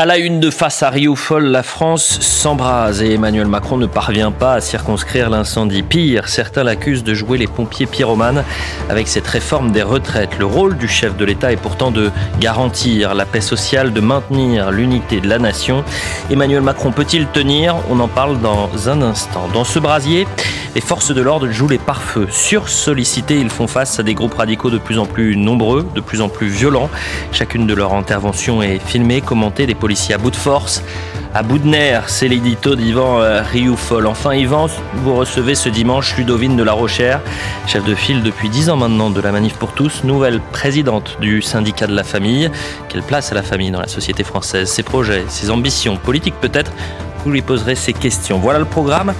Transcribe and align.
À 0.00 0.06
la 0.06 0.16
une 0.16 0.38
de 0.38 0.48
face 0.48 0.84
à 0.84 0.90
Rioufol, 0.90 1.46
la 1.46 1.64
France 1.64 2.20
s'embrase 2.20 3.02
et 3.02 3.14
Emmanuel 3.14 3.48
Macron 3.48 3.78
ne 3.78 3.86
parvient 3.86 4.30
pas 4.30 4.52
à 4.52 4.60
circonscrire 4.60 5.28
l'incendie. 5.28 5.82
Pire, 5.82 6.28
certains 6.28 6.62
l'accusent 6.62 7.02
de 7.02 7.14
jouer 7.14 7.36
les 7.36 7.48
pompiers 7.48 7.86
pyromanes 7.86 8.44
avec 8.88 9.08
cette 9.08 9.26
réforme 9.26 9.72
des 9.72 9.82
retraites. 9.82 10.38
Le 10.38 10.46
rôle 10.46 10.76
du 10.76 10.86
chef 10.86 11.16
de 11.16 11.24
l'État 11.24 11.50
est 11.50 11.56
pourtant 11.56 11.90
de 11.90 12.12
garantir 12.38 13.12
la 13.12 13.26
paix 13.26 13.40
sociale, 13.40 13.92
de 13.92 14.00
maintenir 14.00 14.70
l'unité 14.70 15.20
de 15.20 15.28
la 15.28 15.40
nation. 15.40 15.82
Emmanuel 16.30 16.62
Macron 16.62 16.92
peut-il 16.92 17.26
tenir? 17.26 17.74
On 17.90 17.98
en 17.98 18.06
parle 18.06 18.40
dans 18.40 18.70
un 18.88 19.02
instant. 19.02 19.48
Dans 19.52 19.64
ce 19.64 19.80
brasier, 19.80 20.28
les 20.76 20.80
forces 20.80 21.12
de 21.12 21.20
l'ordre 21.20 21.50
jouent 21.50 21.66
les 21.66 21.78
pare-feux. 21.78 22.28
Sursollicités, 22.30 23.40
ils 23.40 23.50
font 23.50 23.66
face 23.66 23.98
à 23.98 24.04
des 24.04 24.14
groupes 24.14 24.34
radicaux 24.34 24.70
de 24.70 24.78
plus 24.78 25.00
en 25.00 25.06
plus 25.06 25.36
nombreux, 25.36 25.88
de 25.92 26.00
plus 26.00 26.20
en 26.20 26.28
plus 26.28 26.46
violents. 26.46 26.88
Chacune 27.32 27.66
de 27.66 27.74
leurs 27.74 27.94
interventions 27.94 28.62
est 28.62 28.78
filmée, 28.78 29.22
commentée, 29.22 29.66
policiers 29.74 29.87
à 29.88 30.18
bout 30.18 30.30
de 30.30 30.36
force, 30.36 30.82
à 31.34 31.42
bout 31.42 31.58
de 31.58 31.66
nerfs. 31.66 32.10
C'est 32.10 32.28
l'édito 32.28 32.76
d'Yvan 32.76 33.20
euh, 33.20 33.42
Rioufol. 33.42 34.06
Enfin, 34.06 34.34
Yvan, 34.34 34.66
vous 34.96 35.16
recevez 35.16 35.54
ce 35.54 35.70
dimanche 35.70 36.14
Ludovine 36.18 36.56
de 36.56 36.62
la 36.62 36.72
Rochère, 36.72 37.20
chef 37.66 37.84
de 37.84 37.94
file 37.94 38.22
depuis 38.22 38.50
10 38.50 38.68
ans 38.68 38.76
maintenant 38.76 39.08
de 39.08 39.20
la 39.20 39.32
Manif 39.32 39.54
pour 39.54 39.72
tous, 39.72 40.04
nouvelle 40.04 40.40
présidente 40.52 41.16
du 41.20 41.40
syndicat 41.40 41.86
de 41.86 41.94
la 41.94 42.04
famille. 42.04 42.50
Quelle 42.90 43.02
place 43.02 43.32
à 43.32 43.34
la 43.34 43.42
famille 43.42 43.70
dans 43.70 43.80
la 43.80 43.88
société 43.88 44.24
française? 44.24 44.68
Ses 44.68 44.82
projets, 44.82 45.24
ses 45.28 45.50
ambitions 45.50 45.96
politiques 45.96 46.38
peut-être 46.38 46.70
Vous 47.28 47.34
lui 47.34 47.42
poserez 47.42 47.74
ces 47.74 47.92
questions. 47.92 48.38
Voilà 48.38 48.58
le 48.58 48.64
programme. 48.64 49.12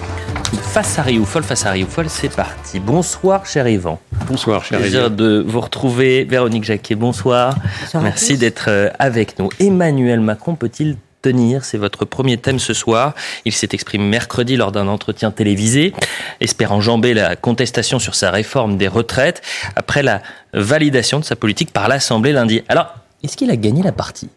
Face 0.63 0.99
à 0.99 1.03
Rioufol, 1.03 1.43
face 1.43 1.67
à 1.67 1.73
Rioufol, 1.73 2.09
c'est 2.09 2.35
parti. 2.35 2.81
Bonsoir, 2.81 3.45
cher 3.45 3.69
Yvan. 3.69 4.01
Bonsoir, 4.27 4.65
cher 4.65 4.81
Plaisir 4.81 5.11
de 5.11 5.45
vous 5.47 5.61
retrouver. 5.61 6.25
Véronique 6.25 6.65
Jacquet, 6.65 6.95
bonsoir. 6.95 7.55
Merci 7.93 8.39
d'être 8.39 8.69
euh, 8.69 8.89
avec 8.99 9.39
nous. 9.39 9.51
Emmanuel 9.61 10.21
Macron 10.21 10.55
peut-il 10.55 10.97
tenir? 11.21 11.67
C'est 11.67 11.77
votre 11.77 12.07
premier 12.07 12.39
thème 12.39 12.59
ce 12.59 12.73
soir. 12.73 13.15
Il 13.45 13.53
s'est 13.53 13.69
exprimé 13.73 14.05
mercredi 14.05 14.57
lors 14.57 14.73
d'un 14.73 14.89
entretien 14.89 15.31
télévisé, 15.31 15.93
espérant 16.41 16.77
enjamber 16.77 17.13
la 17.13 17.37
contestation 17.37 17.99
sur 17.99 18.15
sa 18.15 18.31
réforme 18.31 18.79
des 18.79 18.89
retraites 18.89 19.43
après 19.77 20.03
la 20.03 20.23
validation 20.55 21.21
de 21.21 21.27
sa 21.27 21.37
politique 21.37 21.75
par 21.75 21.89
l'Assemblée 21.89 22.33
lundi. 22.33 22.63
Alors, 22.69 22.95
est-ce 23.23 23.37
qu'il 23.37 23.51
a 23.51 23.57
gagné 23.57 23.83
la 23.83 23.93
partie? 23.93 24.31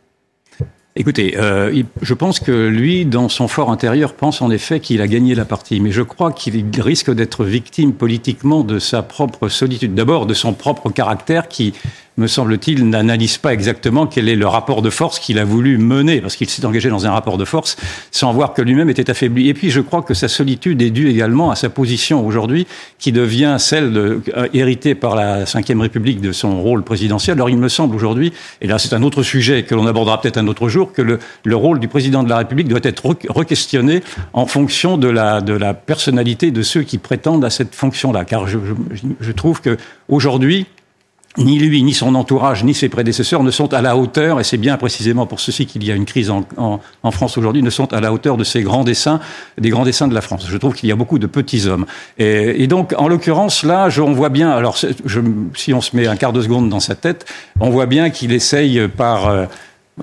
Écoutez, 1.01 1.35
euh, 1.35 1.81
je 2.03 2.13
pense 2.13 2.39
que 2.39 2.67
lui, 2.67 3.05
dans 3.05 3.27
son 3.27 3.47
fort 3.47 3.71
intérieur, 3.71 4.13
pense 4.13 4.39
en 4.43 4.51
effet 4.51 4.79
qu'il 4.79 5.01
a 5.01 5.07
gagné 5.07 5.33
la 5.33 5.45
partie. 5.45 5.79
Mais 5.79 5.89
je 5.89 6.03
crois 6.03 6.31
qu'il 6.31 6.63
risque 6.79 7.09
d'être 7.09 7.43
victime 7.43 7.93
politiquement 7.93 8.63
de 8.63 8.77
sa 8.77 9.01
propre 9.01 9.49
solitude. 9.49 9.95
D'abord, 9.95 10.27
de 10.27 10.35
son 10.35 10.53
propre 10.53 10.91
caractère 10.91 11.47
qui 11.47 11.73
me 12.17 12.27
semble-t-il, 12.27 12.89
n'analyse 12.89 13.37
pas 13.37 13.53
exactement 13.53 14.05
quel 14.05 14.27
est 14.27 14.35
le 14.35 14.47
rapport 14.47 14.81
de 14.81 14.89
force 14.89 15.19
qu'il 15.19 15.39
a 15.39 15.45
voulu 15.45 15.77
mener, 15.77 16.21
parce 16.21 16.35
qu'il 16.35 16.49
s'est 16.49 16.65
engagé 16.65 16.89
dans 16.89 17.05
un 17.05 17.11
rapport 17.11 17.37
de 17.37 17.45
force 17.45 17.77
sans 18.11 18.33
voir 18.33 18.53
que 18.53 18.61
lui-même 18.61 18.89
était 18.89 19.09
affaibli. 19.09 19.49
Et 19.49 19.53
puis, 19.53 19.69
je 19.69 19.79
crois 19.79 20.01
que 20.01 20.13
sa 20.13 20.27
solitude 20.27 20.81
est 20.81 20.89
due 20.89 21.09
également 21.09 21.51
à 21.51 21.55
sa 21.55 21.69
position 21.69 22.25
aujourd'hui, 22.25 22.67
qui 22.99 23.11
devient 23.11 23.55
celle 23.59 23.93
de, 23.93 24.21
euh, 24.35 24.47
héritée 24.53 24.95
par 24.95 25.15
la 25.15 25.43
Ve 25.45 25.79
République 25.79 26.21
de 26.21 26.31
son 26.31 26.61
rôle 26.61 26.83
présidentiel. 26.83 27.37
Alors, 27.37 27.49
il 27.49 27.57
me 27.57 27.69
semble 27.69 27.95
aujourd'hui, 27.95 28.33
et 28.61 28.67
là 28.67 28.77
c'est 28.77 28.93
un 28.93 29.03
autre 29.03 29.23
sujet 29.23 29.63
que 29.63 29.75
l'on 29.75 29.87
abordera 29.87 30.19
peut-être 30.21 30.37
un 30.37 30.47
autre 30.47 30.69
jour, 30.69 30.91
que 30.93 31.01
le, 31.01 31.19
le, 31.43 31.55
rôle 31.55 31.79
du 31.79 31.87
président 31.87 32.23
de 32.23 32.29
la 32.29 32.37
République 32.37 32.67
doit 32.67 32.79
être 32.83 33.15
re-questionné 33.29 34.03
en 34.33 34.45
fonction 34.45 34.97
de 34.97 35.07
la, 35.07 35.41
personnalité 35.73 36.51
de 36.51 36.61
ceux 36.61 36.83
qui 36.83 36.97
prétendent 36.97 37.45
à 37.45 37.49
cette 37.49 37.75
fonction-là. 37.75 38.25
Car 38.25 38.47
je, 38.47 38.57
je 39.19 39.31
trouve 39.31 39.61
que 39.61 39.77
aujourd'hui, 40.09 40.65
ni 41.37 41.59
lui, 41.59 41.81
ni 41.83 41.93
son 41.93 42.15
entourage, 42.15 42.63
ni 42.63 42.73
ses 42.73 42.89
prédécesseurs 42.89 43.41
ne 43.41 43.51
sont 43.51 43.73
à 43.73 43.81
la 43.81 43.95
hauteur, 43.95 44.39
et 44.39 44.43
c'est 44.43 44.57
bien 44.57 44.75
précisément 44.77 45.25
pour 45.25 45.39
ceci 45.39 45.65
qu'il 45.65 45.83
y 45.85 45.91
a 45.91 45.95
une 45.95 46.05
crise 46.05 46.29
en, 46.29 46.45
en, 46.57 46.79
en 47.03 47.11
France 47.11 47.37
aujourd'hui, 47.37 47.63
ne 47.63 47.69
sont 47.69 47.93
à 47.93 48.01
la 48.01 48.11
hauteur 48.11 48.35
de 48.35 48.43
ces 48.43 48.63
grands 48.63 48.83
dessins, 48.83 49.19
des 49.57 49.69
grands 49.69 49.85
dessins 49.85 50.09
de 50.09 50.13
la 50.13 50.21
France. 50.21 50.45
Je 50.49 50.57
trouve 50.57 50.73
qu'il 50.73 50.89
y 50.89 50.91
a 50.91 50.95
beaucoup 50.95 51.19
de 51.19 51.27
petits 51.27 51.67
hommes. 51.67 51.85
Et, 52.17 52.63
et 52.63 52.67
donc, 52.67 52.93
en 52.97 53.07
l'occurrence, 53.07 53.63
là, 53.63 53.89
je, 53.89 54.01
on 54.01 54.11
voit 54.11 54.29
bien, 54.29 54.51
alors 54.51 54.75
je, 55.05 55.21
si 55.55 55.73
on 55.73 55.81
se 55.81 55.95
met 55.95 56.07
un 56.07 56.17
quart 56.17 56.33
de 56.33 56.41
seconde 56.41 56.69
dans 56.69 56.81
sa 56.81 56.95
tête, 56.95 57.25
on 57.59 57.69
voit 57.69 57.85
bien 57.85 58.09
qu'il 58.09 58.33
essaye 58.33 58.87
par... 58.87 59.27
Euh, 59.27 59.45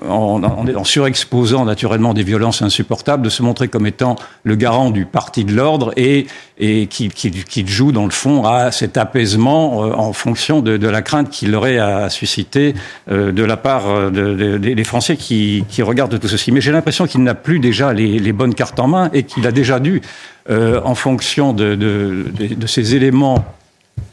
en, 0.07 0.83
surexposant 0.83 1.65
naturellement 1.65 2.13
des 2.13 2.23
violences 2.23 2.61
insupportables, 2.61 3.23
de 3.23 3.29
se 3.29 3.43
montrer 3.43 3.67
comme 3.67 3.85
étant 3.85 4.15
le 4.43 4.55
garant 4.55 4.91
du 4.91 5.05
parti 5.05 5.45
de 5.45 5.53
l'ordre 5.53 5.93
et, 5.97 6.27
qui, 6.57 7.67
joue 7.67 7.91
dans 7.91 8.05
le 8.05 8.11
fond 8.11 8.43
à 8.45 8.71
cet 8.71 8.97
apaisement 8.97 9.83
euh, 9.83 9.93
en 9.93 10.13
fonction 10.13 10.61
de, 10.61 10.87
la 10.87 11.01
crainte 11.01 11.29
qu'il 11.29 11.55
aurait 11.55 11.77
à 11.77 12.09
susciter 12.09 12.73
euh, 13.11 13.31
de 13.31 13.43
la 13.43 13.57
part 13.57 13.89
euh, 13.89 14.09
de, 14.09 14.57
des 14.57 14.83
Français 14.83 15.17
qui, 15.17 15.63
regardent 15.79 16.19
tout 16.19 16.27
ceci. 16.27 16.51
Mais 16.51 16.61
j'ai 16.61 16.71
l'impression 16.71 17.07
qu'il 17.07 17.23
n'a 17.23 17.35
plus 17.35 17.59
déjà 17.59 17.93
les, 17.93 18.33
bonnes 18.33 18.53
cartes 18.53 18.79
en 18.79 18.87
main 18.87 19.09
et 19.13 19.23
qu'il 19.23 19.47
a 19.47 19.51
déjà 19.51 19.79
dû, 19.79 20.01
en 20.49 20.95
fonction 20.95 21.53
de, 21.53 22.25
ces 22.65 22.95
éléments 22.95 23.45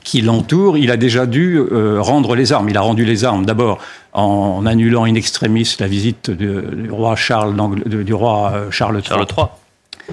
qui 0.05 0.21
l'entourent, 0.21 0.79
il 0.79 0.91
a 0.91 0.97
déjà 0.97 1.27
dû 1.27 1.61
rendre 1.99 2.35
les 2.37 2.53
armes. 2.53 2.69
Il 2.69 2.77
a 2.77 2.81
rendu 2.81 3.05
les 3.05 3.25
armes 3.25 3.45
d'abord 3.45 3.79
en 4.17 4.65
annulant 4.65 5.05
in 5.05 5.15
extremis 5.15 5.77
la 5.79 5.87
visite 5.87 6.31
de, 6.31 6.63
du 6.75 6.91
roi 6.91 7.17
Charles, 7.17 7.55
du 7.85 8.15
roi 8.15 8.53
euh, 8.55 8.71
Charles 8.71 8.97
III. 8.97 9.05
Charles 9.05 9.27
III 9.37 9.47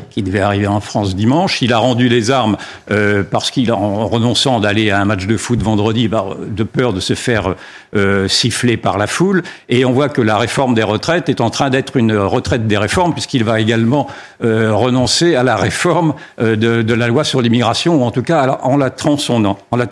qui 0.10 0.24
devait 0.24 0.40
arriver 0.40 0.68
en 0.68 0.80
France 0.80 1.16
dimanche. 1.16 1.62
Il 1.62 1.74
a 1.74 1.78
rendu 1.78 2.10
les 2.10 2.32
armes 2.32 2.58
euh, 2.92 3.24
parce 3.24 3.52
qu'il, 3.52 3.72
en 3.72 4.08
renonçant 4.08 4.60
d'aller 4.60 4.92
à 4.92 5.00
un 5.00 5.06
match 5.06 5.26
de 5.26 5.38
foot 5.38 5.62
vendredi, 5.62 6.10
de 6.10 6.64
peur 6.64 6.94
de 6.94 7.00
se 7.00 7.14
faire 7.14 7.56
euh, 7.96 8.28
siffler 8.28 8.78
par 8.78 8.98
la 8.98 9.08
foule. 9.08 9.44
Et 9.70 9.86
on 9.86 9.92
voit 9.92 10.10
que 10.10 10.22
la 10.22 10.38
réforme 10.38 10.74
des 10.74 10.84
retraites 10.84 11.30
est 11.30 11.42
en 11.42 11.50
train 11.50 11.70
d'être 11.70 11.96
une 11.96 12.16
retraite 12.18 12.68
des 12.68 12.78
réformes, 12.78 13.14
puisqu'il 13.14 13.44
va 13.44 13.60
également 13.60 14.08
euh, 14.44 14.74
renoncer 14.74 15.36
à 15.36 15.44
la 15.44 15.56
réforme 15.56 16.16
euh, 16.42 16.56
de, 16.56 16.82
de, 16.82 16.94
la 16.94 17.08
loi 17.08 17.24
sur 17.24 17.42
l'immigration, 17.42 17.96
ou 18.02 18.04
en 18.04 18.12
tout 18.12 18.24
cas 18.24 18.60
en 18.64 18.78
la 18.78 18.90
tronçonnant. 18.90 19.58
En 19.72 19.78
la. 19.78 19.88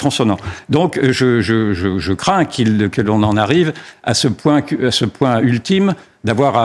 Donc, 0.70 1.00
je, 1.02 1.42
je, 1.42 1.74
je, 1.74 2.00
je 2.00 2.14
crains 2.14 2.46
qu'il, 2.46 2.90
que 2.90 3.02
l'on 3.02 3.22
en 3.24 3.38
arrive 3.38 3.74
à 4.04 4.14
ce 4.14 4.28
point, 4.28 4.64
à 4.84 4.92
ce 4.92 5.06
point 5.06 5.40
ultime 5.40 5.94
d'avoir 6.24 6.56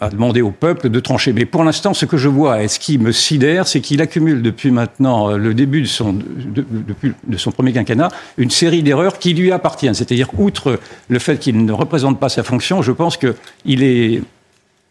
à, 0.00 0.08
demander 0.10 0.40
au 0.40 0.50
peuple 0.50 0.88
de 0.88 1.00
trancher. 1.00 1.32
Mais 1.32 1.44
pour 1.44 1.64
l'instant, 1.64 1.92
ce 1.92 2.06
que 2.06 2.16
je 2.16 2.28
vois 2.28 2.62
et 2.62 2.68
ce 2.68 2.78
qui 2.78 2.98
me 2.98 3.12
sidère, 3.12 3.66
c'est 3.66 3.80
qu'il 3.80 4.00
accumule 4.00 4.40
depuis 4.42 4.70
maintenant 4.70 5.30
euh, 5.30 5.36
le 5.36 5.52
début 5.52 5.82
de 5.82 5.86
son, 5.86 6.14
de, 6.14 6.64
depuis, 6.70 7.12
de 7.26 7.36
son 7.36 7.50
premier 7.50 7.72
quinquennat 7.72 8.08
une 8.38 8.50
série 8.50 8.82
d'erreurs 8.82 9.18
qui 9.18 9.34
lui 9.34 9.52
appartiennent. 9.52 9.94
C'est-à-dire, 9.94 10.28
outre 10.38 10.78
le 11.08 11.18
fait 11.18 11.38
qu'il 11.38 11.64
ne 11.64 11.72
représente 11.72 12.18
pas 12.18 12.28
sa 12.28 12.42
fonction, 12.42 12.80
je 12.80 12.92
pense 12.92 13.18
qu'il 13.18 13.82
est 13.82 14.22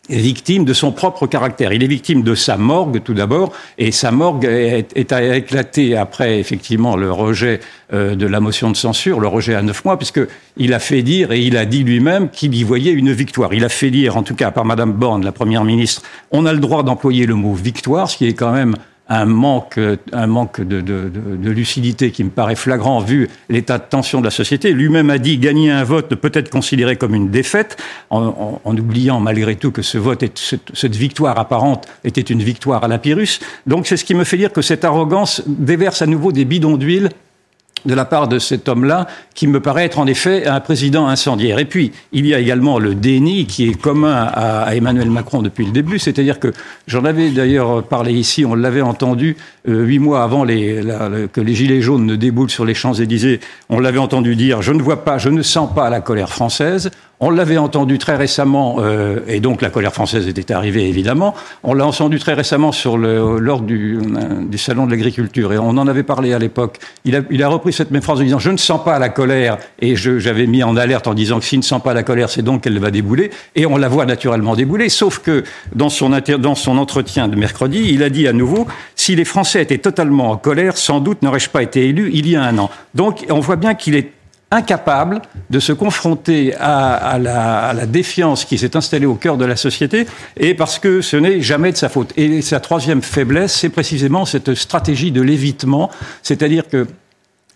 victime 0.09 0.65
de 0.65 0.73
son 0.73 0.91
propre 0.91 1.27
caractère. 1.27 1.71
Il 1.73 1.83
est 1.83 1.87
victime 1.87 2.23
de 2.23 2.35
sa 2.35 2.57
morgue 2.57 3.01
tout 3.03 3.13
d'abord, 3.13 3.51
et 3.77 3.91
sa 3.91 4.11
morgue 4.11 4.45
est, 4.45 4.91
est 4.95 5.11
à 5.11 5.37
éclater 5.37 5.95
après 5.95 6.39
effectivement 6.39 6.95
le 6.95 7.11
rejet 7.11 7.59
euh, 7.93 8.15
de 8.15 8.25
la 8.25 8.39
motion 8.39 8.71
de 8.71 8.75
censure, 8.75 9.19
le 9.19 9.27
rejet 9.27 9.55
à 9.55 9.61
neuf 9.61 9.85
mois, 9.85 9.97
puisque 9.97 10.21
il 10.57 10.73
a 10.73 10.79
fait 10.79 11.01
dire 11.01 11.31
et 11.31 11.41
il 11.41 11.57
a 11.57 11.65
dit 11.65 11.83
lui-même 11.83 12.29
qu'il 12.29 12.53
y 12.55 12.63
voyait 12.63 12.91
une 12.91 13.11
victoire. 13.11 13.53
Il 13.53 13.63
a 13.63 13.69
fait 13.69 13.91
dire, 13.91 14.17
en 14.17 14.23
tout 14.23 14.35
cas 14.35 14.51
par 14.51 14.65
Madame 14.65 14.93
Borne, 14.93 15.23
la 15.23 15.31
première 15.31 15.63
ministre, 15.63 16.01
on 16.31 16.45
a 16.45 16.53
le 16.53 16.59
droit 16.59 16.83
d'employer 16.83 17.25
le 17.25 17.35
mot 17.35 17.53
victoire, 17.53 18.09
ce 18.09 18.17
qui 18.17 18.27
est 18.27 18.33
quand 18.33 18.51
même 18.51 18.75
un 19.09 19.25
manque, 19.25 19.79
un 20.13 20.27
manque 20.27 20.61
de, 20.61 21.49
lucidité 21.49 22.11
qui 22.11 22.23
me 22.23 22.29
paraît 22.29 22.55
flagrant 22.55 22.99
vu 22.99 23.27
l'état 23.49 23.79
de 23.79 23.83
tension 23.83 24.19
de 24.19 24.25
la 24.25 24.31
société. 24.31 24.71
Lui-même 24.71 25.09
a 25.09 25.17
dit 25.17 25.37
gagner 25.37 25.71
un 25.71 25.83
vote 25.83 26.13
peut 26.15 26.31
être 26.33 26.49
considéré 26.49 26.95
comme 26.95 27.15
une 27.15 27.29
défaite, 27.29 27.77
en, 28.11 28.59
oubliant 28.65 29.19
malgré 29.19 29.55
tout 29.55 29.71
que 29.71 29.81
ce 29.81 29.97
vote, 29.97 30.23
cette, 30.35 30.95
victoire 30.95 31.39
apparente 31.39 31.87
était 32.03 32.21
une 32.21 32.43
victoire 32.43 32.83
à 32.83 32.87
la 32.87 32.99
Pyrrhus. 32.99 33.39
Donc 33.65 33.87
c'est 33.87 33.97
ce 33.97 34.05
qui 34.05 34.13
me 34.13 34.23
fait 34.23 34.37
dire 34.37 34.53
que 34.53 34.61
cette 34.61 34.85
arrogance 34.85 35.41
déverse 35.47 36.01
à 36.01 36.05
nouveau 36.05 36.31
des 36.31 36.45
bidons 36.45 36.77
d'huile 36.77 37.09
de 37.85 37.93
la 37.93 38.05
part 38.05 38.27
de 38.27 38.39
cet 38.39 38.69
homme-là, 38.69 39.07
qui 39.35 39.47
me 39.47 39.59
paraît 39.59 39.85
être 39.85 39.99
en 39.99 40.07
effet 40.07 40.47
un 40.47 40.59
président 40.59 41.07
incendiaire. 41.07 41.59
Et 41.59 41.65
puis, 41.65 41.91
il 42.11 42.25
y 42.25 42.33
a 42.33 42.39
également 42.39 42.79
le 42.79 42.95
déni 42.95 43.45
qui 43.45 43.69
est 43.69 43.79
commun 43.79 44.27
à, 44.33 44.75
Emmanuel 44.75 45.09
Macron 45.09 45.41
depuis 45.41 45.65
le 45.65 45.71
début, 45.71 45.99
c'est-à-dire 45.99 46.39
que 46.39 46.51
j'en 46.87 47.05
avais 47.05 47.29
d'ailleurs 47.29 47.83
parlé 47.83 48.13
ici, 48.13 48.45
on 48.45 48.55
l'avait 48.55 48.81
entendu 48.81 49.37
euh, 49.67 49.83
huit 49.83 49.99
mois 49.99 50.23
avant 50.23 50.45
que 50.45 51.41
les 51.41 51.55
Gilets 51.55 51.81
jaunes 51.81 52.05
ne 52.05 52.15
déboulent 52.15 52.49
sur 52.49 52.65
les 52.65 52.73
Champs-Élysées, 52.73 53.39
on 53.69 53.79
l'avait 53.79 53.99
entendu 53.99 54.35
dire 54.35 54.61
«je 54.63 54.71
ne 54.71 54.81
vois 54.81 55.03
pas, 55.03 55.17
je 55.17 55.29
ne 55.29 55.41
sens 55.41 55.73
pas 55.73 55.89
la 55.89 56.01
colère 56.01 56.29
française». 56.29 56.91
On 57.21 57.31
l'avait 57.31 57.57
entendu 57.57 57.97
très 57.97 58.15
récemment, 58.15 58.77
euh, 58.79 59.19
et 59.27 59.41
donc 59.41 59.61
la 59.61 59.69
colère 59.69 59.93
française 59.93 60.25
était 60.29 60.53
arrivée 60.53 60.87
évidemment. 60.87 61.35
On 61.63 61.73
l'a 61.73 61.85
entendu 61.85 62.17
très 62.17 62.33
récemment 62.33 62.71
lors 62.85 63.59
du, 63.59 63.97
euh, 63.97 64.45
du 64.45 64.57
salon 64.57 64.85
de 64.85 64.91
l'agriculture, 64.91 65.51
et 65.51 65.57
on 65.57 65.71
en 65.71 65.87
avait 65.87 66.03
parlé 66.03 66.33
à 66.33 66.39
l'époque. 66.39 66.79
Il 67.03 67.43
a 67.43 67.47
repris 67.49 67.68
cette 67.71 67.91
même 67.91 68.01
phrase 68.01 68.19
en 68.19 68.23
disant 68.23 68.39
Je 68.39 68.51
ne 68.51 68.57
sens 68.57 68.83
pas 68.83 68.99
la 68.99 69.09
colère, 69.09 69.57
et 69.79 69.95
j'avais 69.95 70.47
mis 70.47 70.63
en 70.63 70.75
alerte 70.77 71.07
en 71.07 71.13
disant 71.13 71.39
que 71.39 71.45
s'il 71.45 71.59
ne 71.59 71.63
sent 71.63 71.79
pas 71.83 71.93
la 71.93 72.03
colère, 72.03 72.29
c'est 72.29 72.41
donc 72.41 72.61
qu'elle 72.61 72.79
va 72.79 72.91
débouler, 72.91 73.31
et 73.55 73.65
on 73.65 73.77
la 73.77 73.87
voit 73.87 74.05
naturellement 74.05 74.55
débouler, 74.55 74.89
sauf 74.89 75.19
que 75.19 75.43
dans 75.75 75.89
son, 75.89 76.09
dans 76.39 76.55
son 76.55 76.77
entretien 76.77 77.27
de 77.27 77.35
mercredi, 77.35 77.89
il 77.91 78.03
a 78.03 78.09
dit 78.09 78.27
à 78.27 78.33
nouveau 78.33 78.67
Si 78.95 79.15
les 79.15 79.25
Français 79.25 79.61
étaient 79.61 79.77
totalement 79.77 80.31
en 80.31 80.37
colère, 80.37 80.77
sans 80.77 80.99
doute 80.99 81.21
n'aurais-je 81.21 81.49
pas 81.49 81.63
été 81.63 81.87
élu 81.87 82.09
il 82.13 82.27
y 82.27 82.35
a 82.35 82.43
un 82.43 82.57
an. 82.57 82.69
Donc 82.95 83.25
on 83.29 83.39
voit 83.39 83.55
bien 83.55 83.75
qu'il 83.75 83.95
est 83.95 84.11
incapable 84.51 85.21
de 85.49 85.59
se 85.59 85.71
confronter 85.73 86.55
à, 86.55 87.17
la, 87.19 87.85
défiance 87.85 88.45
qui 88.45 88.57
s'est 88.57 88.75
installée 88.75 89.05
au 89.05 89.15
cœur 89.15 89.37
de 89.37 89.45
la 89.45 89.55
société, 89.55 90.07
et 90.37 90.53
parce 90.53 90.79
que 90.79 91.01
ce 91.01 91.17
n'est 91.17 91.41
jamais 91.41 91.71
de 91.71 91.77
sa 91.77 91.89
faute. 91.89 92.13
Et 92.17 92.41
sa 92.41 92.59
troisième 92.59 93.01
faiblesse, 93.01 93.53
c'est 93.53 93.69
précisément 93.69 94.25
cette 94.25 94.55
stratégie 94.55 95.11
de 95.11 95.21
l'évitement, 95.21 95.89
c'est-à-dire 96.23 96.67
que 96.67 96.87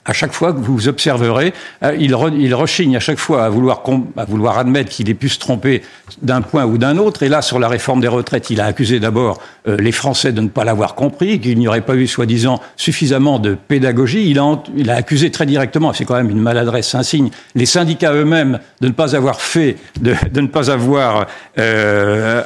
à 0.06 0.14
chaque 0.14 0.34
fois 0.34 0.52
que 0.52 0.60
vous 0.60 0.88
observerez, 0.88 1.54
euh, 1.84 1.96
il, 1.98 2.16
il 2.38 2.56
rechigne 2.56 2.96
à 2.98 3.00
chaque 3.00 3.20
fois 3.20 3.46
à 3.46 3.50
vouloir, 3.50 3.84
à 4.18 4.26
vouloir 4.26 4.58
admettre 4.58 4.90
qu'il 4.92 5.10
ait 5.10 5.14
pu 5.14 5.30
se 5.30 5.40
tromper 5.40 5.82
d'un 6.22 6.42
point 6.42 6.66
ou 6.66 6.78
d'un 6.78 6.98
autre. 6.98 7.24
Et 7.24 7.30
là, 7.30 7.42
sur 7.42 7.58
la 7.58 7.70
réforme 7.70 8.02
des 8.02 8.08
retraites, 8.08 8.50
il 8.50 8.60
a 8.60 8.66
accusé 8.66 9.00
d'abord 9.00 9.40
euh, 9.68 9.78
les 9.78 9.94
Français 9.94 10.34
de 10.34 10.42
ne 10.42 10.50
pas 10.50 10.66
l'avoir 10.66 10.96
compris, 10.96 11.40
qu'il 11.40 11.58
n'y 11.58 11.68
aurait 11.68 11.82
pas 11.82 11.96
eu, 11.96 12.08
soi-disant, 12.08 12.60
suffisamment 12.76 13.40
de 13.40 13.56
pédagogie. 13.56 14.30
Il 14.30 14.40
a, 14.40 14.62
il 14.76 14.90
a 14.90 14.96
accusé 14.96 15.32
très 15.32 15.46
directement, 15.46 15.94
c'est 15.94 16.06
quand 16.06 16.16
même 16.16 16.30
une 16.30 16.42
maladresse 16.42 16.94
insigne, 16.96 17.30
les 17.56 17.66
syndicats 17.66 18.14
eux-mêmes 18.14 18.60
de 18.82 18.88
ne 18.88 18.94
pas 18.94 19.16
avoir 19.16 19.40
fait, 19.40 19.78
de, 20.02 20.16
de 20.32 20.42
ne 20.42 20.48
pas 20.48 20.70
avoir 20.70 21.28
euh, 21.58 22.44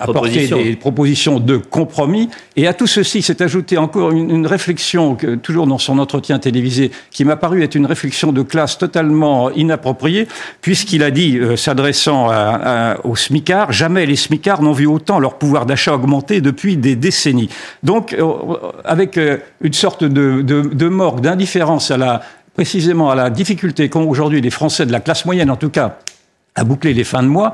apporté 0.00 0.46
des 0.46 0.76
propositions 0.76 1.40
de 1.40 1.56
compromis. 1.56 2.28
Et 2.56 2.68
à 2.68 2.72
tout 2.74 2.86
ceci 2.86 3.22
s'est 3.22 3.42
ajouté 3.42 3.78
encore 3.78 4.12
une, 4.12 4.30
une 4.30 4.46
réflexion, 4.46 5.16
que, 5.16 5.34
toujours 5.34 5.66
dans 5.66 5.78
son 5.78 5.98
entretien 5.98 6.38
télévisé, 6.38 6.67
qui 7.10 7.24
m'a 7.24 7.36
paru 7.36 7.62
être 7.62 7.74
une 7.74 7.86
réflexion 7.86 8.32
de 8.32 8.42
classe 8.42 8.78
totalement 8.78 9.50
inappropriée, 9.50 10.28
puisqu'il 10.60 11.02
a 11.02 11.10
dit, 11.10 11.38
euh, 11.38 11.56
s'adressant 11.56 12.28
aux 13.04 13.16
smicards, 13.16 13.72
jamais 13.72 14.06
les 14.06 14.16
smicards 14.16 14.62
n'ont 14.62 14.72
vu 14.72 14.86
autant 14.86 15.18
leur 15.18 15.38
pouvoir 15.38 15.66
d'achat 15.66 15.94
augmenter 15.94 16.40
depuis 16.40 16.76
des 16.76 16.96
décennies. 16.96 17.48
Donc, 17.82 18.12
euh, 18.12 18.24
avec 18.84 19.16
euh, 19.16 19.38
une 19.60 19.72
sorte 19.72 20.04
de, 20.04 20.42
de, 20.42 20.62
de 20.62 20.88
morgue, 20.88 21.20
d'indifférence 21.20 21.90
à 21.90 21.96
la 21.96 22.22
précisément 22.54 23.08
à 23.08 23.14
la 23.14 23.30
difficulté 23.30 23.88
qu'ont 23.88 24.08
aujourd'hui 24.08 24.40
les 24.40 24.50
Français 24.50 24.84
de 24.84 24.90
la 24.90 24.98
classe 24.98 25.24
moyenne, 25.24 25.48
en 25.48 25.56
tout 25.56 25.70
cas, 25.70 25.98
à 26.58 26.64
boucler 26.64 26.94
les 26.94 27.04
fins 27.04 27.22
de 27.22 27.28
mois, 27.28 27.52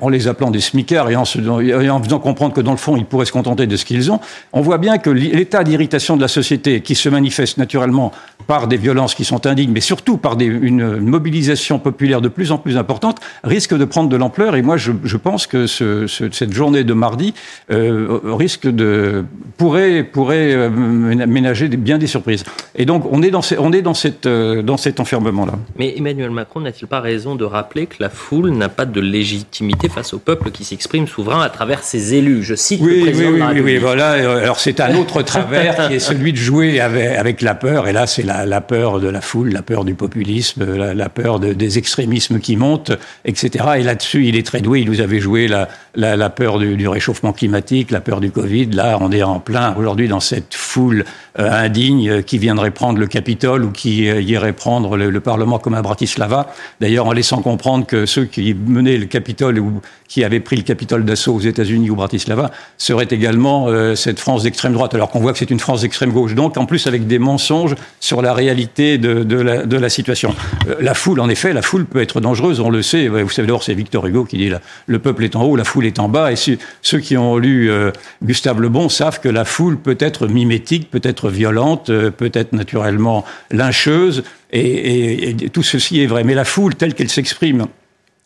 en 0.00 0.08
les 0.08 0.28
appelant 0.28 0.50
des 0.50 0.60
smicards 0.60 1.10
et 1.10 1.16
en, 1.16 1.24
faisant 1.24 2.18
comprendre 2.18 2.54
que 2.54 2.60
dans 2.60 2.70
le 2.70 2.76
fond, 2.76 2.96
ils 2.96 3.04
pourraient 3.04 3.26
se 3.26 3.32
contenter 3.32 3.66
de 3.66 3.76
ce 3.76 3.84
qu'ils 3.84 4.10
ont, 4.10 4.20
on 4.52 4.60
voit 4.60 4.78
bien 4.78 4.98
que 4.98 5.10
l'état 5.10 5.64
d'irritation 5.64 6.16
de 6.16 6.20
la 6.20 6.28
société, 6.28 6.80
qui 6.80 6.94
se 6.94 7.08
manifeste 7.08 7.58
naturellement 7.58 8.12
par 8.46 8.68
des 8.68 8.76
violences 8.76 9.14
qui 9.14 9.24
sont 9.24 9.46
indignes, 9.46 9.72
mais 9.72 9.80
surtout 9.80 10.16
par 10.16 10.38
une 10.40 10.98
mobilisation 10.98 11.78
populaire 11.78 12.20
de 12.20 12.28
plus 12.28 12.52
en 12.52 12.58
plus 12.58 12.76
importante, 12.76 13.18
risque 13.42 13.76
de 13.76 13.84
prendre 13.84 14.08
de 14.08 14.16
l'ampleur. 14.16 14.56
Et 14.56 14.62
moi, 14.62 14.76
je, 14.76 15.16
pense 15.16 15.46
que 15.46 15.66
ce, 15.66 16.06
ce, 16.06 16.30
cette 16.30 16.52
journée 16.52 16.84
de 16.84 16.92
mardi 16.92 17.34
euh, 17.70 18.20
risque 18.24 18.68
de 18.68 19.24
pourrait 19.56 20.02
pourrait 20.04 20.52
euh, 20.54 20.70
ménager 20.70 21.68
bien 21.68 21.98
des 21.98 22.06
surprises. 22.06 22.44
Et 22.74 22.84
donc, 22.84 23.04
on 23.10 23.22
est 23.22 23.30
dans, 23.30 23.40
on 23.58 23.72
est 23.72 23.82
dans 23.82 23.94
cette 23.94 24.26
euh, 24.26 24.62
dans 24.62 24.76
cet 24.76 25.00
enfermement 25.00 25.46
là. 25.46 25.54
Mais 25.78 25.94
Emmanuel 25.96 26.30
Macron 26.30 26.60
n'a-t-il 26.60 26.88
pas 26.88 27.00
raison 27.00 27.34
de 27.36 27.44
rappeler 27.44 27.86
que 27.86 27.96
la 28.00 28.08
foule 28.08 28.43
n'a 28.50 28.68
pas 28.68 28.86
de 28.86 29.00
légitimité 29.00 29.88
face 29.88 30.14
au 30.14 30.18
peuple 30.18 30.50
qui 30.50 30.64
s'exprime 30.64 31.06
souverain 31.08 31.42
à 31.42 31.48
travers 31.48 31.82
ses 31.82 32.14
élus 32.14 32.42
Je 32.42 32.54
cite 32.54 32.80
oui, 32.82 33.00
le 33.00 33.02
président 33.02 33.28
oui, 33.28 33.34
de 33.34 33.38
la 33.38 33.46
oui, 33.46 33.52
République. 33.54 33.76
oui, 33.76 33.82
voilà. 33.82 34.10
Alors 34.10 34.60
c'est 34.60 34.80
un 34.80 34.94
autre 34.96 35.22
travers 35.22 35.88
qui 35.88 35.94
est 35.94 35.98
celui 35.98 36.32
de 36.32 36.38
jouer 36.38 36.80
avec, 36.80 37.16
avec 37.16 37.42
la 37.42 37.54
peur. 37.54 37.88
Et 37.88 37.92
là, 37.92 38.06
c'est 38.06 38.22
la 38.22 38.44
la, 38.46 38.60
peur 38.60 39.00
de 39.00 39.08
la 39.08 39.20
foule, 39.20 39.50
la 39.50 39.62
peur 39.62 39.84
du 39.84 39.94
populisme, 39.94 40.64
la, 40.76 41.08
peur 41.08 41.40
des 41.40 41.78
extrémismes 41.78 42.40
qui 42.40 42.56
montent, 42.56 42.92
etc. 43.24 43.64
Et 43.78 43.82
là-dessus, 43.82 44.26
il 44.26 44.36
est 44.36 44.46
très 44.46 44.60
doué. 44.60 44.80
Il 44.80 44.90
nous 44.90 45.00
avait 45.00 45.20
joué 45.20 45.48
la, 45.48 45.68
la 45.96 46.30
peur 46.30 46.58
du, 46.58 46.88
réchauffement 46.88 47.32
climatique, 47.32 47.90
la 47.90 48.00
peur 48.00 48.20
du 48.20 48.30
Covid. 48.30 48.66
Là, 48.66 48.98
on 49.00 49.12
est 49.12 49.22
en 49.22 49.40
plein 49.40 49.74
aujourd'hui 49.76 50.08
dans 50.08 50.20
cette 50.20 50.54
foule 50.54 51.04
euh, 51.38 51.50
indigne 51.50 52.22
qui 52.22 52.38
viendrait 52.38 52.70
prendre 52.70 52.98
le 52.98 53.06
Capitole 53.06 53.64
ou 53.64 53.70
qui 53.70 54.08
euh, 54.08 54.20
irait 54.20 54.52
prendre 54.52 54.96
le, 54.96 55.20
Parlement 55.20 55.58
comme 55.58 55.74
à 55.74 55.82
Bratislava. 55.82 56.52
D'ailleurs, 56.80 57.06
en 57.06 57.12
laissant 57.12 57.40
comprendre 57.40 57.86
que 57.86 58.06
ceux 58.06 58.24
qui 58.24 58.54
menaient 58.54 58.98
le 58.98 59.06
Capitole 59.06 59.58
ou 59.58 59.80
qui 60.08 60.22
avaient 60.22 60.40
pris 60.40 60.56
le 60.56 60.62
Capitole 60.62 61.04
d'assaut 61.04 61.34
aux 61.34 61.40
États-Unis 61.40 61.90
ou 61.90 61.96
Bratislava 61.96 62.50
seraient 62.78 63.08
également 63.10 63.66
euh, 63.68 63.94
cette 63.94 64.20
France 64.20 64.44
d'extrême 64.44 64.72
droite, 64.72 64.94
alors 64.94 65.10
qu'on 65.10 65.20
voit 65.20 65.32
que 65.32 65.38
c'est 65.38 65.50
une 65.50 65.58
France 65.58 65.80
d'extrême 65.80 66.12
gauche. 66.12 66.34
Donc, 66.34 66.56
en 66.56 66.66
plus, 66.66 66.86
avec 66.86 67.06
des 67.06 67.18
mensonges 67.18 67.74
sur 68.00 68.22
la 68.22 68.34
réalité 68.34 68.98
de, 68.98 69.76
la, 69.76 69.88
situation. 69.88 70.34
Euh, 70.68 70.76
la 70.80 70.94
foule, 70.94 71.20
en 71.20 71.28
effet, 71.28 71.52
la 71.52 71.62
foule 71.62 71.84
peut 71.86 72.00
être 72.00 72.20
dangereuse, 72.20 72.60
on 72.60 72.70
le 72.70 72.82
sait. 72.82 73.08
Vous 73.08 73.28
savez, 73.30 73.46
d'abord, 73.46 73.62
c'est 73.62 73.74
Victor 73.74 74.06
Hugo 74.06 74.24
qui 74.24 74.36
dit 74.36 74.52
le 74.86 74.98
peuple 74.98 75.24
est 75.24 75.36
en 75.36 75.42
haut, 75.42 75.56
la 75.56 75.64
foule 75.64 75.83
est 75.84 75.98
en 75.98 76.08
bas. 76.08 76.32
Et 76.32 76.36
ceux 76.36 76.98
qui 76.98 77.16
ont 77.16 77.36
lu 77.36 77.70
euh, 77.70 77.90
Gustave 78.22 78.60
Le 78.60 78.68
Bon 78.68 78.88
savent 78.88 79.20
que 79.20 79.28
la 79.28 79.44
foule 79.44 79.78
peut 79.78 79.96
être 80.00 80.26
mimétique, 80.26 80.90
peut 80.90 81.00
être 81.02 81.30
violente, 81.30 81.90
euh, 81.90 82.10
peut 82.10 82.30
être 82.34 82.52
naturellement 82.52 83.24
lyncheuse. 83.50 84.24
Et 84.56 85.34
tout 85.52 85.64
ceci 85.64 86.00
est 86.00 86.06
vrai. 86.06 86.22
Mais 86.22 86.34
la 86.34 86.44
foule, 86.44 86.76
telle 86.76 86.94
qu'elle 86.94 87.08
s'exprime 87.08 87.66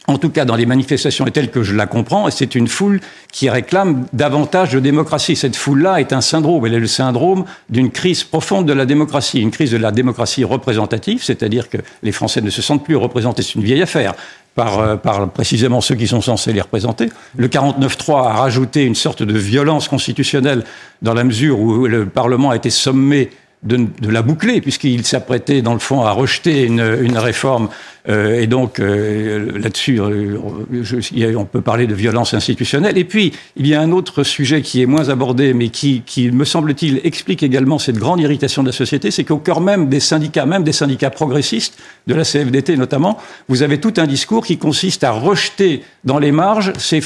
en 0.09 0.17
tout 0.17 0.31
cas 0.31 0.45
dans 0.45 0.57
les 0.57 0.67
manifestations 0.67 1.27
et 1.27 1.31
telles 1.31 1.51
que 1.51 1.63
je 1.63 1.77
la 1.77 1.87
comprends, 1.87 2.29
c'est 2.31 2.55
une 2.55 2.67
foule 2.67 3.01
qui 3.31 3.49
réclame 3.51 4.07
davantage 4.15 4.73
de 4.73 4.81
démocratie. 4.81 5.37
Cette 5.37 5.55
foule-là 5.55 6.01
est 6.01 6.13
un 6.13 6.23
syndrome. 6.23 6.65
Elle 6.67 6.75
est 6.75 6.81
le 6.81 6.87
syndrome 6.87 7.45
d'une 7.69 7.91
crise 7.91 8.25
profonde 8.25 8.67
de 8.67 8.73
la 8.73 8.87
démocratie, 8.87 9.41
une 9.41 9.51
crise 9.51 9.71
de 9.71 9.77
la 9.77 9.93
démocratie 9.93 10.45
représentative, 10.45 11.23
c'est-à-dire 11.23 11.69
que 11.69 11.77
les 12.03 12.13
Français 12.13 12.41
ne 12.41 12.51
se 12.51 12.63
sentent 12.63 12.85
plus 12.85 12.97
représentés. 12.97 13.43
C'est 13.43 13.55
une 13.55 13.63
vieille 13.63 13.83
affaire. 13.83 14.15
Par, 14.55 14.81
euh, 14.81 14.97
par, 14.97 15.31
précisément 15.31 15.81
ceux 15.81 15.95
qui 15.95 16.09
sont 16.09 16.21
censés 16.21 16.53
les 16.53 16.61
représenter. 16.61 17.11
Le 17.37 17.47
49-3 17.47 18.27
a 18.27 18.33
rajouté 18.33 18.83
une 18.83 18.97
sorte 18.97 19.23
de 19.23 19.39
violence 19.39 19.87
constitutionnelle 19.87 20.65
dans 21.01 21.15
la 21.15 21.23
mesure 21.23 21.61
où 21.61 21.87
le 21.87 22.07
Parlement 22.07 22.51
a 22.51 22.57
été 22.57 22.69
sommé 22.69 23.31
de, 23.63 23.77
de 23.77 24.09
la 24.09 24.23
boucler, 24.23 24.61
puisqu'il 24.61 25.05
s'apprêtait, 25.05 25.63
dans 25.63 25.73
le 25.73 25.81
fond, 25.81 26.03
à 26.03 26.13
rejeter 26.13 26.65
une, 26.65 26.99
une 27.03 27.19
réforme. 27.19 27.69
Euh, 28.09 28.41
et 28.41 28.47
donc, 28.47 28.79
euh, 28.79 29.59
là-dessus, 29.59 30.01
euh, 30.01 30.39
on 31.37 31.45
peut 31.45 31.61
parler 31.61 31.87
de 31.87 31.95
violence 31.95 32.35
institutionnelle. 32.35 32.97
Et 32.97 33.05
puis, 33.05 33.33
il 33.57 33.67
y 33.67 33.75
a 33.75 33.81
un 33.81 33.93
autre 33.93 34.23
sujet 34.23 34.63
qui 34.63 34.81
est 34.81 34.87
moins 34.87 35.09
abordé, 35.09 35.55
mais 35.55 35.69
qui, 35.69 36.03
qui 36.07 36.31
me 36.31 36.45
semble-t-il, 36.45 37.01
explique 37.05 37.43
également 37.43 37.79
cette 37.79 37.99
grande 37.99 38.21
irritation 38.21 38.63
de 38.63 38.69
la 38.69 38.73
société, 38.73 39.11
c'est 39.11 39.25
qu'au 39.25 39.39
cœur 39.39 39.61
même 39.61 39.89
des 39.89 40.01
syndicats, 40.01 40.47
même 40.47 40.65
des 40.65 40.73
syndicats 40.73 41.11
progressistes, 41.11 41.79
de 42.07 42.15
la 42.15 42.25
CFDT 42.25 42.77
notamment, 42.77 43.19
vous 43.49 43.63
avez 43.63 43.79
tout 43.79 43.95
un 43.99 44.07
discours 44.07 44.47
qui 44.47 44.57
consiste 44.57 45.05
à 45.05 45.11
rejeter 45.11 45.83
dans 46.05 46.19
les 46.19 46.33
marges 46.33 46.73
ces 46.79 47.03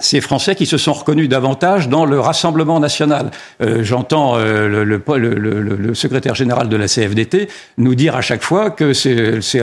ces 0.00 0.20
Français 0.20 0.54
qui 0.54 0.66
se 0.66 0.78
sont 0.78 0.92
reconnus 0.92 1.28
davantage 1.28 1.88
dans 1.88 2.04
le 2.04 2.18
Rassemblement 2.20 2.80
national. 2.80 3.30
Euh, 3.62 3.82
J'entends 3.82 4.36
euh, 4.36 4.68
le, 4.68 4.84
le, 4.84 5.00
le, 5.16 5.76
le, 5.76 5.94
secrétaire 5.94 6.34
général 6.34 6.68
de 6.68 6.76
la 6.76 6.86
CFDT 6.86 7.48
nous 7.78 7.94
dire 7.94 8.16
à 8.16 8.20
chaque 8.20 8.42
fois 8.42 8.70
que 8.70 8.92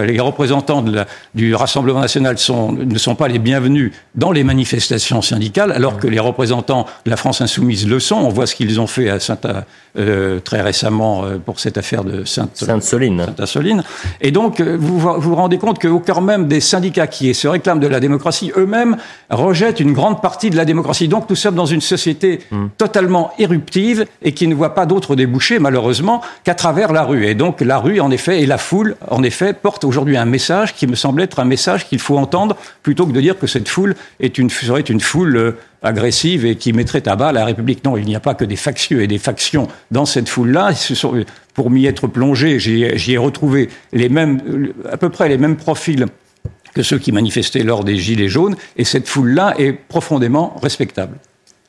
les 0.06 0.20
représentants 0.20 0.82
de 0.82 0.96
la, 0.96 1.08
du 1.36 1.56
Rassemblement 1.56 2.02
national 2.02 2.38
sont, 2.38 2.72
ne 2.72 2.98
sont 2.98 3.16
pas 3.16 3.28
les 3.28 3.40
bienvenus 3.40 3.92
dans 4.16 4.32
les 4.32 4.44
manifestations 4.44 5.22
syndicales, 5.22 5.72
alors 5.72 5.98
que 5.98 6.08
les 6.08 6.20
représentants 6.20 6.86
de 7.06 7.10
la 7.10 7.18
France 7.18 7.42
insoumise 7.42 7.88
le 7.88 8.00
sont. 8.00 8.16
On 8.16 8.30
voit 8.30 8.48
ce 8.48 8.56
qu'ils 8.56 8.80
ont 8.80 8.88
fait 8.88 9.10
à 9.10 9.20
Saint 9.20 9.38
euh, 9.98 10.40
très 10.40 10.62
récemment 10.62 11.26
euh, 11.26 11.38
pour 11.38 11.60
cette 11.60 11.78
affaire 11.78 12.04
de 12.04 12.24
Sainte-Soline. 12.24 13.26
Sainte 13.38 13.64
Et 14.22 14.32
donc, 14.32 14.62
vous 14.62 15.00
vous 15.00 15.36
rendez 15.36 15.58
compte 15.58 15.80
qu'au 15.80 16.00
cœur 16.00 16.22
même 16.22 16.48
des 16.48 16.60
syndicats 16.60 17.08
qui 17.08 17.34
se 17.34 17.48
réclament 17.48 17.80
de 17.80 17.88
la 17.88 18.00
démocratie, 18.00 18.52
eux-mêmes 18.58 18.98
rejettent 19.30 19.80
une 19.80 19.94
grande 19.94 20.22
partie 20.22 20.27
de 20.50 20.56
la 20.56 20.66
démocratie. 20.66 21.08
Donc, 21.08 21.30
nous 21.30 21.36
sommes 21.36 21.56
dans 21.56 21.66
une 21.66 21.82
société 21.82 22.40
hmm. 22.52 22.68
totalement 22.78 23.32
éruptive 23.40 24.06
et 24.22 24.34
qui 24.34 24.48
ne 24.48 24.56
voit 24.56 24.76
pas 24.76 24.86
d'autres 24.86 25.16
débouchés, 25.16 25.60
malheureusement, 25.60 26.22
qu'à 26.44 26.56
travers 26.56 26.92
la 26.92 27.04
rue. 27.04 27.26
Et 27.26 27.36
donc, 27.36 27.62
la 27.62 27.78
rue, 27.78 28.00
en 28.00 28.12
effet, 28.12 28.42
et 28.42 28.46
la 28.46 28.58
foule, 28.58 28.96
en 29.10 29.24
effet, 29.24 29.54
porte 29.54 29.84
aujourd'hui 29.84 30.18
un 30.18 30.26
message 30.26 30.76
qui 30.76 30.88
me 30.88 30.96
semble 30.96 31.22
être 31.22 31.40
un 31.40 31.46
message 31.46 31.88
qu'il 31.88 32.00
faut 32.00 32.18
entendre 32.18 32.56
plutôt 32.84 33.06
que 33.06 33.12
de 33.12 33.22
dire 33.22 33.38
que 33.38 33.48
cette 33.48 33.70
foule 33.70 33.96
est 34.20 34.38
une, 34.38 34.50
serait 34.50 34.82
une 34.82 35.00
foule 35.00 35.56
agressive 35.82 36.46
et 36.46 36.56
qui 36.56 36.74
mettrait 36.74 37.08
à 37.08 37.16
bas 37.16 37.32
la 37.32 37.46
République. 37.46 37.84
Non, 37.86 37.98
il 37.98 38.06
n'y 38.06 38.16
a 38.16 38.20
pas 38.20 38.34
que 38.34 38.46
des 38.46 38.56
factieux 38.56 39.02
et 39.02 39.08
des 39.08 39.18
factions 39.18 39.68
dans 39.92 40.06
cette 40.06 40.30
foule-là. 40.30 40.72
Pour 41.54 41.70
m'y 41.70 41.86
être 41.86 42.08
plongé, 42.08 42.60
j'y 42.60 43.14
ai 43.14 43.18
retrouvé 43.18 43.70
les 43.94 44.10
mêmes, 44.10 44.72
à 44.92 44.98
peu 44.98 45.10
près 45.10 45.30
les 45.30 45.38
mêmes 45.38 45.56
profils 45.56 46.06
que 46.78 46.84
ceux 46.84 47.00
qui 47.00 47.12
manifestaient 47.12 47.64
lors 47.64 47.84
des 47.84 47.98
Gilets 47.98 48.30
jaunes, 48.30 48.56
et 48.76 48.84
cette 48.84 49.08
foule-là 49.08 49.56
est 49.58 49.74
profondément 49.74 50.56
respectable. 50.62 51.18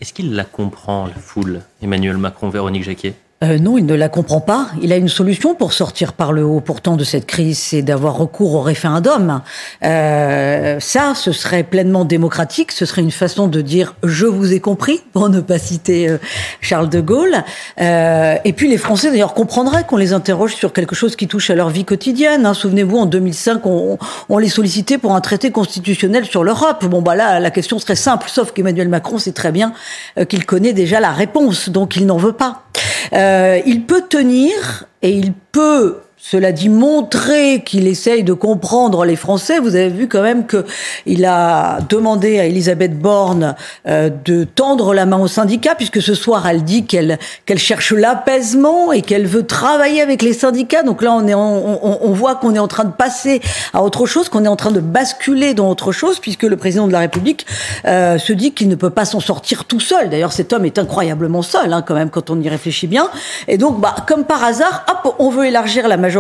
Est-ce 0.03 0.13
qu'il 0.13 0.35
la 0.35 0.45
comprend, 0.45 1.07
la 1.07 1.15
foule, 1.15 1.63
Emmanuel 1.83 2.19
Macron, 2.19 2.51
Véronique 2.51 2.85
Jacquet 2.85 3.15
euh, 3.45 3.59
non, 3.59 3.79
il 3.79 3.87
ne 3.87 3.95
la 3.95 4.09
comprend 4.09 4.41
pas. 4.41 4.67
Il 4.83 4.93
a 4.93 4.97
une 4.97 5.09
solution 5.09 5.55
pour 5.55 5.73
sortir 5.73 6.13
par 6.13 6.33
le 6.33 6.45
haut 6.45 6.61
pourtant 6.61 6.97
de 6.97 7.05
cette 7.05 7.25
crise, 7.25 7.57
c'est 7.57 7.83
d'avoir 7.83 8.17
recours 8.17 8.57
au 8.57 8.63
référendum. 8.63 9.43
Euh, 9.85 10.81
ça, 10.81 11.13
ce 11.15 11.31
serait 11.31 11.63
pleinement 11.63 12.05
démocratique, 12.05 12.73
ce 12.73 12.85
serait 12.85 13.03
une 13.03 13.13
façon 13.13 13.47
de 13.47 13.61
dire 13.61 13.95
«je 14.03 14.27
vous 14.27 14.53
ai 14.53 14.59
compris», 14.59 15.01
pour 15.13 15.29
ne 15.29 15.41
pas 15.41 15.61
citer 15.61 16.09
euh, 16.09 16.19
Charles 16.61 16.89
de 16.89 17.01
Gaulle. 17.01 17.45
Euh, 17.81 18.35
et 18.45 18.53
puis 18.53 18.69
les 18.69 18.77
Français, 18.77 19.11
d'ailleurs, 19.11 19.35
comprendraient 19.35 19.85
qu'on 19.85 19.97
les 19.97 20.13
interroge 20.13 20.57
sur 20.57 20.73
quelque 20.73 20.97
chose 20.97 21.15
qui 21.15 21.29
touche 21.29 21.51
à 21.51 21.55
leur 21.55 21.71
vie 21.71 21.85
quotidienne. 21.85 22.45
Hein. 22.45 22.55
Souvenez-vous, 22.55 22.99
en 22.99 23.07
2005, 23.07 23.65
on, 23.67 23.99
on, 24.29 24.39
les 24.39 24.49
sollicitait 24.49 24.99
pour 24.99 25.15
un 25.15 25.21
traité 25.21 25.53
constitutionnel 25.53 26.25
sur 26.25 26.43
l'Europe. 26.43 26.85
Bon, 26.87 27.03
bah 27.03 27.15
là, 27.15 27.39
la 27.39 27.51
question 27.53 27.79
serait 27.79 27.95
simple, 27.95 28.29
sauf 28.29 28.51
qu'Emmanuel 28.51 28.89
Macron 28.89 29.19
sait 29.19 29.31
très 29.31 29.53
bien 29.53 29.73
euh, 30.19 30.25
qu'il 30.25 30.45
connaît 30.45 30.73
déjà 30.73 30.99
la 30.99 31.13
réponse, 31.13 31.69
donc 31.69 31.95
il 31.95 32.05
n'en 32.05 32.17
veut 32.17 32.33
pas. 32.33 32.65
Euh, 33.13 33.28
il 33.67 33.85
peut 33.85 34.05
tenir 34.09 34.85
et 35.03 35.11
il 35.11 35.33
peut 35.33 35.99
cela 36.31 36.53
dit, 36.53 36.69
montrer 36.69 37.63
qu'il 37.65 37.87
essaye 37.87 38.23
de 38.23 38.35
comprendre 38.35 39.07
les 39.07 39.17
Français. 39.17 39.61
Vous 39.61 39.77
avez 39.77 39.89
vu 39.89 40.09
quand 40.09 40.21
même 40.21 40.45
que 40.45 40.67
il 41.07 41.25
a 41.25 41.79
demandé 41.89 42.39
à 42.39 42.45
Elisabeth 42.45 42.99
Borne 42.99 43.55
euh, 43.87 44.11
de 44.27 44.45
tendre 44.45 44.93
la 44.93 45.07
main 45.07 45.17
aux 45.17 45.27
syndicats, 45.27 45.75
puisque 45.75 46.03
ce 46.03 46.13
soir 46.15 46.47
elle 46.47 46.65
dit 46.65 46.85
qu'elle 46.85 47.19
qu'elle 47.47 47.59
cherche 47.59 47.93
l'apaisement 47.93 48.93
et 48.93 49.01
qu'elle 49.01 49.27
veut 49.27 49.47
travailler 49.47 50.03
avec 50.03 50.21
les 50.21 50.35
syndicats. 50.35 50.83
Donc 50.83 51.01
là, 51.01 51.15
on 51.15 51.27
est 51.27 51.33
on, 51.33 52.07
on, 52.07 52.13
voit 52.13 52.35
qu'on 52.35 52.55
est 52.55 52.59
en 52.59 52.69
train 52.69 52.85
de 52.85 52.93
passer 52.93 53.41
à 53.73 53.83
autre 53.83 54.05
chose, 54.05 54.29
qu'on 54.29 54.45
est 54.45 54.49
en 54.49 54.57
train 54.57 54.71
de 54.71 54.81
basculer 54.81 55.55
dans 55.55 55.71
autre 55.71 55.93
chose, 55.93 56.21
puisque 56.21 56.43
le 56.43 56.59
président 56.59 56.87
de 56.87 56.93
la 56.93 57.01
République 57.01 57.47
euh, 57.87 58.19
se 58.19 58.35
dit 58.35 58.53
qu'il 58.53 58.69
ne 58.69 58.75
peut 58.75 58.91
pas 58.91 59.07
s'en 59.07 59.21
sortir 59.21 59.65
tout 59.65 59.81
seul. 59.81 60.11
D'ailleurs, 60.11 60.35
cet 60.35 60.53
homme 60.53 60.67
est 60.67 60.79
incroyablement 60.79 61.41
seul, 61.41 61.73
hein, 61.73 61.81
quand 61.81 61.95
même, 61.95 62.11
quand 62.11 62.29
on 62.29 62.39
y 62.39 62.51
réfléchit 62.51 62.87
bien. 62.87 63.09
Et 63.47 63.57
donc, 63.57 63.81
bah, 63.81 63.97
comme 64.07 64.25
par 64.25 64.45
hasard, 64.45 64.85
hop, 64.91 65.17
on 65.19 65.31
veut 65.31 65.47
élargir 65.47 65.89
la 65.89 65.97
majorité. 65.97 66.18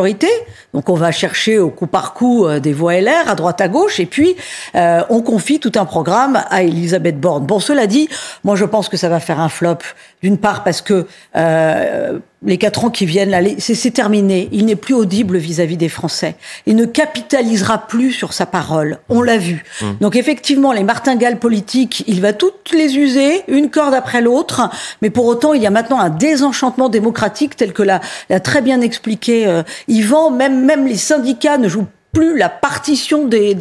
Donc 0.74 0.88
on 0.88 0.94
va 0.94 1.12
chercher 1.12 1.58
au 1.58 1.70
coup 1.70 1.86
par 1.86 2.14
coup 2.14 2.46
euh, 2.46 2.60
des 2.60 2.72
voix 2.72 3.00
LR 3.00 3.28
à 3.28 3.34
droite 3.34 3.60
à 3.60 3.68
gauche 3.68 4.00
et 4.00 4.06
puis 4.06 4.36
euh, 4.74 5.02
on 5.08 5.22
confie 5.22 5.60
tout 5.60 5.72
un 5.76 5.84
programme 5.84 6.42
à 6.50 6.62
Elisabeth 6.62 7.18
Borne. 7.18 7.46
Bon, 7.46 7.58
cela 7.58 7.86
dit, 7.86 8.08
moi 8.44 8.56
je 8.56 8.64
pense 8.64 8.88
que 8.88 8.96
ça 8.96 9.08
va 9.08 9.20
faire 9.20 9.40
un 9.40 9.48
flop. 9.48 9.78
D'une 10.22 10.38
part 10.38 10.64
parce 10.64 10.82
que 10.82 11.06
euh, 11.36 12.18
les 12.42 12.58
quatre 12.58 12.84
ans 12.84 12.90
qui 12.90 13.06
viennent, 13.06 13.56
c'est 13.58 13.90
terminé. 13.90 14.48
Il 14.52 14.66
n'est 14.66 14.76
plus 14.76 14.94
audible 14.94 15.38
vis-à-vis 15.38 15.76
des 15.76 15.88
Français. 15.88 16.36
Il 16.66 16.76
ne 16.76 16.86
capitalisera 16.86 17.86
plus 17.86 18.12
sur 18.12 18.32
sa 18.32 18.46
parole. 18.46 18.98
On 19.08 19.22
l'a 19.22 19.38
vu. 19.38 19.64
Mmh. 19.80 19.86
Donc 20.00 20.16
effectivement, 20.16 20.72
les 20.72 20.82
martingales 20.82 21.38
politiques, 21.38 22.04
il 22.06 22.20
va 22.20 22.32
toutes 22.32 22.72
les 22.72 22.96
user, 22.96 23.42
une 23.48 23.70
corde 23.70 23.94
après 23.94 24.20
l'autre. 24.20 24.68
Mais 25.02 25.10
pour 25.10 25.26
autant, 25.26 25.54
il 25.54 25.62
y 25.62 25.66
a 25.66 25.70
maintenant 25.70 26.00
un 26.00 26.10
désenchantement 26.10 26.88
démocratique 26.88 27.56
tel 27.56 27.72
que 27.72 27.82
l'a 27.82 28.00
très 28.40 28.60
bien 28.60 28.80
expliqué 28.80 29.46
euh, 29.46 29.62
Yvan. 29.86 30.30
Même, 30.30 30.64
même 30.64 30.86
les 30.86 30.96
syndicats 30.96 31.58
ne 31.58 31.68
jouent 31.68 31.86
plus 32.12 32.38
la 32.38 32.48
partition 32.48 33.26
des 33.26 33.56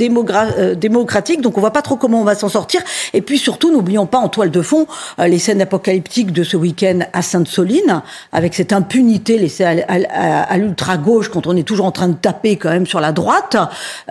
euh, 0.57 0.75
donc 0.75 1.57
on 1.57 1.61
voit 1.61 1.71
pas 1.71 1.81
trop 1.81 1.95
comment 1.95 2.21
on 2.21 2.23
va 2.23 2.35
s'en 2.35 2.49
sortir. 2.49 2.81
Et 3.13 3.21
puis 3.21 3.37
surtout, 3.37 3.71
n'oublions 3.71 4.05
pas 4.05 4.17
en 4.17 4.29
toile 4.29 4.51
de 4.51 4.61
fond 4.61 4.87
euh, 5.19 5.27
les 5.27 5.39
scènes 5.39 5.61
apocalyptiques 5.61 6.31
de 6.31 6.43
ce 6.43 6.55
week-end 6.55 6.99
à 7.13 7.21
Sainte-Soline, 7.21 8.01
avec 8.31 8.53
cette 8.53 8.73
impunité 8.73 9.37
laissée 9.37 9.63
à, 9.63 10.57
l'ultra-gauche 10.57 11.29
quand 11.29 11.47
on 11.47 11.55
est 11.55 11.63
toujours 11.63 11.85
en 11.85 11.91
train 11.91 12.07
de 12.07 12.15
taper 12.15 12.57
quand 12.57 12.69
même 12.69 12.85
sur 12.85 12.99
la 12.99 13.11
droite. 13.11 13.57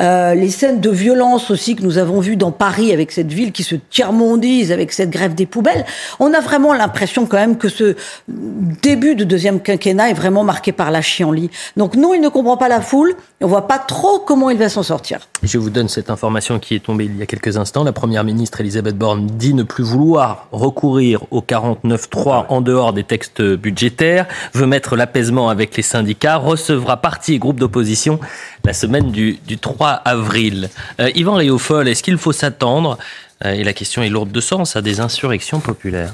Euh, 0.00 0.34
les 0.34 0.50
scènes 0.50 0.80
de 0.80 0.90
violence 0.90 1.50
aussi 1.50 1.76
que 1.76 1.82
nous 1.82 1.98
avons 1.98 2.20
vues 2.20 2.36
dans 2.36 2.52
Paris 2.52 2.92
avec 2.92 3.12
cette 3.12 3.32
ville 3.32 3.52
qui 3.52 3.62
se 3.62 3.74
tiers-mondise, 3.74 4.70
avec 4.70 4.92
cette 4.92 5.10
grève 5.10 5.34
des 5.34 5.46
poubelles. 5.46 5.84
On 6.20 6.32
a 6.34 6.40
vraiment 6.40 6.72
l'impression 6.72 7.26
quand 7.26 7.38
même 7.38 7.56
que 7.56 7.68
ce 7.68 7.96
début 8.28 9.14
de 9.14 9.24
deuxième 9.24 9.60
quinquennat 9.60 10.10
est 10.10 10.14
vraiment 10.14 10.44
marqué 10.44 10.72
par 10.72 10.90
la 10.90 11.00
chienlit. 11.00 11.50
Donc 11.76 11.96
non, 11.96 12.12
il 12.14 12.20
ne 12.20 12.28
comprend 12.28 12.56
pas 12.56 12.68
la 12.68 12.80
foule. 12.80 13.14
On 13.40 13.46
voit 13.46 13.66
pas 13.66 13.78
trop 13.78 14.18
comment 14.18 14.35
il 14.50 14.58
va 14.58 14.68
s'en 14.68 14.82
sortir. 14.82 15.20
Je 15.42 15.58
vous 15.58 15.70
donne 15.70 15.88
cette 15.88 16.10
information 16.10 16.58
qui 16.58 16.74
est 16.74 16.80
tombée 16.84 17.06
il 17.06 17.16
y 17.16 17.22
a 17.22 17.26
quelques 17.26 17.56
instants. 17.56 17.84
La 17.84 17.92
première 17.92 18.24
ministre 18.24 18.60
Elisabeth 18.60 18.96
Borne 18.96 19.26
dit 19.26 19.54
ne 19.54 19.62
plus 19.62 19.84
vouloir 19.84 20.48
recourir 20.52 21.24
au 21.30 21.40
49.3 21.40 22.46
en 22.48 22.60
dehors 22.60 22.92
des 22.92 23.04
textes 23.04 23.42
budgétaires, 23.42 24.26
veut 24.54 24.66
mettre 24.66 24.96
l'apaisement 24.96 25.48
avec 25.48 25.76
les 25.76 25.82
syndicats, 25.82 26.36
recevra 26.36 26.98
parti 26.98 27.34
et 27.34 27.38
groupe 27.38 27.58
d'opposition 27.58 28.20
la 28.64 28.72
semaine 28.72 29.10
du, 29.10 29.38
3 29.60 29.90
avril. 29.90 30.68
Euh, 31.00 31.10
Yvan 31.14 31.34
Réaufol, 31.34 31.88
est-ce 31.88 32.02
qu'il 32.02 32.18
faut 32.18 32.32
s'attendre, 32.32 32.98
euh, 33.44 33.52
et 33.52 33.64
la 33.64 33.72
question 33.72 34.02
est 34.02 34.08
lourde 34.08 34.30
de 34.30 34.40
sens, 34.40 34.76
à 34.76 34.82
des 34.82 35.00
insurrections 35.00 35.60
populaires 35.60 36.12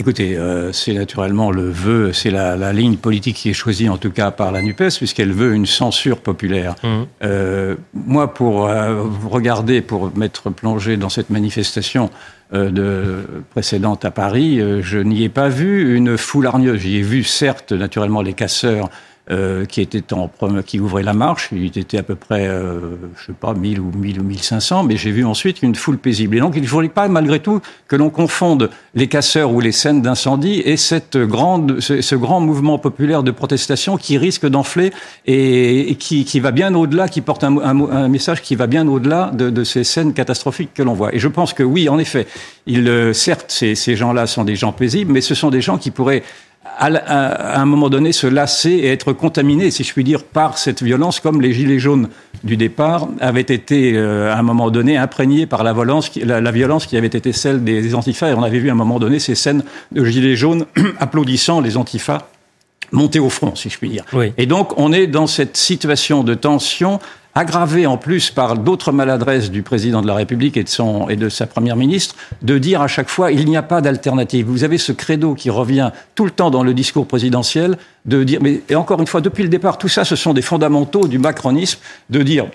Écoutez, 0.00 0.36
euh, 0.36 0.70
c'est 0.70 0.94
naturellement 0.94 1.50
le 1.50 1.68
vœu, 1.68 2.12
c'est 2.12 2.30
la, 2.30 2.72
ligne 2.72 2.96
politique 2.96 3.34
qui 3.34 3.50
est 3.50 3.52
choisie 3.52 3.88
en 3.88 3.98
tout 3.98 4.12
cas 4.12 4.30
par 4.30 4.52
la 4.52 4.62
NUPES, 4.62 4.96
puisqu'elle 4.96 5.32
veut 5.32 5.52
une 5.54 5.66
censure 5.66 6.20
populaire. 6.20 6.76
Mmh. 6.84 6.88
Euh, 7.24 7.74
moi, 7.94 8.32
pour 8.32 8.68
euh, 8.68 9.02
regarder, 9.28 9.80
pour 9.80 10.16
m'être 10.16 10.50
plongé 10.50 10.96
dans 10.96 11.08
cette 11.08 11.30
manifestation 11.30 12.10
de, 12.52 13.24
précédente 13.50 14.04
à 14.04 14.10
Paris, 14.12 14.58
je 14.80 14.98
n'y 14.98 15.24
ai 15.24 15.28
pas 15.28 15.48
vu 15.50 15.96
une 15.96 16.16
foule 16.16 16.46
hargneuse. 16.46 16.80
J'y 16.80 16.96
ai 16.96 17.02
vu 17.02 17.22
certes, 17.22 17.72
naturellement, 17.72 18.22
les 18.22 18.32
casseurs 18.32 18.88
euh, 19.30 19.66
qui 19.66 19.82
était 19.82 20.14
en 20.14 20.30
qui 20.64 20.80
ouvrait 20.80 21.02
la 21.02 21.12
marche. 21.12 21.50
Il 21.52 21.76
était 21.78 21.98
à 21.98 22.02
peu 22.02 22.14
près, 22.14 22.46
euh, 22.46 22.96
je 23.20 23.26
sais 23.26 23.32
pas, 23.32 23.52
1000 23.52 23.78
ou 23.78 23.92
1000 23.94 24.20
ou 24.20 24.24
1500, 24.24 24.84
mais 24.84 24.96
j'ai 24.96 25.10
vu 25.10 25.24
ensuite 25.24 25.62
une 25.62 25.74
foule 25.74 25.98
paisible. 25.98 26.36
Et 26.36 26.40
donc, 26.40 26.54
il 26.56 26.62
ne 26.62 26.66
faudrait 26.66 26.88
pas, 26.88 27.08
malgré 27.08 27.40
tout, 27.40 27.60
que 27.88 27.96
l'on 27.96 28.08
confonde 28.08 28.70
les 28.94 29.06
casseurs 29.06 29.52
ou 29.52 29.60
les 29.60 29.72
scènes 29.72 30.00
d'incendie 30.00 30.62
et 30.64 30.78
cette 30.78 31.18
grande, 31.18 31.80
ce, 31.80 32.14
grand 32.14 32.40
mouvement 32.40 32.78
populaire 32.78 33.22
de 33.22 33.30
protestation 33.30 33.98
qui 33.98 34.16
risque 34.16 34.46
d'enfler 34.46 34.92
et, 35.26 35.94
qui, 35.98 36.24
qui, 36.24 36.40
va 36.40 36.50
bien 36.50 36.74
au-delà, 36.74 37.08
qui 37.08 37.20
porte 37.20 37.44
un, 37.44 37.58
un, 37.58 38.08
message 38.08 38.40
qui 38.40 38.54
va 38.54 38.66
bien 38.66 38.88
au-delà 38.88 39.30
de, 39.34 39.50
de, 39.50 39.62
ces 39.62 39.84
scènes 39.84 40.14
catastrophiques 40.14 40.72
que 40.72 40.82
l'on 40.82 40.94
voit. 40.94 41.14
Et 41.14 41.18
je 41.18 41.28
pense 41.28 41.52
que 41.52 41.62
oui, 41.62 41.88
en 41.90 41.98
effet, 41.98 42.26
il, 42.66 42.88
euh, 42.88 43.12
certes, 43.12 43.46
ces, 43.48 43.74
ces 43.74 43.94
gens-là 43.94 44.26
sont 44.26 44.44
des 44.44 44.56
gens 44.56 44.72
paisibles, 44.72 45.12
mais 45.12 45.20
ce 45.20 45.34
sont 45.34 45.50
des 45.50 45.60
gens 45.60 45.76
qui 45.76 45.90
pourraient 45.90 46.22
à, 46.64 47.60
un 47.60 47.64
moment 47.64 47.88
donné 47.88 48.12
se 48.12 48.26
lasser 48.26 48.70
et 48.70 48.88
être 48.88 49.12
contaminé, 49.12 49.70
si 49.70 49.84
je 49.84 49.92
puis 49.92 50.04
dire, 50.04 50.24
par 50.24 50.58
cette 50.58 50.82
violence, 50.82 51.20
comme 51.20 51.40
les 51.40 51.52
gilets 51.52 51.78
jaunes 51.78 52.08
du 52.44 52.56
départ 52.56 53.08
avaient 53.20 53.40
été 53.40 53.94
euh, 53.94 54.32
à 54.32 54.38
un 54.38 54.42
moment 54.42 54.70
donné 54.70 54.96
imprégnés 54.96 55.46
par 55.46 55.64
la 55.64 55.72
violence, 55.72 56.14
la, 56.16 56.50
violence 56.52 56.86
qui 56.86 56.96
avait 56.96 57.06
été 57.08 57.32
celle 57.32 57.64
des, 57.64 57.94
antifas. 57.94 58.30
Et 58.30 58.34
on 58.34 58.42
avait 58.42 58.58
vu 58.58 58.68
à 58.68 58.72
un 58.72 58.76
moment 58.76 58.98
donné 58.98 59.18
ces 59.18 59.34
scènes 59.34 59.64
de 59.92 60.04
gilets 60.04 60.36
jaunes 60.36 60.66
applaudissant 61.00 61.60
les 61.60 61.76
antifas 61.76 62.28
monter 62.92 63.18
au 63.18 63.28
front, 63.28 63.54
si 63.54 63.68
je 63.68 63.78
puis 63.78 63.90
dire. 63.90 64.04
Et 64.38 64.46
donc, 64.46 64.78
on 64.78 64.92
est 64.92 65.06
dans 65.06 65.26
cette 65.26 65.56
situation 65.56 66.24
de 66.24 66.34
tension 66.34 67.00
aggravé 67.34 67.86
en 67.86 67.96
plus 67.96 68.30
par 68.30 68.58
d'autres 68.58 68.92
maladresses 68.92 69.50
du 69.50 69.62
président 69.62 70.02
de 70.02 70.06
la 70.06 70.14
République 70.14 70.56
et 70.56 70.64
de, 70.64 70.68
son, 70.68 71.08
et 71.08 71.16
de 71.16 71.28
sa 71.28 71.46
première 71.46 71.76
ministre, 71.76 72.14
de 72.42 72.58
dire 72.58 72.82
à 72.82 72.88
chaque 72.88 73.08
fois 73.08 73.30
il 73.32 73.46
n'y 73.46 73.56
a 73.56 73.62
pas 73.62 73.80
d'alternative. 73.80 74.46
Vous 74.46 74.64
avez 74.64 74.78
ce 74.78 74.92
credo 74.92 75.34
qui 75.34 75.50
revient 75.50 75.90
tout 76.14 76.24
le 76.24 76.30
temps 76.30 76.50
dans 76.50 76.62
le 76.62 76.74
discours 76.74 77.06
présidentiel 77.06 77.76
de 78.08 78.24
dire, 78.24 78.40
mais 78.42 78.62
et 78.68 78.74
encore 78.74 79.00
une 79.00 79.06
fois, 79.06 79.20
depuis 79.20 79.42
le 79.42 79.48
départ, 79.48 79.76
tout 79.76 79.88
ça, 79.88 80.04
ce 80.04 80.16
sont 80.16 80.32
des 80.32 80.42
fondamentaux 80.42 81.06
du 81.06 81.18
macronisme, 81.18 81.78
de 82.08 82.22
dire, 82.22 82.46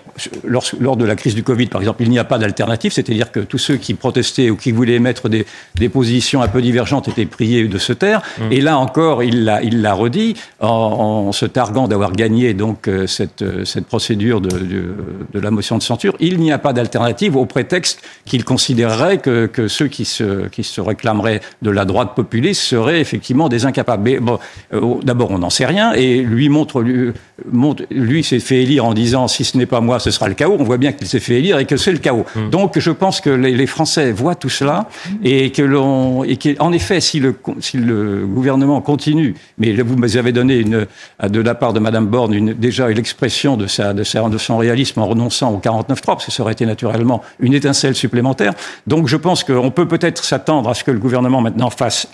lors, 0.44 0.64
lors 0.80 0.96
de 0.96 1.04
la 1.04 1.14
crise 1.14 1.34
du 1.34 1.44
Covid, 1.44 1.66
par 1.66 1.80
exemple, 1.80 2.02
il 2.02 2.10
n'y 2.10 2.18
a 2.18 2.24
pas 2.24 2.38
d'alternative, 2.38 2.92
c'est-à-dire 2.92 3.30
que 3.30 3.40
tous 3.40 3.58
ceux 3.58 3.76
qui 3.76 3.94
protestaient 3.94 4.50
ou 4.50 4.56
qui 4.56 4.72
voulaient 4.72 4.94
émettre 4.94 5.28
des, 5.28 5.46
des 5.76 5.88
positions 5.88 6.42
un 6.42 6.48
peu 6.48 6.60
divergentes 6.60 7.06
étaient 7.08 7.26
priés 7.26 7.68
de 7.68 7.78
se 7.78 7.92
taire. 7.92 8.22
Mmh. 8.38 8.52
Et 8.52 8.60
là 8.60 8.78
encore, 8.78 9.22
il 9.22 9.44
l'a, 9.44 9.62
il 9.62 9.80
l'a 9.80 9.94
redit 9.94 10.34
en, 10.60 10.66
en, 10.68 11.32
se 11.32 11.46
targuant 11.46 11.86
d'avoir 11.86 12.12
gagné 12.12 12.52
donc 12.54 12.88
euh, 12.88 13.06
cette, 13.06 13.42
euh, 13.42 13.64
cette 13.64 13.86
procédure 13.86 14.40
de, 14.40 14.58
de, 14.64 14.94
de, 15.32 15.40
la 15.40 15.50
motion 15.50 15.78
de 15.78 15.82
censure. 15.82 16.14
Il 16.20 16.38
n'y 16.38 16.52
a 16.52 16.58
pas 16.58 16.72
d'alternative 16.72 17.36
au 17.36 17.46
prétexte 17.46 18.02
qu'il 18.24 18.44
considérerait 18.44 19.18
que, 19.18 19.46
que 19.46 19.68
ceux 19.68 19.88
qui 19.88 20.04
se, 20.04 20.48
qui 20.48 20.64
se 20.64 20.80
réclameraient 20.80 21.40
de 21.62 21.70
la 21.70 21.84
droite 21.84 22.14
populiste 22.14 22.62
seraient 22.62 23.00
effectivement 23.00 23.48
des 23.48 23.66
incapables. 23.66 24.02
Mais 24.02 24.18
bon, 24.18 24.38
euh, 24.72 24.94
d'abord, 25.02 25.30
on 25.30 25.38
n'en 25.38 25.50
sait 25.50 25.66
rien. 25.66 25.92
Et 25.92 26.18
lui 26.22 26.48
montre, 26.48 26.80
lui, 26.80 27.12
montre, 27.50 27.84
lui 27.90 28.24
s'est 28.24 28.40
fait 28.40 28.62
élire 28.62 28.84
en 28.84 28.94
disant 28.94 29.28
si 29.28 29.44
ce 29.44 29.56
n'est 29.56 29.66
pas 29.66 29.80
moi, 29.80 29.98
ce 29.98 30.10
sera 30.10 30.28
le 30.28 30.34
chaos. 30.34 30.56
On 30.58 30.64
voit 30.64 30.78
bien 30.78 30.92
qu'il 30.92 31.06
s'est 31.06 31.20
fait 31.20 31.38
élire 31.38 31.58
et 31.58 31.66
que 31.66 31.76
c'est 31.76 31.92
le 31.92 31.98
chaos. 31.98 32.24
Hmm. 32.34 32.50
Donc 32.50 32.78
je 32.78 32.90
pense 32.90 33.20
que 33.20 33.30
les, 33.30 33.54
les, 33.54 33.66
Français 33.66 34.12
voient 34.12 34.34
tout 34.34 34.50
cela 34.50 34.88
et 35.24 35.50
que 35.50 35.62
l'on, 35.62 36.22
et 36.24 36.36
qu'en 36.36 36.72
effet, 36.72 37.00
si 37.00 37.18
le, 37.18 37.34
si 37.60 37.76
le 37.76 38.26
gouvernement 38.26 38.80
continue, 38.80 39.34
mais 39.58 39.72
vous 39.72 40.16
avez 40.16 40.32
donné 40.32 40.58
une, 40.58 40.86
de 41.22 41.40
la 41.40 41.54
part 41.54 41.72
de 41.72 41.80
Madame 41.80 42.06
Borne 42.06 42.34
une, 42.34 42.52
déjà 42.52 42.88
l'expression 42.88 43.56
de, 43.56 43.66
sa, 43.66 43.92
de, 43.92 44.04
sa, 44.04 44.28
de 44.28 44.38
son 44.38 44.53
réalisme 44.56 45.00
en 45.00 45.06
renonçant 45.06 45.52
au 45.52 45.58
49.3, 45.58 46.00
parce 46.04 46.26
que 46.26 46.32
ça 46.32 46.42
aurait 46.42 46.52
été 46.52 46.66
naturellement 46.66 47.22
une 47.38 47.54
étincelle 47.54 47.94
supplémentaire. 47.94 48.54
Donc 48.86 49.08
je 49.08 49.16
pense 49.16 49.44
qu'on 49.44 49.70
peut 49.70 49.88
peut-être 49.88 50.24
s'attendre 50.24 50.70
à 50.70 50.74
ce 50.74 50.84
que 50.84 50.90
le 50.90 50.98
gouvernement 50.98 51.40
maintenant 51.40 51.70
fasse 51.70 52.08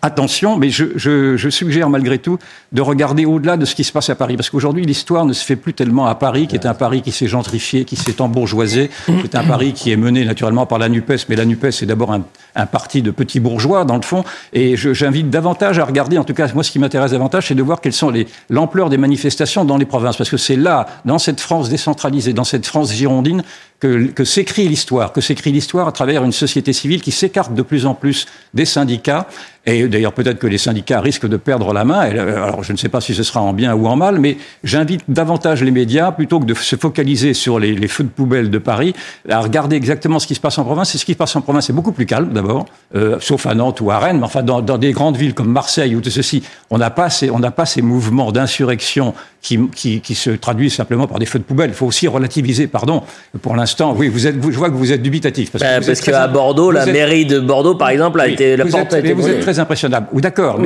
Attention, 0.00 0.56
mais 0.56 0.70
je, 0.70 0.84
je, 0.96 1.36
je, 1.36 1.48
suggère 1.48 1.90
malgré 1.90 2.18
tout 2.18 2.38
de 2.70 2.80
regarder 2.80 3.24
au-delà 3.24 3.56
de 3.56 3.64
ce 3.64 3.74
qui 3.74 3.82
se 3.82 3.90
passe 3.90 4.08
à 4.10 4.14
Paris, 4.14 4.36
parce 4.36 4.48
qu'aujourd'hui 4.48 4.84
l'histoire 4.84 5.24
ne 5.24 5.32
se 5.32 5.44
fait 5.44 5.56
plus 5.56 5.74
tellement 5.74 6.06
à 6.06 6.14
Paris, 6.14 6.46
qui 6.46 6.54
est 6.54 6.66
un 6.66 6.74
Paris 6.74 7.02
qui 7.02 7.10
s'est 7.10 7.26
gentrifié, 7.26 7.84
qui 7.84 7.96
s'est 7.96 8.20
embourgeoisé, 8.20 8.90
qui 9.06 9.12
est 9.12 9.34
un 9.34 9.42
Paris 9.42 9.72
qui 9.72 9.90
est 9.90 9.96
mené 9.96 10.24
naturellement 10.24 10.66
par 10.66 10.78
la 10.78 10.88
Nupes, 10.88 11.12
mais 11.28 11.34
la 11.34 11.44
Nupes 11.44 11.64
est 11.64 11.84
d'abord 11.84 12.12
un, 12.12 12.22
un, 12.54 12.66
parti 12.66 13.02
de 13.02 13.10
petits 13.10 13.40
bourgeois 13.40 13.84
dans 13.84 13.96
le 13.96 14.02
fond, 14.02 14.24
et 14.52 14.76
j'invite 14.76 15.30
davantage 15.30 15.80
à 15.80 15.84
regarder, 15.84 16.16
en 16.16 16.24
tout 16.24 16.34
cas 16.34 16.46
moi 16.54 16.62
ce 16.62 16.70
qui 16.70 16.78
m'intéresse 16.78 17.10
davantage, 17.10 17.48
c'est 17.48 17.56
de 17.56 17.62
voir 17.62 17.80
quelles 17.80 17.92
sont 17.92 18.12
l'ampleur 18.50 18.90
des 18.90 18.98
manifestations 18.98 19.64
dans 19.64 19.78
les 19.78 19.86
provinces, 19.86 20.16
parce 20.16 20.30
que 20.30 20.36
c'est 20.36 20.56
là, 20.56 20.86
dans 21.04 21.18
cette 21.18 21.40
France 21.40 21.68
décentralisée, 21.68 22.32
dans 22.32 22.44
cette 22.44 22.66
France 22.66 22.92
girondine, 22.92 23.42
que, 23.80 24.24
s'écrit 24.24 24.66
l'histoire, 24.66 25.12
que 25.12 25.20
s'écrit 25.20 25.52
l'histoire 25.52 25.86
à 25.86 25.92
travers 25.92 26.24
une 26.24 26.32
société 26.32 26.72
civile 26.72 27.00
qui 27.00 27.12
s'écarte 27.12 27.54
de 27.54 27.62
plus 27.62 27.86
en 27.86 27.94
plus 27.94 28.26
des 28.52 28.64
syndicats 28.64 29.28
et 29.68 29.86
d'ailleurs, 29.86 30.14
peut-être 30.14 30.38
que 30.38 30.46
les 30.46 30.56
syndicats 30.56 31.00
risquent 31.00 31.28
de 31.28 31.36
perdre 31.36 31.74
la 31.74 31.84
main. 31.84 32.10
Euh, 32.10 32.42
alors, 32.42 32.62
je 32.62 32.72
ne 32.72 32.78
sais 32.78 32.88
pas 32.88 33.02
si 33.02 33.14
ce 33.14 33.22
sera 33.22 33.42
en 33.42 33.52
bien 33.52 33.74
ou 33.74 33.86
en 33.86 33.96
mal, 33.96 34.18
mais 34.18 34.38
j'invite 34.64 35.02
davantage 35.08 35.62
les 35.62 35.70
médias, 35.70 36.10
plutôt 36.10 36.40
que 36.40 36.46
de 36.46 36.54
se 36.54 36.76
focaliser 36.76 37.34
sur 37.34 37.58
les, 37.58 37.86
feux 37.86 38.04
de 38.04 38.08
poubelle 38.08 38.48
de 38.48 38.56
Paris, 38.56 38.94
à 39.28 39.40
regarder 39.40 39.76
exactement 39.76 40.20
ce 40.20 40.26
qui 40.26 40.34
se 40.34 40.40
passe 40.40 40.56
en 40.56 40.64
province. 40.64 40.94
Et 40.94 40.98
ce 40.98 41.04
qui 41.04 41.12
se 41.12 41.18
passe 41.18 41.36
en 41.36 41.42
province 41.42 41.68
est 41.68 41.74
beaucoup 41.74 41.92
plus 41.92 42.06
calme, 42.06 42.32
d'abord, 42.32 42.64
euh, 42.94 43.18
sauf 43.20 43.44
à 43.46 43.54
Nantes 43.54 43.82
ou 43.82 43.90
à 43.90 43.98
Rennes. 43.98 44.18
Mais 44.18 44.24
enfin, 44.24 44.42
dans, 44.42 44.62
des 44.62 44.92
grandes 44.92 45.18
villes 45.18 45.34
comme 45.34 45.52
Marseille 45.52 45.94
ou 45.94 46.00
tout 46.00 46.08
ceci, 46.08 46.42
on 46.70 46.78
n'a 46.78 46.88
pas 46.88 47.10
ces, 47.10 47.30
pas 47.54 47.66
ces 47.66 47.82
mouvements 47.82 48.32
d'insurrection 48.32 49.12
qui, 49.42 49.58
qui, 49.74 50.00
qui, 50.00 50.14
se 50.14 50.30
traduisent 50.30 50.74
simplement 50.74 51.06
par 51.06 51.18
des 51.18 51.26
feux 51.26 51.38
de 51.38 51.44
poubelle. 51.44 51.70
Il 51.70 51.76
faut 51.76 51.86
aussi 51.86 52.08
relativiser, 52.08 52.68
pardon. 52.68 53.02
Pour 53.42 53.54
l'instant, 53.54 53.67
oui, 53.96 54.08
vous 54.08 54.26
êtes, 54.26 54.36
je 54.42 54.56
vois 54.56 54.70
que 54.70 54.74
vous 54.74 54.92
êtes 54.92 55.02
dubitatif. 55.02 55.50
Parce, 55.50 55.62
bah, 55.62 55.80
parce 55.84 56.00
qu'à 56.00 56.26
Bordeaux, 56.26 56.70
la 56.70 56.86
mairie 56.86 57.26
de 57.26 57.40
Bordeaux, 57.40 57.74
par 57.74 57.90
exemple, 57.90 58.20
a 58.20 58.28
été, 58.28 58.56
la 58.56 58.66
porte 58.66 58.92
a 58.92 58.98
été 58.98 59.12
Vous 59.12 59.28
êtes 59.28 59.40
très 59.40 59.58
impressionnable. 59.58 60.08
Ou 60.12 60.20
d'accord. 60.20 60.60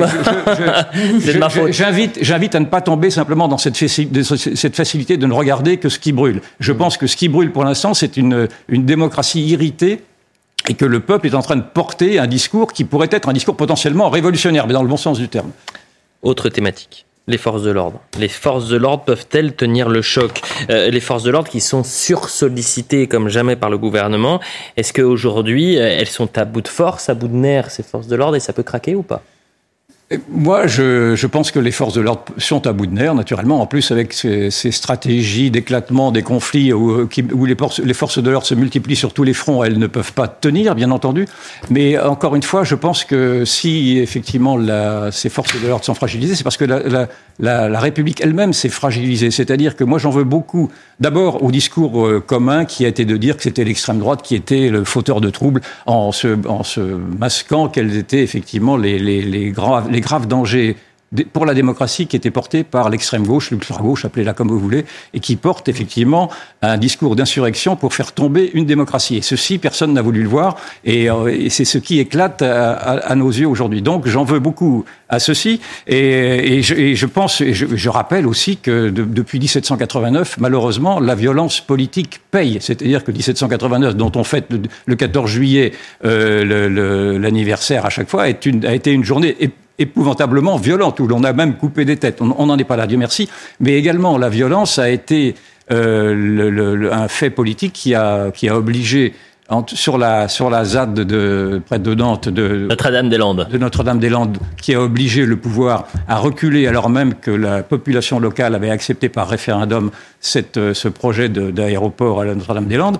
J'invite, 1.69 2.19
j'invite 2.21 2.55
à 2.55 2.59
ne 2.59 2.65
pas 2.65 2.81
tomber 2.81 3.09
simplement 3.09 3.47
dans 3.47 3.57
cette, 3.57 3.75
cette 3.75 4.75
facilité 4.75 5.17
de 5.17 5.25
ne 5.25 5.33
regarder 5.33 5.77
que 5.77 5.89
ce 5.89 5.99
qui 5.99 6.11
brûle. 6.11 6.41
Je 6.59 6.71
mm. 6.71 6.77
pense 6.77 6.97
que 6.97 7.07
ce 7.07 7.15
qui 7.15 7.29
brûle 7.29 7.51
pour 7.51 7.63
l'instant, 7.63 7.93
c'est 7.93 8.17
une, 8.17 8.47
une 8.67 8.85
démocratie 8.85 9.45
irritée 9.45 10.01
et 10.69 10.73
que 10.75 10.85
le 10.85 10.99
peuple 10.99 11.27
est 11.27 11.35
en 11.35 11.41
train 11.41 11.55
de 11.55 11.63
porter 11.63 12.19
un 12.19 12.27
discours 12.27 12.71
qui 12.71 12.83
pourrait 12.83 13.09
être 13.11 13.29
un 13.29 13.33
discours 13.33 13.55
potentiellement 13.55 14.09
révolutionnaire, 14.09 14.67
mais 14.67 14.73
dans 14.73 14.83
le 14.83 14.89
bon 14.89 14.97
sens 14.97 15.19
du 15.19 15.27
terme. 15.27 15.51
Autre 16.21 16.49
thématique 16.49 17.05
les 17.27 17.37
forces 17.37 17.63
de 17.63 17.71
l'ordre. 17.71 17.99
Les 18.19 18.27
forces 18.27 18.67
de 18.67 18.75
l'ordre 18.75 19.03
peuvent-elles 19.05 19.53
tenir 19.55 19.87
le 19.89 20.01
choc? 20.01 20.41
Euh, 20.69 20.89
Les 20.89 20.99
forces 20.99 21.23
de 21.23 21.31
l'ordre 21.31 21.49
qui 21.49 21.61
sont 21.61 21.83
sursollicitées 21.83 23.07
comme 23.07 23.29
jamais 23.29 23.55
par 23.55 23.69
le 23.69 23.77
gouvernement, 23.77 24.41
est-ce 24.75 24.91
qu'aujourd'hui 24.91 25.77
euh, 25.77 25.97
elles 25.99 26.07
sont 26.07 26.37
à 26.37 26.45
bout 26.45 26.61
de 26.61 26.67
force, 26.67 27.09
à 27.09 27.13
bout 27.13 27.29
de 27.29 27.35
nerfs, 27.35 27.71
ces 27.71 27.83
forces 27.83 28.07
de 28.07 28.15
l'ordre, 28.15 28.35
et 28.35 28.41
ça 28.41 28.51
peut 28.51 28.63
craquer 28.63 28.95
ou 28.95 29.03
pas? 29.03 29.21
Moi, 30.29 30.67
je, 30.67 31.25
pense 31.27 31.51
que 31.51 31.59
les 31.59 31.71
forces 31.71 31.93
de 31.93 32.01
l'ordre 32.01 32.23
sont 32.37 32.67
à 32.67 32.73
bout 32.73 32.85
de 32.85 32.93
nerfs, 32.93 33.15
naturellement. 33.15 33.61
En 33.61 33.65
plus, 33.65 33.91
avec 33.91 34.13
ces, 34.13 34.49
stratégies 34.51 35.51
d'éclatement 35.51 36.11
des 36.11 36.23
conflits 36.23 36.73
où, 36.73 37.07
où 37.33 37.45
les, 37.45 37.55
forces, 37.55 38.19
de 38.19 38.29
l'ordre 38.29 38.47
se 38.47 38.55
multiplient 38.55 38.95
sur 38.95 39.13
tous 39.13 39.23
les 39.23 39.33
fronts, 39.33 39.63
elles 39.63 39.79
ne 39.79 39.87
peuvent 39.87 40.13
pas 40.13 40.27
tenir, 40.27 40.75
bien 40.75 40.91
entendu. 40.91 41.27
Mais 41.69 41.97
encore 41.99 42.35
une 42.35 42.43
fois, 42.43 42.63
je 42.63 42.75
pense 42.75 43.03
que 43.03 43.45
si 43.45 43.99
effectivement 43.99 44.57
ces 45.11 45.29
forces 45.29 45.61
de 45.61 45.67
l'ordre 45.67 45.85
sont 45.85 45.95
fragilisées, 45.95 46.35
c'est 46.35 46.43
parce 46.43 46.57
que 46.57 46.65
la, 46.65 47.79
République 47.79 48.21
elle-même 48.21 48.53
s'est 48.53 48.69
fragilisée. 48.69 49.31
C'est-à-dire 49.31 49.75
que 49.75 49.83
moi, 49.83 49.99
j'en 49.99 50.11
veux 50.11 50.23
beaucoup, 50.23 50.71
d'abord 50.99 51.43
au 51.43 51.51
discours 51.51 52.05
euh, 52.05 52.19
commun 52.19 52.65
qui 52.65 52.85
a 52.85 52.87
été 52.87 53.05
de 53.05 53.17
dire 53.17 53.37
que 53.37 53.43
c'était 53.43 53.63
l'extrême 53.63 53.99
droite 53.99 54.21
qui 54.21 54.35
était 54.35 54.69
le 54.69 54.83
fauteur 54.83 55.19
de 55.19 55.29
troubles 55.29 55.61
en 55.85 56.11
se, 56.11 56.27
masquant 57.19 57.67
quels 57.67 57.97
étaient 57.97 58.23
effectivement 58.23 58.77
les, 58.77 58.99
les, 58.99 59.21
les 59.21 59.51
graves 60.03 60.27
dangers 60.27 60.75
pour 61.31 61.45
la 61.45 61.53
démocratie 61.53 62.07
qui 62.07 62.15
était 62.15 62.31
porté 62.31 62.63
par 62.63 62.89
l'extrême 62.89 63.25
gauche, 63.25 63.51
l'ultra-gauche, 63.51 64.05
appelez-la 64.05 64.33
comme 64.33 64.49
vous 64.49 64.59
voulez, 64.59 64.85
et 65.13 65.19
qui 65.19 65.35
porte 65.35 65.69
effectivement 65.69 66.29
un 66.61 66.77
discours 66.77 67.15
d'insurrection 67.15 67.75
pour 67.75 67.93
faire 67.93 68.13
tomber 68.13 68.51
une 68.53 68.65
démocratie. 68.65 69.17
Et 69.17 69.21
ceci, 69.21 69.57
personne 69.57 69.93
n'a 69.93 70.01
voulu 70.01 70.23
le 70.23 70.29
voir, 70.29 70.55
et, 70.83 71.09
euh, 71.09 71.49
c'est 71.49 71.65
ce 71.65 71.77
qui 71.77 71.99
éclate 71.99 72.41
à, 72.41 73.15
nos 73.15 73.29
yeux 73.29 73.47
aujourd'hui. 73.47 73.81
Donc 73.81 74.07
j'en 74.07 74.23
veux 74.23 74.39
beaucoup 74.39 74.85
à 75.09 75.19
ceci, 75.19 75.61
et, 75.87 76.61
je, 76.63 77.05
pense, 77.05 77.41
et 77.41 77.53
je, 77.53 77.89
rappelle 77.89 78.25
aussi 78.25 78.57
que 78.57 78.89
depuis 78.89 79.39
1789, 79.39 80.37
malheureusement, 80.39 80.99
la 80.99 81.13
violence 81.13 81.61
politique 81.61 82.21
paye. 82.31 82.57
C'est-à-dire 82.59 83.03
que 83.03 83.11
1789, 83.11 83.95
dont 83.95 84.11
on 84.15 84.23
fête 84.23 84.47
le, 84.87 84.95
14 84.95 85.29
juillet 85.29 85.73
euh, 86.05 87.19
l'anniversaire 87.19 87.85
à 87.85 87.89
chaque 87.89 88.09
fois, 88.09 88.23
a 88.23 88.29
été 88.29 88.91
une 88.91 89.03
journée 89.03 89.35
épouvantablement 89.79 90.57
violente, 90.57 90.99
où 90.99 91.07
l'on 91.07 91.23
a 91.23 91.33
même 91.33 91.55
coupé 91.55 91.85
des 91.85 91.97
têtes. 91.97 92.21
On 92.21 92.45
n'en 92.45 92.57
est 92.57 92.63
pas 92.63 92.75
là, 92.75 92.87
Dieu 92.87 92.97
merci. 92.97 93.29
Mais 93.59 93.73
également, 93.73 94.17
la 94.17 94.29
violence 94.29 94.79
a 94.79 94.89
été 94.89 95.35
euh, 95.71 96.89
un 96.91 97.07
fait 97.07 97.29
politique 97.29 97.73
qui 97.73 97.95
a, 97.95 98.31
qui 98.31 98.49
a 98.49 98.57
obligé 98.57 99.13
sur 99.67 99.97
la 99.97 100.27
sur 100.27 100.49
la 100.49 100.65
ZAD 100.65 100.93
de, 100.93 101.61
près 101.65 101.79
de 101.79 101.93
Nantes 101.93 102.29
de 102.29 102.67
Notre-Dame-des-Landes 102.69 103.47
de 103.51 103.57
Notre-Dame-des-Landes 103.57 104.37
qui 104.59 104.73
a 104.73 104.81
obligé 104.81 105.25
le 105.25 105.37
pouvoir 105.37 105.87
à 106.07 106.17
reculer 106.17 106.65
alors 106.67 106.89
même 106.89 107.13
que 107.15 107.29
la 107.29 107.61
population 107.61 108.19
locale 108.19 108.55
avait 108.55 108.69
accepté 108.69 109.09
par 109.09 109.27
référendum 109.27 109.91
cette, 110.19 110.57
euh, 110.57 110.73
ce 110.73 110.87
projet 110.87 111.29
d'aéroport 111.29 112.21
à 112.21 112.25
Notre-Dame-des-Landes. 112.25 112.97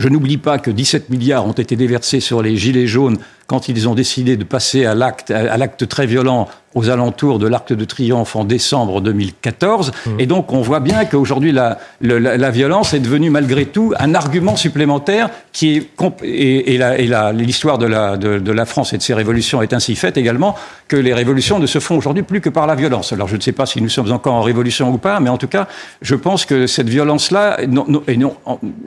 Je 0.00 0.08
n'oublie 0.08 0.38
pas 0.38 0.58
que 0.58 0.70
17 0.70 1.10
milliards 1.10 1.46
ont 1.46 1.52
été 1.52 1.76
déversés 1.76 2.20
sur 2.20 2.40
les 2.40 2.56
gilets 2.56 2.86
jaunes 2.86 3.18
quand 3.46 3.68
ils 3.68 3.86
ont 3.86 3.94
décidé 3.94 4.38
de 4.38 4.44
passer 4.44 4.86
à 4.86 4.94
l'acte, 4.94 5.30
à 5.30 5.58
l'acte 5.58 5.86
très 5.86 6.06
violent 6.06 6.48
aux 6.74 6.88
alentours 6.88 7.38
de 7.38 7.48
l'Arc 7.48 7.72
de 7.72 7.84
Triomphe 7.84 8.36
en 8.36 8.44
décembre 8.44 9.00
2014. 9.00 9.90
Mmh. 9.90 10.10
Et 10.20 10.26
donc, 10.26 10.52
on 10.52 10.60
voit 10.60 10.78
bien 10.78 11.04
qu'aujourd'hui, 11.04 11.50
la, 11.50 11.78
la, 12.00 12.36
la, 12.36 12.50
violence 12.50 12.94
est 12.94 13.00
devenue 13.00 13.28
malgré 13.28 13.66
tout 13.66 13.92
un 13.98 14.14
argument 14.14 14.54
supplémentaire 14.54 15.30
qui 15.52 15.76
est, 15.76 15.90
et, 16.22 16.74
et 16.76 17.08
l'histoire 17.32 17.78
de 17.78 17.86
la, 17.86 18.16
de, 18.16 18.38
de 18.38 18.52
la 18.52 18.66
France 18.66 18.92
et 18.92 18.98
de 18.98 19.02
ses 19.02 19.14
révolutions 19.14 19.62
est 19.62 19.72
ainsi 19.72 19.96
faite 19.96 20.16
également 20.16 20.54
que 20.86 20.96
les 20.96 21.12
révolutions 21.12 21.58
ne 21.58 21.66
se 21.66 21.80
font 21.80 21.96
aujourd'hui 21.96 22.22
plus 22.22 22.40
que 22.40 22.48
par 22.48 22.68
la 22.68 22.76
violence. 22.76 23.12
Alors, 23.12 23.26
je 23.26 23.36
ne 23.36 23.40
sais 23.40 23.52
pas 23.52 23.66
si 23.66 23.82
nous 23.82 23.88
sommes 23.88 24.12
encore 24.12 24.34
en 24.34 24.42
révolution 24.42 24.90
ou 24.92 24.98
pas, 24.98 25.18
mais 25.18 25.30
en 25.30 25.38
tout 25.38 25.48
cas, 25.48 25.66
je 26.02 26.14
pense 26.14 26.44
que 26.44 26.68
cette 26.68 26.88
violence-là, 26.88 27.58
non, 27.68 27.84
non, 27.88 28.02
et 28.06 28.16
non, 28.16 28.36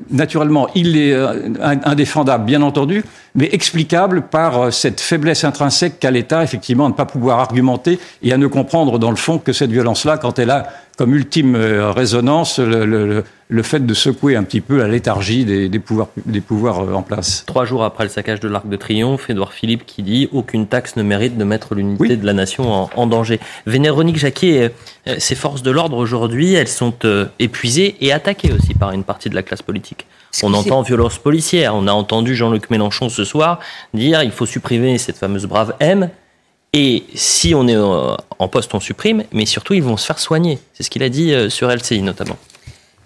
naturellement, 0.09 0.69
il 0.73 0.97
est 0.97 1.13
euh, 1.13 1.49
indéfendable, 1.61 2.45
bien 2.45 2.61
entendu, 2.61 3.03
mais 3.35 3.49
explicable 3.51 4.21
par 4.21 4.57
euh, 4.59 4.71
cette 4.71 5.01
faiblesse 5.01 5.43
intrinsèque 5.43 5.99
qu'a 5.99 6.11
l'État, 6.11 6.43
effectivement, 6.43 6.85
à 6.85 6.89
ne 6.89 6.93
pas 6.93 7.05
pouvoir 7.05 7.39
argumenter 7.39 7.72
et 8.21 8.33
à 8.33 8.37
ne 8.37 8.47
comprendre, 8.47 8.99
dans 8.99 9.09
le 9.09 9.15
fond, 9.15 9.39
que 9.39 9.53
cette 9.53 9.71
violence-là, 9.71 10.17
quand 10.17 10.39
elle 10.39 10.49
a 10.49 10.67
comme 10.97 11.15
ultime 11.15 11.55
euh, 11.55 11.91
résonance 11.91 12.59
le, 12.59 12.85
le, 12.85 13.23
le, 13.47 13.63
fait 13.63 13.83
de 13.83 13.93
secouer 13.95 14.35
un 14.35 14.43
petit 14.43 14.61
peu 14.61 14.77
la 14.77 14.87
léthargie 14.87 15.43
des, 15.43 15.67
des 15.67 15.79
pouvoirs, 15.79 16.09
des 16.25 16.39
pouvoirs 16.39 16.81
euh, 16.81 16.93
en 16.93 17.01
place. 17.01 17.43
Trois 17.47 17.65
jours 17.65 17.83
après 17.83 18.03
le 18.03 18.11
saccage 18.11 18.39
de 18.39 18.47
l'Arc 18.47 18.67
de 18.67 18.75
Triomphe, 18.75 19.27
Édouard 19.27 19.53
Philippe 19.53 19.87
qui 19.87 20.03
dit 20.03 20.29
aucune 20.31 20.67
taxe 20.67 20.95
ne 20.95 21.01
mérite 21.01 21.35
de 21.35 21.43
mettre 21.43 21.73
l'unité 21.73 22.15
de 22.15 22.25
la 22.25 22.33
nation 22.33 22.71
en, 22.71 22.89
en 22.95 23.07
danger. 23.07 23.39
Véronique 23.65 24.17
Jacquet, 24.17 24.71
ces 25.17 25.33
forces 25.33 25.63
de 25.63 25.71
l'ordre 25.71 25.97
aujourd'hui, 25.97 26.53
elles 26.53 26.67
sont 26.67 26.93
épuisées 27.39 27.95
et 28.01 28.13
attaquées 28.13 28.51
aussi 28.53 28.75
par 28.75 28.91
une 28.91 29.03
partie 29.03 29.29
de 29.29 29.35
la 29.35 29.41
classe 29.41 29.63
politique. 29.63 30.05
On 30.41 30.53
entend 30.53 30.81
violence 30.81 31.17
policière. 31.17 31.75
On 31.75 31.87
a 31.87 31.91
entendu 31.91 32.35
Jean-Luc 32.35 32.69
Mélenchon 32.69 33.09
ce 33.09 33.23
soir 33.23 33.59
dire 33.93 34.23
il 34.23 34.31
faut 34.31 34.45
supprimer 34.45 34.97
cette 34.97 35.17
fameuse 35.17 35.45
brave 35.45 35.75
M. 35.79 36.09
Et 36.73 37.03
si 37.13 37.53
on 37.53 37.67
est 37.67 37.75
euh, 37.75 38.15
en 38.39 38.47
poste, 38.47 38.73
on 38.73 38.79
supprime, 38.79 39.23
mais 39.31 39.45
surtout, 39.45 39.75
ils 39.75 39.83
vont 39.83 39.95
se 39.95 40.07
faire 40.07 40.17
soigner. 40.17 40.57
C'est 40.73 40.81
ce 40.81 40.89
qu'il 40.89 41.03
a 41.03 41.09
dit 41.09 41.31
euh, 41.31 41.49
sur 41.49 41.69
LCI 41.69 42.01
notamment. 42.01 42.37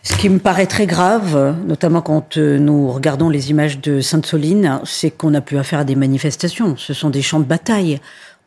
Ce 0.03 0.15
qui 0.15 0.29
me 0.29 0.39
paraît 0.39 0.67
très 0.67 0.85
grave, 0.85 1.53
notamment 1.67 2.01
quand 2.01 2.37
euh, 2.37 2.57
nous 2.59 2.89
regardons 2.89 3.27
les 3.27 3.49
images 3.49 3.81
de 3.81 3.99
Sainte-Soline, 3.99 4.79
c'est 4.85 5.11
qu'on 5.11 5.33
a 5.33 5.41
pu 5.41 5.57
affaire 5.57 5.79
à 5.79 5.83
des 5.83 5.97
manifestations. 5.97 6.77
Ce 6.77 6.93
sont 6.93 7.09
des 7.09 7.21
champs 7.21 7.41
de 7.41 7.45
bataille 7.45 7.99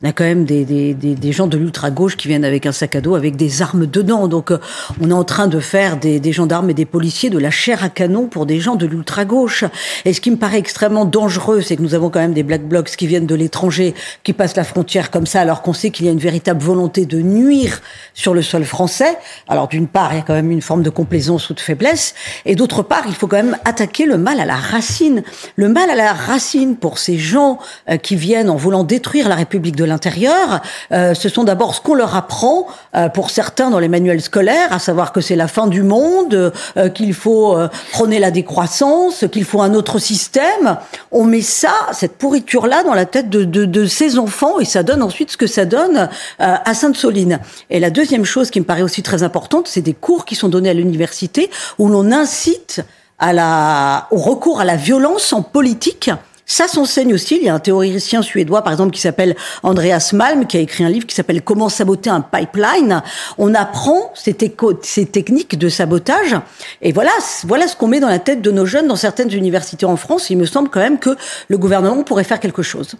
on 0.02 0.08
a 0.08 0.12
quand 0.12 0.24
même 0.24 0.46
des, 0.46 0.64
des, 0.64 0.94
des, 0.94 1.32
gens 1.32 1.46
de 1.46 1.58
l'ultra-gauche 1.58 2.16
qui 2.16 2.26
viennent 2.26 2.46
avec 2.46 2.64
un 2.64 2.72
sac 2.72 2.96
à 2.96 3.02
dos 3.02 3.16
avec 3.16 3.36
des 3.36 3.60
armes 3.60 3.84
dedans. 3.84 4.28
Donc 4.28 4.50
euh, 4.50 4.58
on 4.98 5.10
est 5.10 5.14
en 5.14 5.24
train 5.24 5.46
de 5.46 5.60
faire 5.60 5.98
des, 5.98 6.20
des, 6.20 6.32
gendarmes 6.32 6.70
et 6.70 6.74
des 6.74 6.86
policiers 6.86 7.28
de 7.28 7.36
la 7.36 7.50
chair 7.50 7.84
à 7.84 7.90
canon 7.90 8.26
pour 8.26 8.46
des 8.46 8.60
gens 8.60 8.76
de 8.76 8.86
l'ultra-gauche. 8.86 9.64
Et 10.06 10.14
ce 10.14 10.22
qui 10.22 10.30
me 10.30 10.38
paraît 10.38 10.56
extrêmement 10.56 11.04
dangereux, 11.04 11.60
c'est 11.60 11.76
que 11.76 11.82
nous 11.82 11.94
avons 11.94 12.08
quand 12.08 12.20
même 12.20 12.32
des 12.32 12.42
black 12.42 12.62
blocs 12.62 12.88
qui 12.96 13.06
viennent 13.06 13.26
de 13.26 13.34
l'étranger, 13.34 13.94
qui 14.22 14.32
passent 14.32 14.56
la 14.56 14.64
frontière 14.64 15.10
comme 15.10 15.26
ça, 15.26 15.42
alors 15.42 15.60
qu'on 15.60 15.74
sait 15.74 15.90
qu'il 15.90 16.06
y 16.06 16.08
a 16.08 16.12
une 16.12 16.18
véritable 16.18 16.62
volonté 16.62 17.04
de 17.04 17.20
nuire 17.20 17.82
sur 18.14 18.32
le 18.32 18.40
sol 18.40 18.64
français. 18.64 19.18
Alors 19.48 19.68
d'une 19.68 19.86
part, 19.86 20.14
il 20.14 20.16
y 20.16 20.20
a 20.20 20.24
quand 20.26 20.32
même 20.32 20.50
une 20.50 20.62
forme 20.62 20.82
de 20.82 20.90
complaisance 20.90 21.50
ou 21.50 21.54
de 21.54 21.60
faiblesse, 21.60 22.14
et 22.46 22.54
d'autre 22.54 22.82
part, 22.82 23.02
il 23.06 23.14
faut 23.14 23.26
quand 23.26 23.36
même 23.36 23.58
attaquer 23.66 24.06
le 24.06 24.16
mal 24.16 24.40
à 24.40 24.46
la 24.46 24.56
racine. 24.56 25.22
Le 25.56 25.68
mal 25.68 25.90
à 25.90 25.94
la 25.94 26.14
racine 26.14 26.76
pour 26.76 26.96
ces 26.96 27.18
gens 27.18 27.58
euh, 27.90 27.98
qui 27.98 28.16
viennent 28.16 28.48
en 28.48 28.56
voulant 28.56 28.82
détruire 28.82 29.28
la 29.28 29.34
République 29.34 29.76
de 29.76 29.89
l'intérieur, 29.90 30.62
euh, 30.92 31.12
ce 31.12 31.29
sont 31.29 31.44
d'abord 31.44 31.74
ce 31.74 31.81
qu'on 31.83 31.94
leur 31.94 32.16
apprend, 32.16 32.66
euh, 32.96 33.09
pour 33.11 33.29
certains 33.29 33.68
dans 33.68 33.79
les 33.79 33.88
manuels 33.88 34.22
scolaires, 34.22 34.72
à 34.72 34.79
savoir 34.79 35.12
que 35.12 35.20
c'est 35.20 35.37
la 35.37 35.48
fin 35.48 35.66
du 35.66 35.83
monde, 35.83 36.53
euh, 36.76 36.88
qu'il 36.88 37.12
faut 37.12 37.57
prôner 37.92 38.18
la 38.18 38.31
décroissance, 38.31 39.26
qu'il 39.31 39.44
faut 39.44 39.61
un 39.61 39.74
autre 39.74 39.98
système. 39.98 40.79
On 41.12 41.24
met 41.24 41.42
ça, 41.42 41.72
cette 41.92 42.16
pourriture-là, 42.16 42.83
dans 42.85 42.94
la 42.94 43.05
tête 43.05 43.29
de, 43.29 43.87
ces 43.87 44.18
enfants, 44.18 44.61
et 44.61 44.64
ça 44.64 44.83
donne 44.83 45.03
ensuite 45.03 45.33
ce 45.33 45.37
que 45.37 45.46
ça 45.46 45.64
donne 45.64 46.09
à 46.38 46.74
Sainte-Soline. 46.74 47.40
Et 47.70 47.81
la 47.81 47.90
deuxième 47.90 48.24
chose 48.24 48.50
qui 48.50 48.61
me 48.61 48.64
paraît 48.64 48.83
aussi 48.83 49.03
très 49.03 49.22
importante, 49.22 49.68
c'est 49.68 49.81
des 49.81 49.94
cours 49.94 50.24
qui 50.24 50.37
sont 50.37 50.48
donnés 50.48 50.70
à 50.70 50.74
l'université 50.74 51.50
où 51.79 51.88
l'on 51.88 52.12
incite 52.12 52.83
au 53.22 54.16
recours 54.16 54.61
à 54.61 54.64
la 54.64 54.76
violence 54.76 55.33
en 55.33 55.42
politique 55.42 56.11
Ça 56.50 56.66
s'enseigne 56.66 57.14
aussi. 57.14 57.36
Il 57.36 57.44
y 57.44 57.48
a 57.48 57.54
un 57.54 57.60
théoricien 57.60 58.22
suédois, 58.22 58.62
par 58.62 58.72
exemple, 58.72 58.90
qui 58.90 59.00
s'appelle 59.00 59.36
Andreas 59.62 60.10
Malm, 60.12 60.48
qui 60.48 60.56
a 60.56 60.60
écrit 60.60 60.82
un 60.82 60.88
livre 60.88 61.06
qui 61.06 61.14
s'appelle 61.14 61.42
Comment 61.42 61.68
saboter 61.68 62.10
un 62.10 62.22
pipeline. 62.22 63.04
On 63.38 63.54
apprend 63.54 64.12
ces, 64.16 64.34
techniques 64.34 65.56
de 65.56 65.68
sabotage. 65.68 66.34
Et 66.82 66.90
voilà, 66.90 67.12
voilà 67.44 67.68
ce 67.68 67.76
qu'on 67.76 67.86
met 67.86 68.00
dans 68.00 68.08
la 68.08 68.18
tête 68.18 68.42
de 68.42 68.50
nos 68.50 68.66
jeunes 68.66 68.88
dans 68.88 68.96
certaines 68.96 69.32
universités 69.32 69.86
en 69.86 69.94
France. 69.94 70.28
Il 70.30 70.38
me 70.38 70.44
semble 70.44 70.70
quand 70.70 70.80
même 70.80 70.98
que 70.98 71.10
le 71.46 71.56
gouvernement 71.56 72.02
pourrait 72.02 72.24
faire 72.24 72.40
quelque 72.40 72.62
chose. 72.62 72.96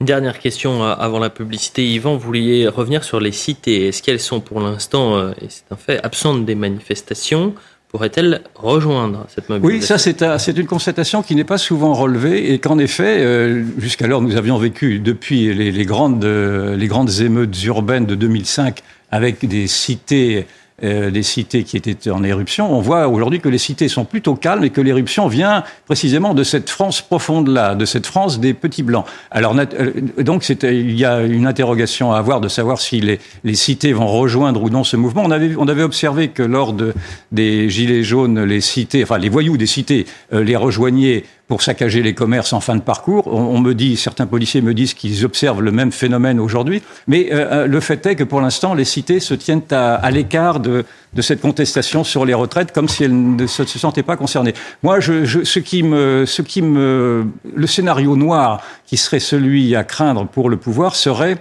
Une 0.00 0.06
dernière 0.06 0.38
question 0.38 0.84
euh, 0.84 0.94
avant 0.98 1.18
la 1.18 1.30
publicité. 1.30 1.86
Yvan, 1.86 2.18
vous 2.18 2.26
vouliez 2.26 2.68
revenir 2.68 3.04
sur 3.04 3.20
les 3.20 3.32
cités. 3.32 3.88
Est-ce 3.88 4.02
qu'elles 4.02 4.20
sont 4.20 4.40
pour 4.40 4.60
l'instant, 4.60 5.16
euh, 5.16 5.30
et 5.40 5.46
c'est 5.48 5.64
un 5.70 5.76
fait, 5.76 6.04
absentes 6.04 6.44
des 6.44 6.56
manifestations? 6.56 7.54
Pourrait-elle 7.92 8.40
rejoindre 8.54 9.26
cette 9.28 9.48
mobilisation 9.48 9.94
Oui, 9.94 10.26
ça 10.26 10.38
c'est 10.38 10.58
une 10.58 10.66
constatation 10.66 11.22
qui 11.22 11.36
n'est 11.36 11.44
pas 11.44 11.58
souvent 11.58 11.92
relevée 11.92 12.52
et 12.52 12.58
qu'en 12.58 12.78
effet, 12.78 13.20
euh, 13.20 13.64
jusqu'alors 13.78 14.22
nous 14.22 14.36
avions 14.36 14.56
vécu 14.56 14.98
depuis 14.98 15.54
les, 15.54 15.84
grandes, 15.84 16.24
les 16.24 16.88
grandes 16.88 17.20
émeutes 17.20 17.62
urbaines 17.64 18.06
de 18.06 18.14
2005 18.14 18.82
avec 19.10 19.46
des 19.46 19.66
cités 19.66 20.46
euh, 20.84 21.10
des 21.10 21.22
cités 21.22 21.62
qui 21.62 21.76
étaient 21.76 22.10
en 22.10 22.24
éruption, 22.24 22.76
on 22.76 22.80
voit 22.80 23.06
aujourd'hui 23.08 23.40
que 23.40 23.48
les 23.48 23.58
cités 23.58 23.88
sont 23.88 24.04
plutôt 24.04 24.34
calmes 24.34 24.64
et 24.64 24.70
que 24.70 24.80
l'éruption 24.80 25.28
vient 25.28 25.62
précisément 25.86 26.34
de 26.34 26.42
cette 26.42 26.70
France 26.70 27.00
profonde-là, 27.00 27.74
de 27.74 27.84
cette 27.84 28.06
France 28.06 28.40
des 28.40 28.52
petits 28.52 28.82
blancs. 28.82 29.06
Alors 29.30 29.56
euh, 29.56 29.92
donc 30.18 30.48
il 30.48 30.98
y 30.98 31.04
a 31.04 31.22
une 31.22 31.46
interrogation 31.46 32.12
à 32.12 32.18
avoir 32.18 32.40
de 32.40 32.48
savoir 32.48 32.80
si 32.80 33.00
les, 33.00 33.20
cités 33.54 33.92
vont 33.92 34.08
rejoindre 34.08 34.62
ou 34.62 34.70
non 34.70 34.82
ce 34.82 34.96
mouvement. 34.96 35.22
On 35.24 35.30
avait, 35.30 35.54
on 35.56 35.68
avait 35.68 35.84
observé 35.84 36.28
que 36.28 36.42
lors 36.42 36.72
de, 36.72 36.94
des 37.30 37.70
Gilets 37.70 38.02
jaunes, 38.02 38.42
les 38.42 38.60
cités, 38.60 39.04
enfin 39.04 39.18
les 39.18 39.28
voyous 39.28 39.56
des 39.56 39.66
cités 39.66 40.06
euh, 40.32 40.42
les 40.42 40.56
rejoignaient 40.56 41.24
pour 41.52 41.60
saccager 41.60 42.02
les 42.02 42.14
commerces 42.14 42.54
en 42.54 42.60
fin 42.60 42.76
de 42.76 42.80
parcours. 42.80 43.26
On, 43.26 43.60
me 43.60 43.74
dit, 43.74 43.98
certains 43.98 44.26
policiers 44.26 44.62
me 44.62 44.72
disent 44.72 44.94
qu'ils 44.94 45.22
observent 45.26 45.60
le 45.60 45.70
même 45.70 45.92
phénomène 45.92 46.40
aujourd'hui, 46.40 46.82
mais 47.06 47.28
euh, 47.30 47.64
euh, 47.64 47.66
le 47.66 47.78
fait 47.80 48.06
est 48.06 48.16
que 48.16 48.24
pour 48.24 48.40
l'instant, 48.40 48.72
les 48.72 48.86
cités 48.86 49.20
se 49.20 49.34
tiennent 49.34 49.60
à, 49.70 50.10
l'écart 50.10 50.60
de, 50.60 50.86
cette 51.20 51.42
contestation 51.42 52.04
sur 52.04 52.24
les 52.24 52.32
retraites, 52.32 52.72
comme 52.72 52.88
si 52.88 53.04
elles 53.04 53.36
ne 53.36 53.46
se, 53.46 53.66
sentaient 53.66 54.02
pas 54.02 54.16
concernées. 54.16 54.54
Moi, 54.82 54.98
je, 55.00 55.44
ce 55.44 55.58
qui 55.58 55.82
me, 55.82 56.24
ce 56.24 56.40
qui 56.40 56.62
me, 56.62 57.26
le 57.54 57.66
scénario 57.66 58.16
noir 58.16 58.62
qui 58.86 58.96
serait 58.96 59.20
celui 59.20 59.76
à 59.76 59.84
craindre 59.84 60.26
pour 60.26 60.48
le 60.48 60.56
pouvoir 60.56 60.96
serait 60.96 61.36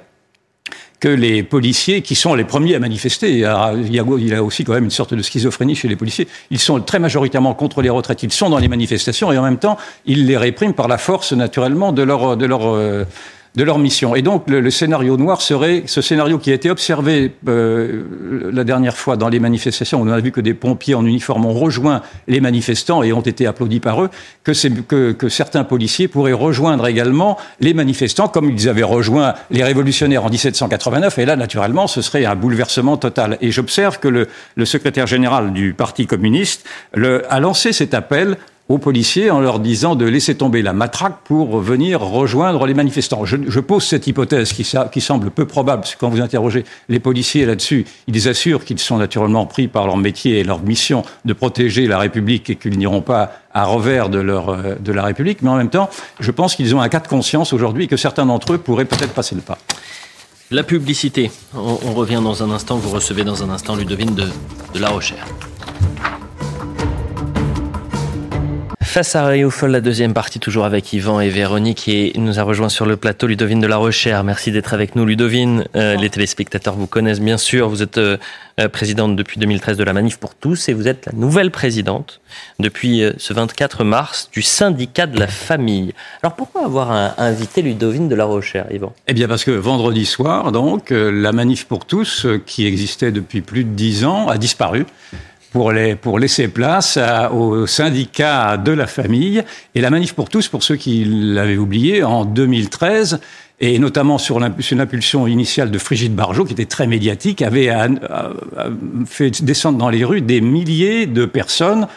que 1.01 1.09
les 1.09 1.41
policiers, 1.41 2.03
qui 2.03 2.13
sont 2.13 2.35
les 2.35 2.43
premiers 2.43 2.75
à 2.75 2.79
manifester, 2.79 3.31
il 3.31 3.39
y, 3.39 3.45
a, 3.45 4.43
aussi 4.43 4.63
quand 4.63 4.73
même 4.73 4.83
une 4.83 4.91
sorte 4.91 5.15
de 5.15 5.21
schizophrénie 5.23 5.75
chez 5.75 5.87
les 5.87 5.95
policiers, 5.95 6.27
ils 6.51 6.59
sont 6.59 6.79
très 6.79 6.99
majoritairement 6.99 7.55
contre 7.55 7.81
les 7.81 7.89
retraites, 7.89 8.21
ils 8.21 8.31
sont 8.31 8.51
dans 8.51 8.59
les 8.59 8.67
manifestations 8.67 9.31
et 9.31 9.37
en 9.37 9.43
même 9.43 9.57
temps, 9.57 9.77
ils 10.05 10.27
les 10.27 10.37
répriment 10.37 10.75
par 10.75 10.87
la 10.87 10.99
force 10.99 11.33
naturellement 11.33 11.91
de 11.91 12.03
leur, 12.03 12.37
de 12.37 12.45
leur 12.45 12.67
euh, 12.67 13.03
de 13.55 13.63
leur 13.63 13.79
mission. 13.79 14.15
Et 14.15 14.21
donc 14.21 14.49
le, 14.49 14.69
scénario 14.71 15.17
noir 15.17 15.41
serait 15.41 15.83
ce 15.85 16.01
scénario 16.01 16.37
qui 16.37 16.51
a 16.51 16.53
été 16.53 16.69
observé 16.69 17.33
euh, 17.47 18.03
la 18.51 18.63
dernière 18.63 18.95
fois 18.95 19.17
dans 19.17 19.27
les 19.27 19.39
manifestations. 19.39 20.01
On 20.01 20.07
a 20.07 20.19
vu 20.19 20.31
que 20.31 20.39
des 20.39 20.53
pompiers 20.53 20.95
en 20.95 21.05
uniforme 21.05 21.45
ont 21.45 21.53
rejoint 21.53 22.01
les 22.27 22.39
manifestants 22.39 23.03
et 23.03 23.11
ont 23.11 23.21
été 23.21 23.45
applaudis 23.45 23.81
par 23.81 24.03
eux, 24.03 24.09
que, 24.43 24.51
que, 24.81 25.11
que 25.11 25.29
certains 25.29 25.65
policiers 25.65 26.07
pourraient 26.07 26.31
rejoindre 26.31 26.87
également 26.87 27.37
les 27.59 27.73
manifestants 27.73 28.29
comme 28.29 28.49
ils 28.49 28.69
avaient 28.69 28.83
rejoint 28.83 29.33
les 29.49 29.63
révolutionnaires 29.63 30.23
en 30.23 30.29
1789. 30.29 31.17
Et 31.19 31.25
là, 31.25 31.35
naturellement, 31.35 31.87
ce 31.87 32.01
serait 32.01 32.25
un 32.25 32.35
bouleversement 32.35 32.95
total. 32.95 33.37
Et 33.41 33.51
j'observe 33.51 33.99
que 33.99 34.07
le, 34.07 34.29
le, 34.55 34.65
secrétaire 34.65 35.07
général 35.07 35.51
du 35.51 35.73
Parti 35.73 36.07
communiste 36.07 36.65
le, 36.93 37.23
a 37.31 37.41
lancé 37.41 37.73
cet 37.73 37.93
appel 37.93 38.37
aux 38.71 38.77
policiers 38.77 39.29
en 39.29 39.41
leur 39.41 39.59
disant 39.59 39.95
de 39.95 40.05
laisser 40.05 40.35
tomber 40.35 40.61
la 40.61 40.71
matraque 40.71 41.17
pour 41.25 41.59
venir 41.59 41.99
rejoindre 41.99 42.65
les 42.65 42.73
manifestants. 42.73 43.25
Je, 43.25 43.59
pose 43.59 43.83
cette 43.83 44.07
hypothèse 44.07 44.53
qui, 44.53 45.01
semble 45.01 45.29
peu 45.29 45.45
probable, 45.45 45.81
parce 45.81 45.95
que 45.95 45.99
quand 45.99 46.09
vous 46.09 46.21
interrogez 46.21 46.63
les 46.87 46.99
policiers 46.99 47.45
là-dessus, 47.45 47.85
ils 48.07 48.29
assurent 48.29 48.63
qu'ils 48.63 48.79
sont 48.79 48.97
naturellement 48.97 49.45
pris 49.45 49.67
par 49.67 49.85
leur 49.85 49.97
métier 49.97 50.39
et 50.39 50.43
leur 50.43 50.61
mission 50.61 51.03
de 51.25 51.33
protéger 51.33 51.85
la 51.85 51.99
République 51.99 52.49
et 52.49 52.55
qu'ils 52.55 52.77
n'iront 52.77 53.01
pas 53.01 53.33
à 53.53 53.65
revers 53.65 54.07
de, 54.07 54.19
euh, 54.19 54.75
la 54.87 55.03
République, 55.03 55.41
mais 55.41 55.49
en 55.49 55.57
même 55.57 55.69
temps, 55.69 55.89
je 56.21 56.31
pense 56.31 56.55
qu'ils 56.55 56.73
ont 56.73 56.81
un 56.81 56.89
cas 56.89 57.01
de 57.01 57.07
conscience 57.07 57.51
aujourd'hui 57.51 57.85
et 57.85 57.87
que 57.87 57.97
certains 57.97 58.25
d'entre 58.25 58.53
eux 58.53 58.57
pourraient 58.57 58.85
peut-être 58.85 59.13
passer 59.13 59.35
le 59.35 59.41
pas. 59.41 59.57
La 60.49 60.63
publicité, 60.63 61.31
on, 61.53 61.93
revient 61.93 62.21
dans 62.23 62.43
un 62.43 62.51
instant, 62.51 62.77
vous 62.77 62.89
recevez 62.89 63.23
dans 63.23 63.43
un 63.43 63.49
instant 63.49 63.75
Ludovine 63.75 64.15
de 64.15 64.29
La 64.79 64.89
Rochère. 64.89 65.27
Face 68.91 69.15
à 69.15 69.25
Rioufol, 69.25 69.71
la 69.71 69.79
deuxième 69.79 70.13
partie, 70.13 70.41
toujours 70.41 70.65
avec 70.65 70.91
Yvan 70.91 71.21
et 71.21 71.29
Véronique, 71.29 71.87
et 71.87 72.11
nous 72.17 72.41
a 72.41 72.43
rejoint 72.43 72.67
sur 72.67 72.85
le 72.85 72.97
plateau 72.97 73.25
Ludovine 73.25 73.61
de 73.61 73.67
la 73.67 73.77
Rochère. 73.77 74.21
Merci 74.25 74.51
d'être 74.51 74.73
avec 74.73 74.97
nous, 74.97 75.05
Ludovine. 75.05 75.63
Euh, 75.77 75.95
les 75.95 76.09
téléspectateurs 76.09 76.75
vous 76.75 76.87
connaissent 76.87 77.21
bien 77.21 77.37
sûr. 77.37 77.69
Vous 77.69 77.81
êtes 77.81 77.97
euh, 77.97 78.17
euh, 78.59 78.67
présidente 78.67 79.15
depuis 79.15 79.39
2013 79.39 79.77
de 79.77 79.85
la 79.85 79.93
Manif 79.93 80.17
pour 80.17 80.35
tous, 80.35 80.67
et 80.67 80.73
vous 80.73 80.89
êtes 80.89 81.05
la 81.05 81.13
nouvelle 81.13 81.51
présidente 81.51 82.19
depuis 82.59 83.01
ce 83.15 83.33
24 83.33 83.85
mars 83.85 84.29
du 84.33 84.41
syndicat 84.41 85.07
de 85.07 85.17
la 85.17 85.27
famille. 85.27 85.93
Alors 86.21 86.35
pourquoi 86.35 86.65
avoir 86.65 87.17
invité 87.17 87.61
Ludovine 87.61 88.09
de 88.09 88.15
la 88.15 88.25
Rochère, 88.25 88.65
Yvan? 88.71 88.91
Eh 89.07 89.13
bien 89.13 89.29
parce 89.29 89.45
que 89.45 89.51
vendredi 89.51 90.05
soir, 90.05 90.51
donc, 90.51 90.89
la 90.89 91.31
Manif 91.31 91.63
pour 91.63 91.85
tous, 91.85 92.27
qui 92.45 92.65
existait 92.65 93.13
depuis 93.13 93.39
plus 93.39 93.63
de 93.63 93.69
dix 93.69 94.03
ans, 94.03 94.27
a 94.27 94.37
disparu 94.37 94.85
pour, 95.51 95.71
les, 95.71 95.95
pour 95.95 96.17
laisser 96.17 96.47
place 96.47 96.97
au 97.31 97.67
syndicat 97.67 98.57
de 98.57 98.71
la 98.71 98.87
famille 98.87 99.43
et 99.75 99.81
la 99.81 99.89
manif 99.89 100.13
pour 100.13 100.29
tous, 100.29 100.47
pour 100.47 100.63
ceux 100.63 100.77
qui 100.77 101.03
l'avaient 101.05 101.57
oublié, 101.57 102.03
en 102.03 102.25
2013 102.25 103.19
et 103.63 103.77
notamment 103.77 104.17
sur 104.17 104.39
l'impulsion 104.39 105.27
initiale 105.27 105.69
de 105.69 105.77
Frigide 105.77 106.15
Barjot, 106.15 106.45
qui 106.45 106.53
était 106.53 106.65
très 106.65 106.87
médiatique, 106.87 107.43
avait 107.43 107.71
fait 109.05 109.43
descendre 109.43 109.77
dans 109.77 109.89
les 109.89 110.03
rues 110.03 110.21
des 110.21 110.41
milliers 110.41 111.05
de 111.05 111.25
personnes, 111.25 111.87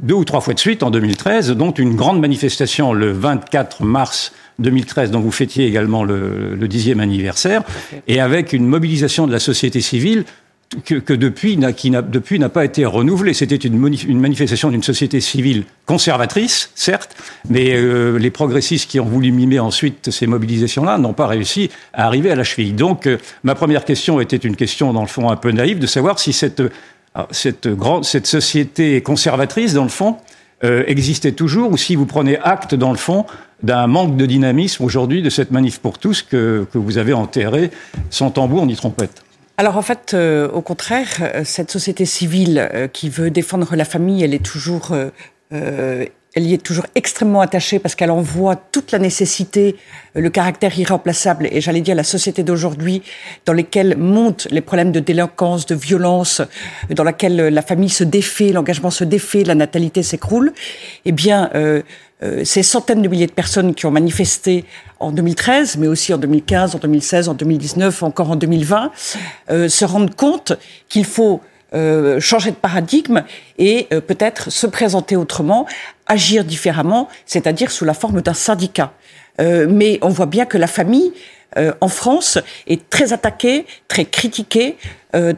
deux 0.00 0.14
ou 0.14 0.24
trois 0.24 0.40
fois 0.40 0.54
de 0.54 0.58
suite 0.58 0.82
en 0.82 0.90
2013, 0.90 1.52
dont 1.52 1.70
une 1.70 1.94
grande 1.94 2.20
manifestation 2.20 2.92
le 2.92 3.12
24 3.12 3.84
mars 3.84 4.32
2013, 4.58 5.12
dont 5.12 5.20
vous 5.20 5.30
fêtiez 5.30 5.66
également 5.66 6.02
le, 6.02 6.56
le 6.56 6.68
dixième 6.68 6.98
anniversaire, 6.98 7.62
et 8.08 8.20
avec 8.20 8.52
une 8.52 8.66
mobilisation 8.66 9.28
de 9.28 9.32
la 9.32 9.38
société 9.38 9.80
civile 9.80 10.24
que, 10.84 11.12
depuis 11.12 11.56
n'a 11.56 11.72
depuis 12.02 12.38
n'a 12.38 12.48
pas 12.48 12.64
été 12.64 12.84
renouvelé. 12.84 13.34
C'était 13.34 13.56
une, 13.56 13.74
une, 14.08 14.20
manifestation 14.20 14.70
d'une 14.70 14.82
société 14.82 15.20
civile 15.20 15.64
conservatrice, 15.86 16.70
certes, 16.74 17.16
mais 17.48 17.74
euh, 17.74 18.18
les 18.18 18.30
progressistes 18.30 18.90
qui 18.90 19.00
ont 19.00 19.04
voulu 19.04 19.32
mimer 19.32 19.60
ensuite 19.60 20.10
ces 20.10 20.26
mobilisations-là 20.26 20.98
n'ont 20.98 21.12
pas 21.12 21.26
réussi 21.26 21.70
à 21.92 22.06
arriver 22.06 22.30
à 22.30 22.34
la 22.34 22.44
cheville. 22.44 22.72
Donc, 22.72 23.06
euh, 23.06 23.18
ma 23.42 23.54
première 23.54 23.84
question 23.84 24.20
était 24.20 24.36
une 24.36 24.56
question 24.56 24.92
dans 24.92 25.02
le 25.02 25.08
fond 25.08 25.30
un 25.30 25.36
peu 25.36 25.50
naïve 25.50 25.78
de 25.78 25.86
savoir 25.86 26.18
si 26.18 26.32
cette 26.32 26.60
euh, 26.60 26.70
cette 27.30 27.68
grande 27.68 28.04
cette 28.04 28.26
société 28.26 29.00
conservatrice 29.00 29.74
dans 29.74 29.84
le 29.84 29.88
fond 29.88 30.16
existait 30.86 31.32
toujours 31.32 31.72
ou 31.72 31.76
si 31.76 31.94
vous 31.94 32.06
prenez 32.06 32.38
acte 32.38 32.74
dans 32.74 32.90
le 32.90 32.96
fond 32.96 33.26
d'un 33.62 33.86
manque 33.86 34.16
de 34.16 34.24
dynamisme 34.24 34.82
aujourd'hui 34.82 35.20
de 35.20 35.28
cette 35.28 35.50
manif 35.50 35.78
pour 35.78 35.98
tous 35.98 36.22
que, 36.22 36.66
que 36.72 36.78
vous 36.78 36.96
avez 36.96 37.12
enterré 37.12 37.70
sans 38.08 38.30
tambour 38.30 38.64
ni 38.64 38.74
trompette. 38.74 39.23
Alors 39.56 39.76
en 39.76 39.82
fait, 39.82 40.14
euh, 40.14 40.48
au 40.48 40.62
contraire, 40.62 41.08
euh, 41.20 41.42
cette 41.44 41.70
société 41.70 42.06
civile 42.06 42.68
euh, 42.74 42.88
qui 42.88 43.08
veut 43.08 43.30
défendre 43.30 43.76
la 43.76 43.84
famille, 43.84 44.24
elle 44.24 44.34
est 44.34 44.44
toujours, 44.44 44.96
elle 46.34 46.46
y 46.46 46.54
est 46.54 46.62
toujours 46.62 46.86
extrêmement 46.94 47.40
attachée 47.40 47.78
parce 47.78 47.94
qu'elle 47.94 48.10
en 48.10 48.20
voit 48.20 48.56
toute 48.56 48.92
la 48.92 48.98
nécessité, 48.98 49.76
le 50.14 50.28
caractère 50.30 50.76
irremplaçable 50.78 51.48
et 51.50 51.60
j'allais 51.60 51.80
dire 51.80 51.94
la 51.94 52.04
société 52.04 52.42
d'aujourd'hui 52.42 53.02
dans 53.46 53.52
lesquelles 53.52 53.96
montent 53.96 54.48
les 54.50 54.60
problèmes 54.60 54.92
de 54.92 55.00
délinquance, 55.00 55.66
de 55.66 55.74
violence, 55.74 56.42
dans 56.90 57.04
laquelle 57.04 57.36
la 57.36 57.62
famille 57.62 57.88
se 57.88 58.04
défait, 58.04 58.52
l'engagement 58.52 58.90
se 58.90 59.04
défait, 59.04 59.44
la 59.44 59.54
natalité 59.54 60.02
s'écroule. 60.02 60.52
Eh 61.04 61.12
bien, 61.12 61.50
euh, 62.24 62.44
ces 62.44 62.62
centaines 62.62 63.02
de 63.02 63.08
milliers 63.08 63.26
de 63.26 63.32
personnes 63.32 63.74
qui 63.74 63.86
ont 63.86 63.90
manifesté 63.90 64.64
en 64.98 65.12
2013, 65.12 65.76
mais 65.76 65.86
aussi 65.86 66.14
en 66.14 66.18
2015, 66.18 66.74
en 66.74 66.78
2016, 66.78 67.28
en 67.28 67.34
2019, 67.34 68.02
encore 68.02 68.30
en 68.30 68.36
2020, 68.36 68.90
euh, 69.50 69.68
se 69.68 69.84
rendent 69.84 70.14
compte 70.14 70.52
qu'il 70.88 71.04
faut 71.04 71.40
euh, 71.74 72.20
changer 72.20 72.50
de 72.50 72.56
paradigme 72.56 73.24
et 73.58 73.88
peut-être 74.06 74.50
se 74.50 74.66
présenter 74.66 75.16
autrement, 75.16 75.66
agir 76.06 76.44
différemment, 76.44 77.08
c'est-à-dire 77.26 77.70
sous 77.70 77.84
la 77.84 77.94
forme 77.94 78.20
d'un 78.20 78.34
syndicat. 78.34 78.92
mais 79.38 79.98
on 80.02 80.08
voit 80.10 80.26
bien 80.26 80.46
que 80.46 80.58
la 80.58 80.66
famille 80.66 81.12
en 81.80 81.88
France 81.88 82.38
est 82.66 82.88
très 82.90 83.12
attaquée, 83.12 83.66
très 83.88 84.04
critiquée, 84.04 84.76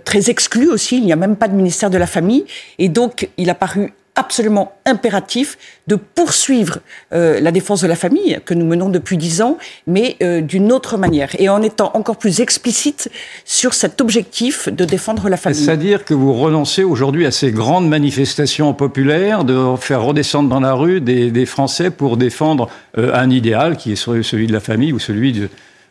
très 0.05 0.31
exclue 0.31 0.69
aussi. 0.69 0.97
Il 0.99 1.05
n'y 1.05 1.13
a 1.13 1.17
même 1.17 1.37
pas 1.37 1.49
de 1.49 1.55
ministère 1.55 1.91
de 1.91 1.99
la 1.99 2.07
famille. 2.07 2.45
Et 2.79 2.89
donc, 2.89 3.29
il 3.37 3.51
a 3.51 3.55
paru 3.55 3.93
absolument 4.17 4.73
impératif 4.87 5.59
de 5.87 5.95
poursuivre 5.95 6.79
euh, 7.13 7.39
la 7.41 7.53
défense 7.53 7.83
de 7.83 7.87
la 7.87 7.97
famille 7.97 8.41
que 8.45 8.55
nous 8.55 8.67
menons 8.67 8.89
depuis 8.89 9.17
dix 9.17 9.43
ans, 9.43 9.59
mais 9.87 10.17
euh, 10.23 10.41
d'une 10.41 10.73
autre 10.73 10.97
manière 10.97 11.31
et 11.39 11.49
en 11.49 11.63
étant 11.63 11.91
encore 11.95 12.17
plus 12.17 12.41
explicite 12.41 13.11
sur 13.45 13.75
cet 13.75 14.01
objectif 14.01 14.69
de 14.69 14.85
défendre 14.85 15.29
la 15.29 15.37
famille. 15.37 15.63
C'est-à-dire 15.63 16.05
que 16.05 16.15
vous 16.15 16.33
renoncez 16.33 16.83
aujourd'hui 16.83 17.27
à 17.27 17.31
ces 17.31 17.53
grandes 17.53 17.89
manifestations 17.89 18.73
populaires, 18.75 19.45
de 19.45 19.77
faire 19.79 20.03
redescendre 20.03 20.49
dans 20.49 20.61
la 20.61 20.73
rue 20.73 21.01
des, 21.01 21.47
Français 21.47 21.91
pour 21.91 22.17
défendre 22.17 22.69
euh, 22.99 23.15
un 23.15 23.31
idéal 23.31 23.77
qui 23.77 23.93
est 23.93 23.97
celui 23.97 24.47
de 24.47 24.53
la 24.53 24.59
famille 24.59 24.93
ou 24.93 24.99
celui 24.99 25.33
de, 25.33 25.49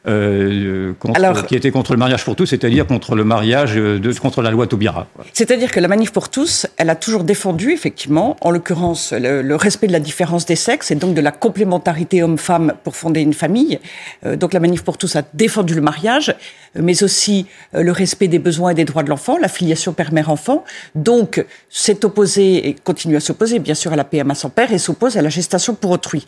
euh, 0.07 0.93
contre, 0.99 1.45
qui 1.47 1.55
était 1.55 1.71
contre 1.71 1.93
le 1.93 1.97
mariage 1.97 2.23
pour 2.23 2.35
tous, 2.35 2.45
c'est-à-dire 2.45 2.85
contre 2.85 3.15
le 3.15 3.23
mariage, 3.23 3.77
euh, 3.77 3.99
de, 3.99 4.11
contre 4.13 4.41
la 4.41 4.51
loi 4.51 4.67
Taubira. 4.67 5.07
C'est-à-dire 5.33 5.71
que 5.71 5.79
la 5.79 5.87
manif 5.87 6.11
pour 6.11 6.29
tous, 6.29 6.67
elle 6.77 6.89
a 6.89 6.95
toujours 6.95 7.23
défendu, 7.23 7.71
effectivement, 7.71 8.37
en 8.41 8.51
l'occurrence, 8.51 9.13
le, 9.13 9.55
respect 9.55 9.87
de 9.87 9.93
la 9.93 9.99
différence 9.99 10.45
des 10.45 10.55
sexes 10.55 10.91
et 10.91 10.95
donc 10.95 11.15
de 11.15 11.21
la 11.21 11.31
complémentarité 11.31 12.21
homme-femme 12.21 12.73
pour 12.83 12.95
fonder 12.95 13.21
une 13.21 13.33
famille. 13.33 13.79
Euh, 14.25 14.35
donc 14.35 14.53
la 14.53 14.59
manif 14.59 14.83
pour 14.83 14.97
tous 14.97 15.15
a 15.15 15.23
défendu 15.33 15.73
le 15.73 15.81
mariage, 15.81 16.35
mais 16.75 17.03
aussi 17.03 17.47
euh, 17.73 17.83
le 17.83 17.91
respect 17.91 18.27
des 18.27 18.39
besoins 18.39 18.71
et 18.71 18.75
des 18.75 18.85
droits 18.85 19.03
de 19.03 19.09
l'enfant, 19.09 19.37
la 19.37 19.47
filiation 19.47 19.93
père-mère-enfant. 19.93 20.63
Donc 20.95 21.45
s'est 21.69 22.05
opposé 22.05 22.67
et 22.67 22.73
continue 22.73 23.15
à 23.15 23.19
s'opposer, 23.19 23.59
bien 23.59 23.75
sûr, 23.75 23.93
à 23.93 23.95
la 23.95 24.03
PMA 24.03 24.35
sans 24.35 24.49
père 24.49 24.71
et 24.71 24.77
s'oppose 24.77 25.17
à 25.17 25.21
la 25.21 25.29
gestation 25.29 25.75
pour 25.75 25.91
autrui. 25.91 26.27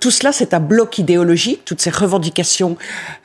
tout 0.00 0.10
cela, 0.10 0.32
c'est 0.32 0.54
un 0.54 0.60
bloc 0.60 0.98
idéologique, 0.98 1.64
toutes 1.64 1.80
ces 1.80 1.90
revendications 1.90 2.76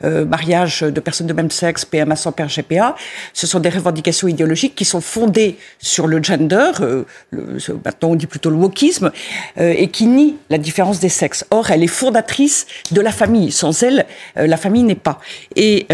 euh, 0.04 0.24
mariage 0.24 0.80
de 0.80 1.00
personnes 1.00 1.26
de 1.26 1.32
même 1.32 1.50
sexe, 1.50 1.84
PMA 1.84 2.16
sans 2.16 2.32
père, 2.32 2.48
GPA. 2.48 2.94
Ce 3.32 3.46
sont 3.46 3.60
des 3.60 3.68
revendications 3.68 4.28
idéologiques 4.28 4.74
qui 4.74 4.84
sont 4.84 5.00
fondées 5.00 5.56
sur 5.78 6.06
le 6.06 6.22
gender, 6.22 6.70
euh, 6.80 7.04
maintenant 7.32 8.10
on 8.10 8.14
dit 8.14 8.26
plutôt 8.26 8.50
le 8.50 8.56
wokisme, 8.56 9.10
euh, 9.58 9.74
et 9.76 9.88
qui 9.88 10.06
nient 10.06 10.36
la 10.50 10.58
différence 10.58 11.00
des 11.00 11.08
sexes. 11.08 11.44
Or, 11.50 11.70
elle 11.70 11.82
est 11.82 11.88
fondatrice 11.88 12.66
de 12.90 13.00
la 13.00 13.10
famille. 13.10 13.50
Sans 13.52 13.82
elle, 13.82 14.06
la 14.36 14.56
famille 14.56 14.82
n'est 14.82 14.94
pas. 14.94 15.20
Et 15.56 15.86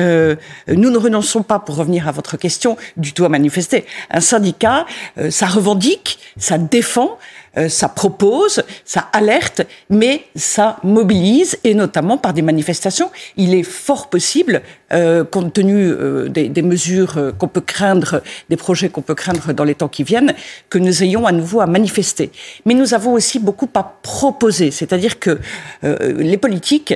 nous 0.69 0.91
ne 0.91 0.99
renonçons 0.99 1.43
pas, 1.43 1.59
pour 1.59 1.77
revenir 1.77 2.09
à 2.09 2.13
votre 2.13 2.37
question, 2.37 2.77
du 2.97 3.13
tout 3.13 3.25
à 3.25 3.29
manifester. 3.29 3.85
Un 4.11 4.21
syndicat, 4.21 4.87
ça 5.31 5.47
revendique, 5.47 6.19
ça 6.37 6.59
défend, 6.59 7.19
euh, 7.57 7.69
ça 7.69 7.89
propose, 7.89 8.63
ça 8.85 9.09
alerte, 9.13 9.63
mais 9.91 10.25
ça 10.37 10.79
mobilise, 10.83 11.59
et 11.65 11.75
notamment 11.75 12.19
par 12.19 12.33
des 12.33 12.43
manifestations. 12.43 13.11
Il 13.37 13.55
est 13.55 13.63
fort 13.63 14.09
possible, 14.09 14.63
euh, 14.95 15.25
compte 15.25 15.53
tenu 15.53 15.75
euh, 15.75 16.29
des, 16.29 16.49
des, 16.49 16.63
mesures 16.63 17.19
euh, 17.19 17.33
qu'on 17.33 17.49
peut 17.49 17.61
craindre, 17.61 18.23
des 18.49 18.57
projets 18.57 18.91
qu'on 18.91 19.03
peut 19.03 19.15
craindre 19.15 19.53
dans 19.53 19.65
les 19.65 19.75
temps 19.75 19.89
qui 19.89 20.05
viennent, 20.05 20.35
que 20.71 20.79
nous 20.79 21.03
ayons 21.03 21.27
à 21.27 21.33
nouveau 21.33 21.61
à 21.61 21.67
manifester. 21.67 22.31
Mais 22.65 22.75
nous 22.75 22.95
avons 22.95 23.13
aussi 23.13 23.41
beaucoup 23.41 23.69
à 23.75 23.99
proposer, 24.03 24.71
c'est-à-dire 24.71 25.19
que 25.19 25.39
les 25.83 26.37
politiques, 26.37 26.95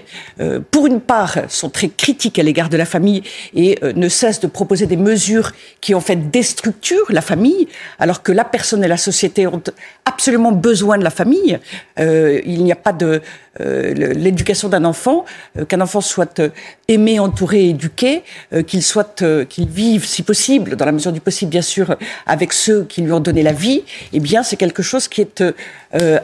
pour 0.70 0.86
une 0.86 1.00
part, 1.00 1.38
sont 1.48 1.70
très 1.70 1.88
critiques 1.88 2.38
à 2.38 2.42
l'égard 2.42 2.68
de 2.68 2.76
la 2.76 2.84
famille 2.84 3.22
et 3.54 3.78
ne 3.82 4.08
cessent 4.08 4.40
de 4.40 4.46
proposer 4.46 4.86
des 4.86 4.96
mesures 4.96 5.52
qui 5.80 5.94
en 5.94 6.00
fait 6.00 6.30
déstructurent 6.30 7.10
la 7.10 7.20
famille, 7.20 7.68
alors 7.98 8.22
que 8.22 8.32
la 8.32 8.44
personne 8.44 8.84
et 8.84 8.88
la 8.88 8.96
société 8.96 9.46
ont 9.46 9.62
absolument 10.04 10.47
besoin 10.52 10.98
de 10.98 11.04
la 11.04 11.10
famille. 11.10 11.58
Euh, 11.98 12.40
il 12.44 12.64
n'y 12.64 12.72
a 12.72 12.76
pas 12.76 12.92
de 12.92 13.20
euh, 13.60 13.94
l'éducation 13.94 14.68
d'un 14.68 14.84
enfant, 14.84 15.24
euh, 15.58 15.64
qu'un 15.64 15.80
enfant 15.80 16.00
soit 16.00 16.40
aimé, 16.86 17.18
entouré, 17.18 17.68
éduqué, 17.70 18.22
qu'il 18.66 18.82
soit, 18.82 19.24
qu'il 19.48 19.68
vive, 19.68 20.06
si 20.06 20.22
possible, 20.22 20.76
dans 20.76 20.84
la 20.84 20.92
mesure 20.92 21.12
du 21.12 21.20
possible, 21.20 21.50
bien 21.50 21.62
sûr, 21.62 21.96
avec 22.26 22.52
ceux 22.52 22.84
qui 22.84 23.02
lui 23.02 23.12
ont 23.12 23.20
donné 23.20 23.42
la 23.42 23.52
vie. 23.52 23.82
Eh 24.12 24.20
bien, 24.20 24.42
c'est 24.42 24.56
quelque 24.56 24.82
chose 24.82 25.08
qui 25.08 25.20
est 25.20 25.44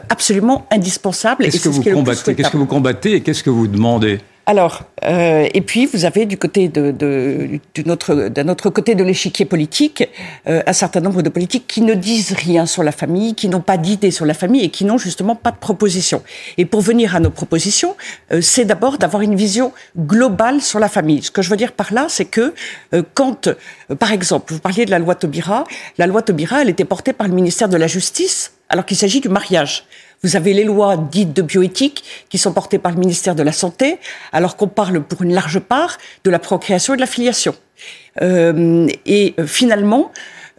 absolument 0.09 0.65
indispensable. 0.71 1.45
Qu'est-ce 1.45 1.63
que 1.63 1.69
vous 1.69 1.83
combattez? 1.83 2.35
Qu'est-ce 2.35 2.49
que 2.49 2.57
vous 2.57 2.65
combattez 2.65 3.13
et 3.13 3.21
qu'est-ce 3.21 3.43
que 3.43 3.49
vous 3.49 3.67
demandez? 3.67 4.19
Alors, 4.47 4.83
euh, 5.03 5.47
et 5.53 5.61
puis 5.61 5.87
vous 5.87 6.05
avez 6.05 6.27
du 6.27 6.37
côté 6.37 6.67
de, 6.67 6.91
de 6.91 7.59
d'un 8.29 8.47
autre, 8.47 8.69
côté 8.69 8.93
de 8.93 9.03
l'échiquier 9.03 9.45
politique 9.45 10.07
euh, 10.47 10.61
un 10.67 10.73
certain 10.73 11.01
nombre 11.01 11.23
de 11.23 11.29
politiques 11.29 11.65
qui 11.67 11.81
ne 11.81 11.95
disent 11.95 12.33
rien 12.33 12.67
sur 12.67 12.83
la 12.83 12.91
famille, 12.91 13.33
qui 13.33 13.49
n'ont 13.49 13.61
pas 13.61 13.77
d'idées 13.77 14.11
sur 14.11 14.25
la 14.25 14.35
famille 14.35 14.63
et 14.63 14.69
qui 14.69 14.85
n'ont 14.85 14.99
justement 14.99 15.35
pas 15.35 15.51
de 15.51 15.57
propositions. 15.57 16.21
Et 16.57 16.65
pour 16.65 16.81
venir 16.81 17.15
à 17.15 17.19
nos 17.19 17.31
propositions, 17.31 17.95
euh, 18.31 18.41
c'est 18.41 18.65
d'abord 18.65 18.99
d'avoir 18.99 19.23
une 19.23 19.35
vision 19.35 19.73
globale 19.97 20.61
sur 20.61 20.79
la 20.79 20.89
famille. 20.89 21.23
Ce 21.23 21.31
que 21.31 21.41
je 21.41 21.49
veux 21.49 21.57
dire 21.57 21.71
par 21.71 21.91
là, 21.91 22.05
c'est 22.07 22.25
que 22.25 22.53
euh, 22.93 23.01
quand, 23.15 23.47
euh, 23.47 23.95
par 23.95 24.11
exemple, 24.11 24.53
vous 24.53 24.59
parliez 24.59 24.85
de 24.85 24.91
la 24.91 24.99
loi 24.99 25.15
Taubira, 25.15 25.63
la 25.97 26.05
loi 26.05 26.21
Taubira, 26.21 26.61
elle 26.61 26.69
était 26.69 26.85
portée 26.85 27.13
par 27.13 27.27
le 27.27 27.33
ministère 27.33 27.69
de 27.69 27.77
la 27.77 27.87
Justice 27.87 28.51
alors 28.69 28.85
qu'il 28.85 28.97
s'agit 28.97 29.21
du 29.21 29.29
mariage. 29.29 29.85
Vous 30.23 30.35
avez 30.35 30.53
les 30.53 30.63
lois 30.63 30.97
dites 30.97 31.33
de 31.33 31.41
bioéthique 31.41 32.03
qui 32.29 32.37
sont 32.37 32.53
portées 32.53 32.79
par 32.79 32.91
le 32.91 32.99
ministère 32.99 33.35
de 33.35 33.43
la 33.43 33.51
Santé, 33.51 33.99
alors 34.31 34.55
qu'on 34.55 34.67
parle 34.67 35.01
pour 35.01 35.21
une 35.21 35.33
large 35.33 35.59
part 35.59 35.97
de 36.23 36.31
la 36.31 36.39
procréation 36.39 36.93
et 36.93 36.97
de 36.97 37.01
la 37.01 37.07
filiation. 37.07 37.55
Euh, 38.21 38.87
et 39.05 39.33
euh, 39.39 39.45
finalement, 39.45 40.11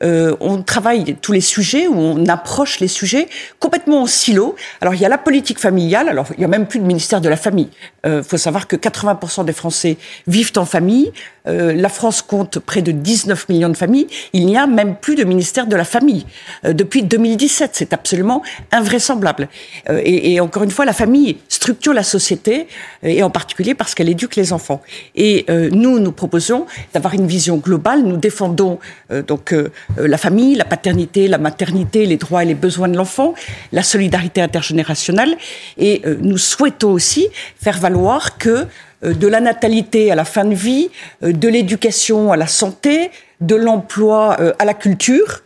euh, 0.02 0.36
on 0.40 0.62
travaille 0.62 1.16
tous 1.20 1.32
les 1.32 1.40
sujets, 1.40 1.86
ou 1.86 1.96
on 1.96 2.26
approche 2.26 2.80
les 2.80 2.88
sujets 2.88 3.28
complètement 3.60 4.02
en 4.02 4.06
silo. 4.06 4.54
Alors 4.80 4.94
il 4.94 5.00
y 5.00 5.04
a 5.04 5.08
la 5.08 5.18
politique 5.18 5.58
familiale, 5.58 6.08
alors 6.08 6.26
il 6.36 6.40
y 6.40 6.44
a 6.44 6.48
même 6.48 6.66
plus 6.66 6.80
de 6.80 6.84
ministère 6.84 7.20
de 7.20 7.28
la 7.28 7.36
famille. 7.36 7.68
Il 8.04 8.10
euh, 8.10 8.22
faut 8.22 8.36
savoir 8.36 8.66
que 8.66 8.76
80% 8.76 9.44
des 9.44 9.52
Français 9.52 9.96
vivent 10.26 10.52
en 10.56 10.64
famille. 10.64 11.12
Euh, 11.48 11.72
la 11.72 11.88
France 11.88 12.22
compte 12.22 12.58
près 12.58 12.82
de 12.82 12.92
19 12.92 13.48
millions 13.48 13.68
de 13.68 13.76
familles. 13.76 14.06
Il 14.32 14.46
n'y 14.46 14.56
a 14.56 14.66
même 14.66 14.96
plus 14.96 15.14
de 15.14 15.24
ministère 15.24 15.66
de 15.66 15.76
la 15.76 15.84
famille 15.84 16.26
euh, 16.64 16.72
depuis 16.72 17.02
2017. 17.02 17.70
C'est 17.74 17.92
absolument 17.92 18.42
invraisemblable. 18.72 19.48
Euh, 19.88 20.00
et, 20.04 20.34
et, 20.34 20.40
encore 20.40 20.64
une 20.64 20.70
fois, 20.70 20.84
la 20.84 20.92
famille 20.92 21.38
structure 21.48 21.92
la 21.92 22.02
société, 22.02 22.68
et 23.02 23.22
en 23.22 23.30
particulier 23.30 23.74
parce 23.74 23.94
qu'elle 23.94 24.08
éduque 24.08 24.36
les 24.36 24.52
enfants. 24.52 24.82
Et 25.14 25.46
nous, 25.72 25.98
nous 25.98 26.12
proposons 26.12 26.66
d'avoir 26.94 27.14
une 27.14 27.26
vision 27.26 27.56
globale. 27.56 28.02
Nous 28.02 28.16
défendons 28.16 28.78
donc 29.26 29.52
euh, 29.52 29.70
la 29.96 30.18
famille, 30.18 30.54
la 30.54 30.64
paternité, 30.64 31.28
la 31.28 31.38
maternité, 31.38 32.06
les 32.06 32.16
droits 32.16 32.42
et 32.42 32.46
les 32.46 32.54
besoins 32.54 32.88
de 32.88 32.96
l'enfant, 32.96 33.34
la 33.72 33.82
solidarité 33.82 34.40
intergénérationnelle. 34.40 35.36
Et 35.78 36.02
euh, 36.06 36.16
nous 36.20 36.38
souhaitons 36.38 36.92
aussi 36.92 37.28
faire 37.60 37.78
valoir 37.78 38.38
que 38.38 38.66
euh, 39.04 39.14
de 39.14 39.26
la 39.26 39.40
natalité 39.40 40.10
à 40.10 40.14
la 40.14 40.24
fin 40.24 40.44
de 40.44 40.54
vie, 40.54 40.90
de 41.22 41.48
l'éducation 41.48 42.32
à 42.32 42.36
la 42.36 42.46
santé, 42.46 43.10
de 43.40 43.54
l'emploi 43.54 44.36
à 44.58 44.64
la 44.64 44.74
culture, 44.74 45.42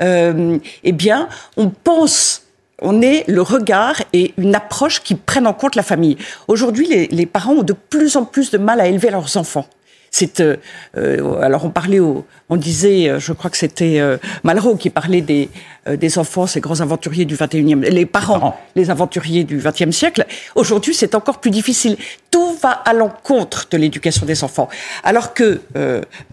eh 0.00 0.92
bien, 0.92 1.28
on 1.56 1.68
pense 1.70 2.44
on 2.84 3.02
est 3.02 3.24
le 3.28 3.42
regard 3.42 4.02
et 4.12 4.34
une 4.36 4.54
approche 4.54 5.02
qui 5.02 5.14
prennent 5.14 5.46
en 5.46 5.54
compte 5.54 5.74
la 5.74 5.82
famille. 5.82 6.16
Aujourd'hui, 6.48 7.08
les, 7.10 7.26
parents 7.26 7.54
ont 7.54 7.62
de 7.62 7.72
plus 7.72 8.16
en 8.16 8.24
plus 8.24 8.50
de 8.50 8.58
mal 8.58 8.80
à 8.80 8.86
élever 8.86 9.10
leurs 9.10 9.36
enfants. 9.36 9.66
C'est 10.10 10.38
euh, 10.40 10.56
euh, 10.96 11.40
alors 11.40 11.64
on 11.64 11.70
parlait, 11.70 11.98
au, 11.98 12.24
on 12.54 12.56
disait, 12.56 13.08
euh, 13.08 13.18
je 13.18 13.32
crois 13.32 13.50
que 13.50 13.56
c'était 13.56 14.00
Malraux 14.44 14.76
qui 14.76 14.90
parlait 14.90 15.20
des 15.20 15.48
des 15.86 16.16
enfants, 16.16 16.46
ces 16.46 16.62
grands 16.62 16.80
aventuriers 16.80 17.26
du 17.26 17.36
21e, 17.36 17.80
les 17.80 18.06
parents, 18.06 18.58
les 18.74 18.88
aventuriers 18.88 19.44
du 19.44 19.60
20e 19.60 19.92
siècle. 19.92 20.24
Aujourd'hui, 20.54 20.94
c'est 20.94 21.14
encore 21.14 21.40
plus 21.40 21.50
difficile. 21.50 21.98
Tout 22.30 22.54
va 22.54 22.70
à 22.70 22.94
l'encontre 22.94 23.66
de 23.70 23.76
l'éducation 23.76 24.24
des 24.24 24.44
enfants, 24.44 24.70
alors 25.02 25.34
que 25.34 25.60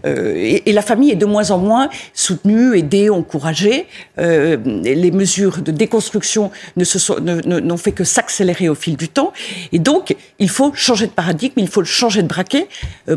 et, 0.06 0.70
et, 0.70 0.72
la 0.72 0.80
famille 0.80 1.10
est 1.10 1.16
de 1.16 1.26
moins 1.26 1.50
en 1.50 1.58
moins 1.58 1.90
soutenue, 2.14 2.78
aidée, 2.78 3.10
encouragée. 3.10 3.86
les 4.16 5.10
mesures 5.10 5.58
de 5.58 5.70
déconstruction 5.70 6.50
ne 6.78 6.84
se 6.84 6.98
sont 6.98 7.20
n'ont 7.20 7.76
fait 7.76 7.92
que 7.92 8.04
s'accélérer 8.04 8.70
au 8.70 8.74
fil 8.74 8.96
du 8.96 9.10
temps, 9.10 9.34
et 9.72 9.78
donc 9.78 10.16
il 10.38 10.48
faut 10.48 10.72
changer 10.72 11.08
de 11.08 11.12
paradigme, 11.12 11.60
il 11.60 11.68
faut 11.68 11.84
changer 11.84 12.22
de 12.22 12.28
braquet, 12.28 12.68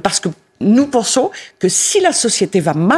parce 0.03 0.19
que 0.19 0.27
nous 0.61 0.87
pensons 0.87 1.31
que 1.59 1.67
si 1.67 1.99
la 1.99 2.13
société 2.13 2.59
va 2.59 2.73
mal, 2.73 2.94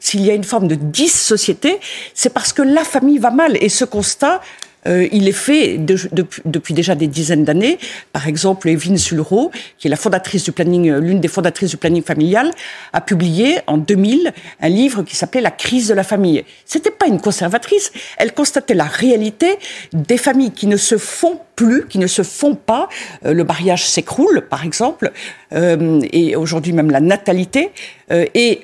s'il 0.00 0.24
y 0.24 0.30
a 0.30 0.34
une 0.34 0.44
forme 0.44 0.68
de 0.68 0.74
dissociété, 0.74 1.78
c'est 2.14 2.32
parce 2.32 2.52
que 2.52 2.62
la 2.62 2.84
famille 2.84 3.18
va 3.18 3.30
mal. 3.30 3.56
Et 3.60 3.68
ce 3.68 3.84
constat, 3.84 4.40
euh, 4.86 5.08
il 5.12 5.28
est 5.28 5.32
fait 5.32 5.78
depuis 5.78 6.74
déjà 6.74 6.94
des 6.94 7.06
dizaines 7.06 7.44
d'années. 7.44 7.78
Par 8.12 8.28
exemple, 8.28 8.68
Evelyne 8.68 8.98
Sulro, 8.98 9.50
qui 9.78 9.88
est 9.88 9.90
la 9.90 9.96
fondatrice 9.96 10.44
du 10.44 10.52
planning, 10.52 10.90
euh, 10.90 11.00
l'une 11.00 11.20
des 11.20 11.28
fondatrices 11.28 11.70
du 11.70 11.76
planning 11.76 12.02
familial, 12.02 12.50
a 12.92 13.00
publié 13.00 13.58
en 13.66 13.76
2000 13.76 14.32
un 14.60 14.68
livre 14.68 15.02
qui 15.02 15.16
s'appelait 15.16 15.40
La 15.40 15.50
crise 15.50 15.88
de 15.88 15.94
la 15.94 16.04
famille. 16.04 16.44
C'était 16.64 16.90
pas 16.90 17.06
une 17.06 17.20
conservatrice. 17.20 17.92
Elle 18.16 18.32
constatait 18.32 18.74
la 18.74 18.84
réalité 18.84 19.58
des 19.92 20.16
familles 20.16 20.52
qui 20.52 20.66
ne 20.66 20.76
se 20.76 20.96
font 20.96 21.40
plus, 21.58 21.86
qui 21.88 21.98
ne 21.98 22.06
se 22.06 22.22
font 22.22 22.54
pas. 22.54 22.88
Euh, 23.26 23.34
le 23.34 23.42
mariage 23.42 23.84
s'écroule, 23.84 24.46
par 24.48 24.64
exemple, 24.64 25.10
euh, 25.52 26.00
et 26.12 26.36
aujourd'hui 26.36 26.72
même 26.72 26.92
la 26.92 27.00
natalité. 27.00 27.72
Euh, 28.12 28.26
et 28.32 28.62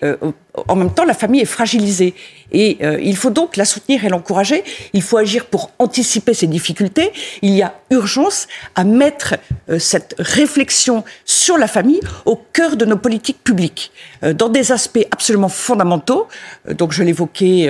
en 0.69 0.77
même 0.77 0.95
temps, 0.95 1.05
la 1.05 1.15
famille 1.15 1.41
est 1.41 1.57
fragilisée. 1.59 2.15
Et 2.53 2.79
il 3.03 3.17
faut 3.17 3.31
donc 3.31 3.57
la 3.57 3.65
soutenir 3.65 4.05
et 4.05 4.09
l'encourager. 4.09 4.63
Il 4.93 5.03
faut 5.03 5.17
agir 5.17 5.47
pour 5.47 5.73
anticiper 5.81 6.35
ces 6.35 6.47
difficultés. 6.47 7.11
Il 7.43 7.51
y 7.51 7.63
a 7.63 7.75
urgence 7.91 8.47
à 8.77 8.85
mettre 8.85 9.35
cette 9.79 10.15
réflexion 10.19 11.03
sur 11.25 11.59
la 11.59 11.67
famille 11.67 12.01
au 12.27 12.37
cœur 12.37 12.77
de 12.77 12.85
nos 12.85 12.97
politiques 12.97 13.43
publiques, 13.43 13.91
dans 14.23 14.49
des 14.49 14.71
aspects 14.71 15.07
absolument 15.11 15.49
fondamentaux. 15.49 16.29
donc 16.69 16.93
je 16.93 17.03
l'évoquais 17.03 17.69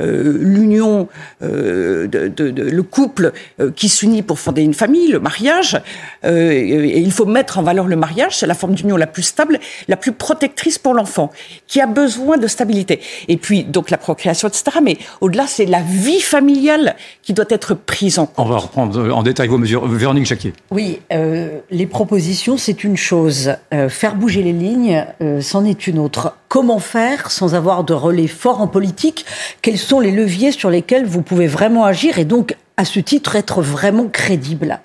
l'union, 0.00 1.08
de, 1.40 2.06
de, 2.06 2.62
le 2.62 2.82
couple 2.82 3.32
qui 3.76 3.88
s'unit 3.88 4.22
pour 4.22 4.38
fonder 4.38 4.62
une 4.62 4.74
famille, 4.74 5.08
le 5.08 5.20
mariage. 5.20 5.80
et 6.24 7.00
il 7.00 7.12
faut 7.12 7.26
mettre 7.26 7.58
en 7.58 7.62
valeur 7.62 7.86
le 7.86 7.96
mariage, 7.96 8.36
c'est 8.38 8.46
la 8.46 8.54
forme 8.54 8.74
d'union 8.74 8.96
la 8.96 9.06
plus 9.06 9.22
stable, 9.22 9.58
la 9.88 9.96
plus 9.96 10.12
protectrice 10.12 10.78
pour 10.78 10.94
l'enfant, 10.94 11.30
qui 11.66 11.80
a 11.80 11.86
besoin 11.86 12.36
de 12.36 12.46
stabilité. 12.46 13.00
Et 13.28 13.36
puis, 13.36 13.64
donc 13.64 13.90
la 13.90 13.98
procréation, 13.98 14.48
etc. 14.48 14.78
Mais 14.82 14.98
au-delà, 15.20 15.46
c'est 15.46 15.66
la 15.66 15.80
vie 15.80 16.20
familiale 16.20 16.96
qui 17.22 17.32
doit 17.32 17.46
être 17.48 17.74
prise 17.74 18.18
en 18.18 18.26
compte. 18.26 18.46
On 18.46 18.48
va 18.48 18.58
reprendre 18.58 19.14
en 19.14 19.22
détail 19.22 19.48
vos 19.48 19.58
mesures. 19.58 19.86
Véronique 19.86 20.26
Jacquier. 20.26 20.52
Oui, 20.70 21.00
euh, 21.12 21.58
les 21.70 21.86
propositions, 21.86 22.56
c'est 22.56 22.84
une 22.84 22.96
chose. 22.96 23.52
Euh, 23.74 23.88
faire 23.88 24.14
bouger 24.14 24.42
les 24.42 24.52
lignes, 24.52 25.04
euh, 25.20 25.40
c'en 25.40 25.64
est 25.64 25.86
une 25.86 25.98
autre. 25.98 26.34
Comment 26.48 26.80
faire 26.80 27.30
sans 27.30 27.54
avoir 27.54 27.84
de 27.84 27.94
relais 27.94 28.26
fort 28.26 28.60
en 28.60 28.66
politique? 28.66 29.24
Quels 29.62 29.78
sont 29.90 29.98
les 29.98 30.12
leviers 30.12 30.52
sur 30.52 30.70
lesquels 30.70 31.04
vous 31.04 31.20
pouvez 31.20 31.48
vraiment 31.48 31.84
agir 31.84 32.20
et 32.20 32.24
donc 32.24 32.54
à 32.76 32.84
ce 32.84 33.00
titre 33.00 33.34
être 33.34 33.60
vraiment 33.60 34.06
crédible 34.06 34.78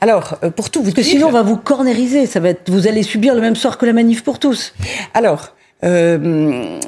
Alors, 0.00 0.38
pour 0.54 0.70
tout 0.70 0.82
vous 0.82 0.92
Parce 0.92 1.04
que 1.06 1.12
sinon, 1.12 1.26
on 1.26 1.32
va 1.32 1.42
vous 1.42 1.56
cornériser. 1.56 2.26
Ça 2.26 2.38
va 2.38 2.50
être, 2.50 2.70
vous 2.70 2.86
allez 2.86 3.02
subir 3.02 3.34
le 3.34 3.40
même 3.40 3.56
sort 3.56 3.76
que 3.76 3.84
la 3.86 3.92
manif 3.92 4.22
pour 4.22 4.38
tous. 4.38 4.72
Alors, 5.14 5.52
euh, 5.82 6.78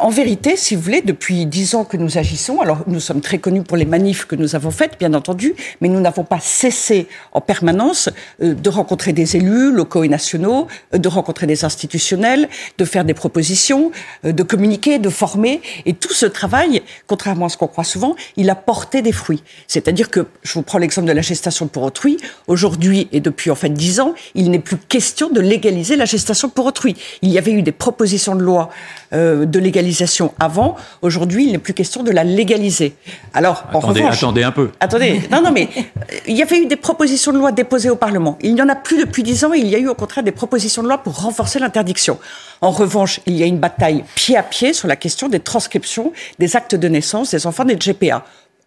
en 0.00 0.10
vérité, 0.10 0.56
si 0.56 0.74
vous 0.74 0.82
voulez, 0.82 1.02
depuis 1.02 1.46
dix 1.46 1.74
ans 1.74 1.84
que 1.84 1.96
nous 1.96 2.18
agissons, 2.18 2.60
alors 2.60 2.84
nous 2.86 3.00
sommes 3.00 3.20
très 3.20 3.38
connus 3.38 3.62
pour 3.62 3.76
les 3.76 3.84
manifs 3.84 4.24
que 4.24 4.36
nous 4.36 4.54
avons 4.54 4.70
faites, 4.70 4.98
bien 4.98 5.14
entendu, 5.14 5.54
mais 5.80 5.88
nous 5.88 6.00
n'avons 6.00 6.24
pas 6.24 6.40
cessé 6.40 7.06
en 7.32 7.40
permanence 7.40 8.08
euh, 8.42 8.54
de 8.54 8.70
rencontrer 8.70 9.12
des 9.12 9.36
élus 9.36 9.72
locaux 9.72 10.04
et 10.04 10.08
nationaux, 10.08 10.68
euh, 10.94 10.98
de 10.98 11.08
rencontrer 11.08 11.46
des 11.46 11.64
institutionnels, 11.64 12.48
de 12.78 12.84
faire 12.84 13.04
des 13.04 13.14
propositions, 13.14 13.92
euh, 14.24 14.32
de 14.32 14.42
communiquer, 14.42 14.98
de 14.98 15.08
former. 15.08 15.60
Et 15.86 15.92
tout 15.92 16.12
ce 16.12 16.26
travail, 16.26 16.82
contrairement 17.06 17.46
à 17.46 17.48
ce 17.48 17.56
qu'on 17.56 17.68
croit 17.68 17.84
souvent, 17.84 18.16
il 18.36 18.50
a 18.50 18.54
porté 18.54 19.02
des 19.02 19.12
fruits. 19.12 19.42
C'est-à-dire 19.66 20.10
que, 20.10 20.26
je 20.42 20.54
vous 20.54 20.62
prends 20.62 20.78
l'exemple 20.78 21.08
de 21.08 21.12
la 21.12 21.22
gestation 21.22 21.66
pour 21.66 21.82
autrui, 21.82 22.16
aujourd'hui 22.46 23.08
et 23.12 23.20
depuis 23.20 23.50
en 23.50 23.54
fait 23.54 23.70
dix 23.70 24.00
ans, 24.00 24.14
il 24.34 24.50
n'est 24.50 24.58
plus 24.58 24.76
question 24.76 25.30
de 25.30 25.40
légaliser 25.40 25.96
la 25.96 26.04
gestation 26.04 26.48
pour 26.48 26.66
autrui. 26.66 26.96
Il 27.22 27.30
y 27.30 27.38
avait 27.38 27.52
eu 27.52 27.62
des 27.62 27.72
propositions 27.72 28.34
de 28.34 28.42
loi 28.42 28.70
euh, 29.14 29.46
de 29.46 29.58
légalisation 29.58 30.32
avant. 30.40 30.76
Aujourd'hui, 31.02 31.46
il 31.46 31.52
n'est 31.52 31.58
plus 31.58 31.74
question 31.74 32.02
de 32.02 32.10
la 32.10 32.24
légaliser. 32.24 32.94
Alors, 33.32 33.64
attendez, 33.72 34.02
attendez 34.02 34.42
un 34.42 34.50
peu. 34.50 34.70
Attendez, 34.80 35.22
non, 35.30 35.42
non, 35.42 35.52
mais 35.52 35.68
euh, 35.76 36.16
il 36.26 36.36
y 36.36 36.42
avait 36.42 36.58
eu 36.58 36.66
des 36.66 36.76
propositions 36.76 37.32
de 37.32 37.38
loi 37.38 37.52
déposées 37.52 37.90
au 37.90 37.96
Parlement. 37.96 38.38
Il 38.42 38.54
n'y 38.54 38.62
en 38.62 38.68
a 38.68 38.74
plus 38.74 38.98
depuis 38.98 39.22
dix 39.22 39.44
ans. 39.44 39.52
Et 39.54 39.58
il 39.58 39.68
y 39.68 39.74
a 39.74 39.78
eu 39.78 39.88
au 39.88 39.94
contraire 39.94 40.24
des 40.24 40.32
propositions 40.32 40.82
de 40.82 40.88
loi 40.88 40.98
pour 40.98 41.20
renforcer 41.20 41.58
l'interdiction. 41.58 42.18
En 42.60 42.70
revanche, 42.70 43.20
il 43.26 43.36
y 43.36 43.42
a 43.42 43.46
une 43.46 43.58
bataille 43.58 44.04
pied 44.14 44.36
à 44.36 44.42
pied 44.42 44.72
sur 44.72 44.88
la 44.88 44.96
question 44.96 45.28
des 45.28 45.40
transcriptions 45.40 46.12
des 46.38 46.56
actes 46.56 46.74
de 46.74 46.88
naissance 46.88 47.30
des 47.30 47.46
enfants 47.46 47.64
des 47.64 47.76
GPA 47.76 48.24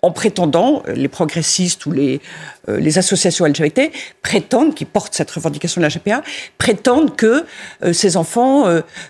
en 0.08 0.12
prétendant, 0.12 0.84
euh, 0.88 0.94
les 0.94 1.10
progressistes 1.10 1.86
ou 1.86 1.92
les, 1.92 2.22
euh, 2.70 2.92
associations 2.96 3.46
LGBT 3.46 3.92
prétendent, 4.22 4.74
qui 4.74 4.86
portent 4.86 5.14
cette 5.14 5.30
revendication 5.30 5.82
de 5.82 5.86
la 5.86 5.90
GPA, 5.90 6.24
prétendent 6.58 7.16
que 7.16 7.46
euh, 7.84 7.94
ces 7.94 8.16
enfants 8.16 8.66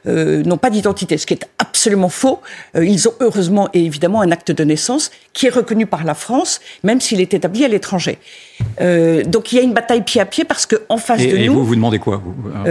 n'ont 0.05 0.57
pas 0.57 0.69
d'identité, 0.69 1.17
ce 1.17 1.25
qui 1.25 1.36
est 1.36 1.47
absolument 1.60 2.10
faux. 2.10 2.41
ils 2.75 3.07
ont 3.07 3.13
heureusement 3.19 3.69
et 3.73 3.86
évidemment 3.86 4.21
un 4.21 4.31
acte 4.31 4.51
de 4.51 4.63
naissance 4.63 5.12
qui 5.33 5.45
est 5.45 5.49
reconnu 5.49 5.86
par 5.86 6.03
la 6.03 6.15
France, 6.15 6.60
même 6.83 6.99
s'il 6.99 7.21
est 7.21 7.33
établi 7.33 7.63
à 7.63 7.67
l'étranger. 7.67 8.19
Donc 8.79 9.51
il 9.51 9.57
y 9.57 9.59
a 9.59 9.63
une 9.63 9.73
bataille 9.73 10.03
pied 10.03 10.21
à 10.21 10.25
pied 10.25 10.43
parce 10.43 10.65
qu'en 10.65 10.97
face 10.97 11.21
de 11.21 11.27
nous... 11.27 11.35
Et 11.37 11.47
vous, 11.47 11.65
vous 11.65 11.75
demandez 11.75 11.99
quoi 11.99 12.21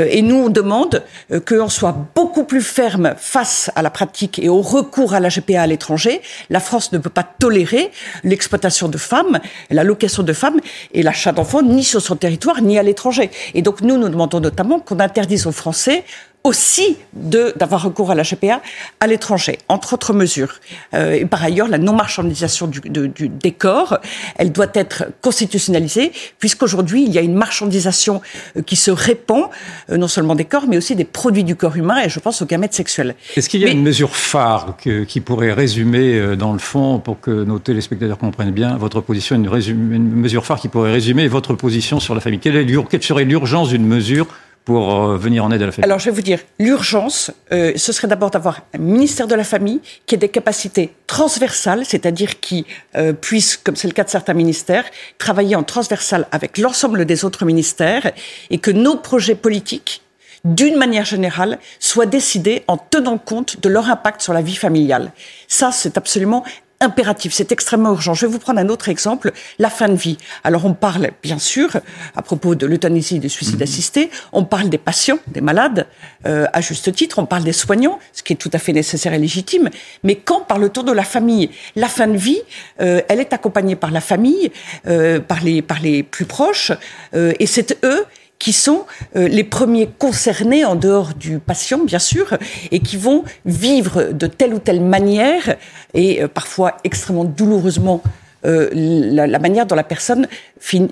Et 0.08 0.22
nous, 0.22 0.36
on 0.36 0.48
demande 0.48 1.02
qu'on 1.46 1.68
soit 1.68 1.96
beaucoup 2.14 2.44
plus 2.44 2.62
ferme 2.62 3.14
face 3.16 3.70
à 3.74 3.82
la 3.82 3.90
pratique 3.90 4.38
et 4.38 4.48
au 4.48 4.60
recours 4.60 5.14
à 5.14 5.20
la 5.20 5.28
GPA 5.28 5.62
à 5.62 5.66
l'étranger. 5.66 6.20
La 6.50 6.60
France 6.60 6.92
ne 6.92 6.98
peut 6.98 7.10
pas 7.10 7.22
tolérer 7.22 7.90
l'exploitation 8.24 8.88
de 8.88 8.98
femmes, 8.98 9.40
la 9.70 9.84
location 9.84 10.22
de 10.22 10.32
femmes 10.32 10.60
et 10.92 11.02
l'achat 11.02 11.32
d'enfants 11.32 11.62
ni 11.62 11.84
sur 11.84 12.00
son 12.00 12.16
territoire 12.16 12.62
ni 12.62 12.78
à 12.78 12.82
l'étranger. 12.82 13.30
Et 13.54 13.62
donc 13.62 13.80
nous, 13.80 13.96
nous 13.96 14.08
demandons 14.08 14.40
notamment 14.40 14.80
qu'on 14.80 15.00
interdise 15.00 15.46
aux 15.46 15.52
Français 15.52 16.04
aussi 16.46 16.96
d'avoir 17.12 17.82
recours 17.82 18.12
à 18.12 18.14
la 18.14 18.22
GPA 18.22 18.62
à 19.00 19.06
l'étranger, 19.08 19.58
entre 19.68 19.94
autres 19.94 20.12
mesures. 20.12 20.60
Euh, 20.94 21.12
et 21.12 21.26
par 21.26 21.42
ailleurs, 21.42 21.66
la 21.66 21.78
non-marchandisation 21.78 22.68
du, 22.68 22.80
du, 22.80 23.28
des 23.28 23.50
corps, 23.50 23.98
elle 24.36 24.52
doit 24.52 24.68
être 24.74 25.06
constitutionnalisée, 25.22 26.12
puisqu'aujourd'hui, 26.38 27.04
il 27.04 27.12
y 27.12 27.18
a 27.18 27.20
une 27.20 27.34
marchandisation 27.34 28.22
euh, 28.56 28.62
qui 28.62 28.76
se 28.76 28.92
répand, 28.92 29.46
euh, 29.90 29.96
non 29.96 30.06
seulement 30.06 30.36
des 30.36 30.44
corps, 30.44 30.66
mais 30.68 30.76
aussi 30.76 30.94
des 30.94 31.04
produits 31.04 31.42
du 31.44 31.56
corps 31.56 31.76
humain, 31.76 32.04
et 32.04 32.08
je 32.08 32.20
pense 32.20 32.40
aux 32.42 32.46
gamètes 32.46 32.74
sexuels. 32.74 33.16
Est-ce 33.34 33.48
qu'il 33.48 33.60
y 33.60 33.64
a 33.64 33.70
une 33.70 33.82
mesure 33.82 34.14
phare 34.14 34.76
qui 35.08 35.20
pourrait 35.20 35.52
résumer, 35.52 36.36
dans 36.36 36.52
le 36.52 36.60
fond, 36.60 37.00
pour 37.00 37.20
que 37.20 37.30
nos 37.30 37.58
téléspectateurs 37.58 38.18
comprennent 38.18 38.52
bien 38.52 38.76
votre 38.76 39.00
position, 39.00 39.34
une, 39.34 39.46
une 39.46 40.14
mesure 40.14 40.46
phare 40.46 40.60
qui 40.60 40.68
pourrait 40.68 40.92
résumer 40.92 41.26
votre 41.26 41.54
position 41.54 41.98
sur 41.98 42.14
la 42.14 42.20
famille? 42.20 42.38
Quelle, 42.38 42.66
quelle 42.88 43.02
serait 43.02 43.24
l'urgence 43.24 43.70
d'une 43.70 43.86
mesure 43.86 44.28
pour 44.66 44.92
euh, 44.92 45.16
venir 45.16 45.44
en 45.44 45.52
aide 45.52 45.62
à 45.62 45.66
la 45.66 45.72
famille 45.72 45.84
Alors, 45.84 46.00
je 46.00 46.06
vais 46.06 46.10
vous 46.10 46.22
dire, 46.22 46.40
l'urgence, 46.58 47.30
euh, 47.52 47.72
ce 47.76 47.92
serait 47.92 48.08
d'abord 48.08 48.30
d'avoir 48.30 48.62
un 48.74 48.78
ministère 48.78 49.28
de 49.28 49.34
la 49.36 49.44
famille 49.44 49.80
qui 50.06 50.16
ait 50.16 50.18
des 50.18 50.28
capacités 50.28 50.92
transversales, 51.06 51.84
c'est-à-dire 51.86 52.40
qui 52.40 52.66
euh, 52.96 53.12
puisse, 53.12 53.56
comme 53.56 53.76
c'est 53.76 53.86
le 53.86 53.94
cas 53.94 54.02
de 54.02 54.10
certains 54.10 54.34
ministères, 54.34 54.84
travailler 55.18 55.54
en 55.54 55.62
transversal 55.62 56.26
avec 56.32 56.58
l'ensemble 56.58 57.04
des 57.04 57.24
autres 57.24 57.44
ministères 57.44 58.10
et 58.50 58.58
que 58.58 58.72
nos 58.72 58.96
projets 58.96 59.36
politiques 59.36 60.02
d'une 60.44 60.76
manière 60.76 61.04
générale, 61.04 61.58
soient 61.80 62.06
décidés 62.06 62.62
en 62.68 62.76
tenant 62.76 63.18
compte 63.18 63.60
de 63.60 63.68
leur 63.68 63.90
impact 63.90 64.20
sur 64.20 64.32
la 64.32 64.42
vie 64.42 64.54
familiale. 64.54 65.10
Ça, 65.48 65.72
c'est 65.72 65.98
absolument 65.98 66.44
impératif, 66.80 67.32
c'est 67.32 67.52
extrêmement 67.52 67.90
urgent. 67.90 68.14
Je 68.14 68.26
vais 68.26 68.32
vous 68.32 68.38
prendre 68.38 68.60
un 68.60 68.68
autre 68.68 68.88
exemple, 68.88 69.32
la 69.58 69.70
fin 69.70 69.88
de 69.88 69.94
vie. 69.94 70.18
Alors 70.44 70.64
on 70.64 70.74
parle 70.74 71.10
bien 71.22 71.38
sûr 71.38 71.76
à 72.14 72.22
propos 72.22 72.54
de 72.54 72.66
l'euthanasie 72.66 73.16
et 73.16 73.18
des 73.18 73.28
suicides 73.28 73.56
mhm. 73.56 73.62
assistés, 73.62 74.10
on 74.32 74.44
parle 74.44 74.68
des 74.68 74.78
patients, 74.78 75.18
des 75.26 75.40
malades, 75.40 75.86
euh, 76.26 76.46
à 76.52 76.60
juste 76.60 76.92
titre, 76.94 77.18
on 77.18 77.26
parle 77.26 77.44
des 77.44 77.52
soignants, 77.52 77.98
ce 78.12 78.22
qui 78.22 78.32
est 78.32 78.36
tout 78.36 78.50
à 78.52 78.58
fait 78.58 78.72
nécessaire 78.72 79.12
et 79.12 79.18
légitime, 79.18 79.70
mais 80.02 80.16
quand 80.16 80.40
parle-t-on 80.40 80.82
de 80.82 80.92
la 80.92 81.04
famille? 81.04 81.50
La 81.76 81.88
fin 81.88 82.06
de 82.06 82.16
vie, 82.16 82.40
euh, 82.80 83.00
elle 83.08 83.20
est 83.20 83.32
accompagnée 83.32 83.76
par 83.76 83.90
la 83.90 84.00
famille, 84.00 84.50
euh, 84.86 85.20
par, 85.20 85.42
les, 85.42 85.62
par 85.62 85.80
les 85.80 86.02
plus 86.02 86.26
proches, 86.26 86.72
et 87.14 87.46
c'est 87.46 87.78
eux 87.84 88.04
qui 88.46 88.52
sont 88.52 88.86
euh, 89.16 89.26
les 89.26 89.42
premiers 89.42 89.88
concernés 89.98 90.64
en 90.64 90.76
dehors 90.76 91.14
du 91.14 91.40
patient, 91.40 91.78
bien 91.78 91.98
sûr, 91.98 92.38
et 92.70 92.78
qui 92.78 92.96
vont 92.96 93.24
vivre 93.44 94.12
de 94.12 94.28
telle 94.28 94.54
ou 94.54 94.60
telle 94.60 94.80
manière, 94.80 95.56
et 95.94 96.22
euh, 96.22 96.28
parfois 96.28 96.76
extrêmement 96.84 97.24
douloureusement, 97.24 98.04
euh, 98.44 98.68
la, 98.72 99.40
manière 99.40 99.66
dont 99.66 99.74
la 99.74 99.82
personne 99.82 100.28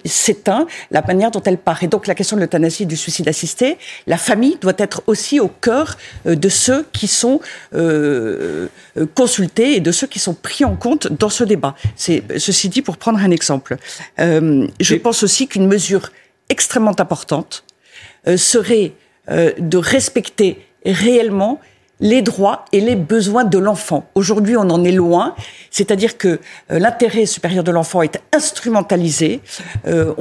s'éteint, 0.04 0.66
la 0.90 1.00
manière 1.02 1.30
dont 1.30 1.42
elle 1.44 1.58
part. 1.58 1.84
Et 1.84 1.86
donc 1.86 2.08
la 2.08 2.16
question 2.16 2.34
de 2.34 2.40
l'euthanasie 2.40 2.82
et 2.82 2.86
du 2.86 2.96
suicide 2.96 3.28
assisté, 3.28 3.78
la 4.08 4.18
famille 4.18 4.58
doit 4.60 4.72
être 4.78 5.04
aussi 5.06 5.38
au 5.38 5.46
cœur 5.46 5.96
de 6.24 6.48
ceux 6.48 6.84
qui 6.92 7.06
sont 7.06 7.40
consultés 9.14 9.76
et 9.76 9.80
de 9.80 9.92
ceux 9.92 10.08
qui 10.08 10.18
sont 10.18 10.34
pris 10.34 10.64
en 10.64 10.74
compte 10.74 11.06
dans 11.06 11.28
ce 11.28 11.44
débat. 11.44 11.76
C'est 11.94 12.24
ceci 12.38 12.68
dit 12.68 12.82
pour 12.82 12.96
prendre 12.96 13.20
un 13.20 13.30
exemple. 13.30 13.76
je 14.18 14.94
pense 14.96 15.22
aussi 15.22 15.46
qu'une 15.46 15.68
mesure 15.68 16.10
extrêmement 16.54 16.98
importante 17.00 17.64
euh, 18.28 18.36
serait 18.36 18.92
euh, 19.28 19.52
de 19.58 19.76
respecter 19.76 20.64
réellement 20.86 21.60
les 22.00 22.22
droits 22.22 22.64
et 22.72 22.80
les 22.80 22.96
besoins 22.96 23.44
de 23.44 23.58
l'enfant. 23.58 24.08
Aujourd'hui, 24.14 24.56
on 24.56 24.68
en 24.70 24.84
est 24.84 24.92
loin, 24.92 25.34
c'est-à-dire 25.70 26.16
que 26.16 26.28
euh, 26.70 26.78
l'intérêt 26.78 27.26
supérieur 27.26 27.64
de 27.64 27.72
l'enfant 27.72 28.02
est 28.02 28.20
instrumentalisé, 28.32 29.40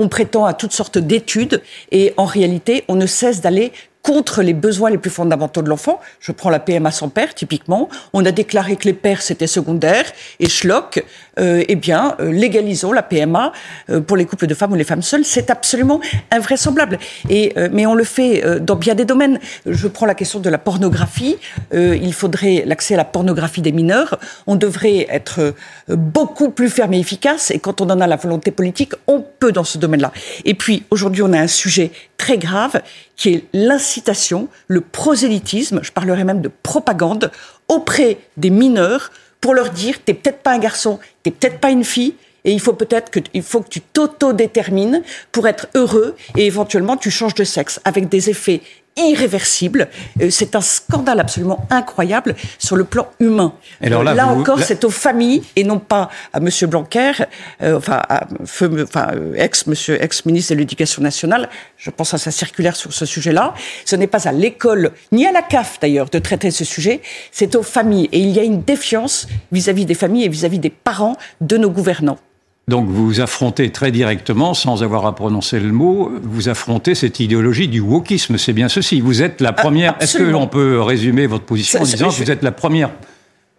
on 0.04 0.08
prétend 0.08 0.46
à 0.46 0.54
toutes 0.54 0.72
sortes 0.72 0.98
d'études 0.98 1.62
et 1.91 2.13
en 2.17 2.26
réalité, 2.26 2.84
on 2.88 2.96
ne 2.96 3.06
cesse 3.06 3.41
d'aller 3.41 3.72
contre 4.04 4.44
les 4.44 4.54
besoins 4.54 4.92
les 4.92 4.98
plus 4.98 5.10
fondamentaux 5.10 5.62
de 5.62 5.70
l'enfant. 5.70 6.00
Je 6.20 6.32
prends 6.34 6.50
la 6.50 6.60
PMA 6.60 6.92
sans 6.92 7.10
père, 7.10 7.34
typiquement. 7.34 7.89
On 8.12 8.24
a 8.26 8.32
déclaré 8.32 8.76
que 8.76 8.84
les 8.86 8.94
pères, 8.94 9.22
c'était 9.22 9.48
secondaire. 9.48 10.06
Et 10.39 10.50
schlock, 10.50 11.04
euh, 11.39 11.63
eh 11.68 11.76
bien, 11.76 12.16
euh, 12.20 12.32
légalisons 12.32 12.92
la 12.92 13.02
PMA 13.02 13.54
euh, 13.89 14.02
pour 14.02 14.18
les 14.18 14.26
couples 14.26 14.46
de 14.46 14.54
femmes 14.54 14.74
ou 14.74 14.76
les 14.76 14.84
femmes 14.84 15.02
seules. 15.02 15.24
C'est 15.24 15.50
absolument 15.50 16.02
invraisemblable. 16.32 17.00
Et, 17.30 17.54
euh, 17.58 17.70
mais 17.72 17.86
on 17.86 17.96
le 17.96 18.04
fait 18.04 18.46
euh, 18.46 18.60
dans 18.60 18.76
bien 18.76 18.94
des 18.94 19.06
domaines. 19.06 19.39
Je 19.66 19.88
prends 19.88 20.06
la 20.06 20.16
question 20.16 20.39
de 20.39 20.50
la 20.50 20.58
pornographie. 20.58 21.38
il 21.72 22.13
faudrait 22.13 22.63
l'accès 22.66 22.96
à 22.96 22.98
la 22.98 23.06
pornographie 23.06 23.62
des 23.62 23.72
mineurs. 23.72 24.20
On 24.48 24.56
devrait 24.56 25.08
être 25.10 25.54
beaucoup 25.88 26.50
plus 26.50 26.70
ferme 26.70 26.94
et 26.94 27.00
efficace. 27.00 27.52
Et 27.52 27.60
quand 27.60 27.80
on 27.80 27.89
en 27.89 28.02
a 28.02 28.08
la 28.08 28.18
volonté 28.18 28.52
politique, 28.52 28.94
on 29.08 29.22
peut 29.22 29.54
dans 29.54 29.63
ce 29.63 29.78
domaine-là. 29.78 30.12
Et 30.44 30.56
puis, 30.56 30.84
aujourd'hui, 30.92 31.24
on 31.24 31.32
a 31.32 31.39
un 31.39 31.48
sujet 31.48 31.92
très 32.18 32.38
grave 32.38 32.82
qui 33.15 33.34
est 33.34 33.45
l'incitation, 33.54 34.47
le 34.67 34.82
prosélytisme, 34.82 35.80
je 35.84 35.91
parlerai 35.91 36.23
même 36.23 36.41
de 36.41 36.49
propagande, 36.63 37.32
auprès 37.67 38.17
des 38.38 38.49
mineurs 38.49 39.12
pour 39.41 39.54
leur 39.54 39.69
dire 39.69 39.97
t'es 40.04 40.13
peut-être 40.13 40.39
pas 40.39 40.52
un 40.52 40.60
garçon, 40.60 40.99
t'es 41.21 41.32
peut-être 41.32 41.60
pas 41.60 41.71
une 41.71 41.84
fille, 41.84 42.15
et 42.45 42.52
il 42.52 42.60
faut 42.60 42.73
peut-être 42.73 43.10
que 43.10 43.19
que 43.19 43.69
tu 43.69 43.82
t'auto-détermines 43.82 45.02
pour 45.32 45.47
être 45.47 45.67
heureux 45.76 46.15
et 46.36 46.45
éventuellement 46.45 46.97
tu 46.97 47.10
changes 47.10 47.36
de 47.36 47.43
sexe 47.43 47.80
avec 47.86 48.10
des 48.10 48.30
effets 48.30 48.62
irréversible. 48.95 49.89
Euh, 50.21 50.29
c'est 50.29 50.56
un 50.56 50.62
scandale 50.62 51.19
absolument 51.19 51.65
incroyable 51.69 52.36
sur 52.60 52.75
le 52.75 52.84
plan 52.84 53.08
humain. 53.19 53.53
Alors 53.82 54.03
là, 54.03 54.27
encore, 54.27 54.60
c'est 54.62 54.84
aux 54.84 54.89
familles 54.89 55.43
et 55.56 55.63
non 55.63 55.79
pas 55.79 56.10
à 56.32 56.39
Monsieur 56.39 56.67
Blanquer, 56.67 57.13
euh, 57.62 57.77
enfin, 57.77 58.01
à 58.10 58.27
enfin, 58.41 59.08
euh, 59.13 59.34
ex 59.36 59.67
Monsieur 59.67 60.01
ex-ministre 60.01 60.53
de 60.53 60.60
l'Éducation 60.60 61.01
nationale. 61.01 61.49
Je 61.77 61.89
pense 61.89 62.13
à 62.13 62.17
sa 62.17 62.32
circulaire 62.32 62.75
sur 62.75 62.93
ce 62.93 63.06
sujet-là. 63.06 63.53
Ce 63.86 63.95
n'est 63.95 64.08
pas 64.08 64.27
à 64.27 64.32
l'école 64.32 64.91
ni 65.12 65.25
à 65.25 65.32
la 65.32 65.41
CAF 65.41 65.79
d'ailleurs 65.79 66.10
de 66.10 66.19
traiter 66.19 66.51
ce 66.51 66.65
sujet. 66.65 67.01
C'est 67.32 67.56
aux 67.56 67.63
familles 67.63 68.10
et 68.12 68.19
il 68.19 68.29
y 68.29 68.39
a 68.39 68.43
une 68.43 68.62
défiance 68.62 69.27
vis-à-vis 69.51 69.86
des 69.86 69.95
familles 69.95 70.25
et 70.25 70.29
vis 70.29 70.45
à 70.45 70.49
-vis 70.49 70.60
des 70.60 70.70
parents 70.70 71.18
de 71.41 71.57
nos 71.57 71.70
gouvernants. 71.70 72.20
Donc 72.68 72.88
vous 72.88 73.20
affrontez 73.20 73.72
très 73.72 73.91
directement, 73.91 74.53
sans 74.53 74.84
avoir 74.84 75.05
à 75.05 75.16
prononcer 75.16 75.59
le 75.59 75.72
mot, 75.72 76.11
vous 76.24 76.47
affrontez 76.47 76.95
cette 76.95 77.20
idéologie 77.20 77.68
du 77.68 77.82
wokisme. 77.82 78.38
C'est 78.38 78.53
bien 78.53 78.70
ceci. 78.70 79.01
Vous 79.01 79.22
êtes 79.22 79.41
la 79.41 79.51
première. 79.51 79.95
Est-ce 79.99 80.18
que 80.18 80.24
l'on 80.24 80.47
peut 80.47 80.82
résumer 80.82 81.28
votre 81.28 81.43
position 81.43 81.82
en 81.82 81.84
disant 81.84 82.09
que 82.09 82.16
vous 82.16 82.32
êtes 82.32 82.41
la 82.41 82.53
première 82.53 82.91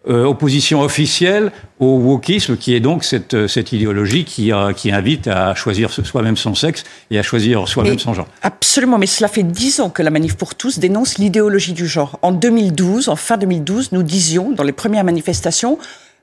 euh, 0.07 0.24
opposition 0.24 0.82
officielle 0.82 1.50
au 1.80 1.96
wokisme, 1.96 2.59
qui 2.59 2.74
est 2.74 2.80
donc 2.80 3.05
cette, 3.05 3.32
euh, 3.32 3.48
cette 3.48 3.72
idéologie 3.72 4.26
qui, 4.26 4.52
euh, 4.52 4.74
qui 4.74 4.92
invite 4.92 5.28
à 5.28 5.55
choisir 5.55 5.90
soi-même 5.90 6.36
son 6.36 6.55
sexe 6.55 6.84
et 7.11 7.18
à 7.18 7.22
choisir 7.22 7.66
soi-même 7.66 7.98
son 7.98 8.12
genre? 8.12 8.28
Absolument, 8.42 8.98
mais 8.98 9.07
cela 9.07 9.28
fait 9.28 9.42
dix 9.42 9.80
ans 9.80 9.88
que 9.88 10.02
la 10.02 10.11
Manif 10.11 10.36
pour 10.36 10.57
tous 10.57 10.78
dénonce 10.78 11.16
l'idéologie 11.16 11.72
du 11.72 11.86
genre. 11.86 12.18
En 12.20 12.32
2012, 12.32 13.09
en 13.09 13.16
fin 13.16 13.38
2012, 13.38 13.92
nous 13.92 14.02
disions 14.02 14.50
dans 14.52 14.62
les 14.62 14.72
premières 14.72 15.05
manifestations, 15.05 15.78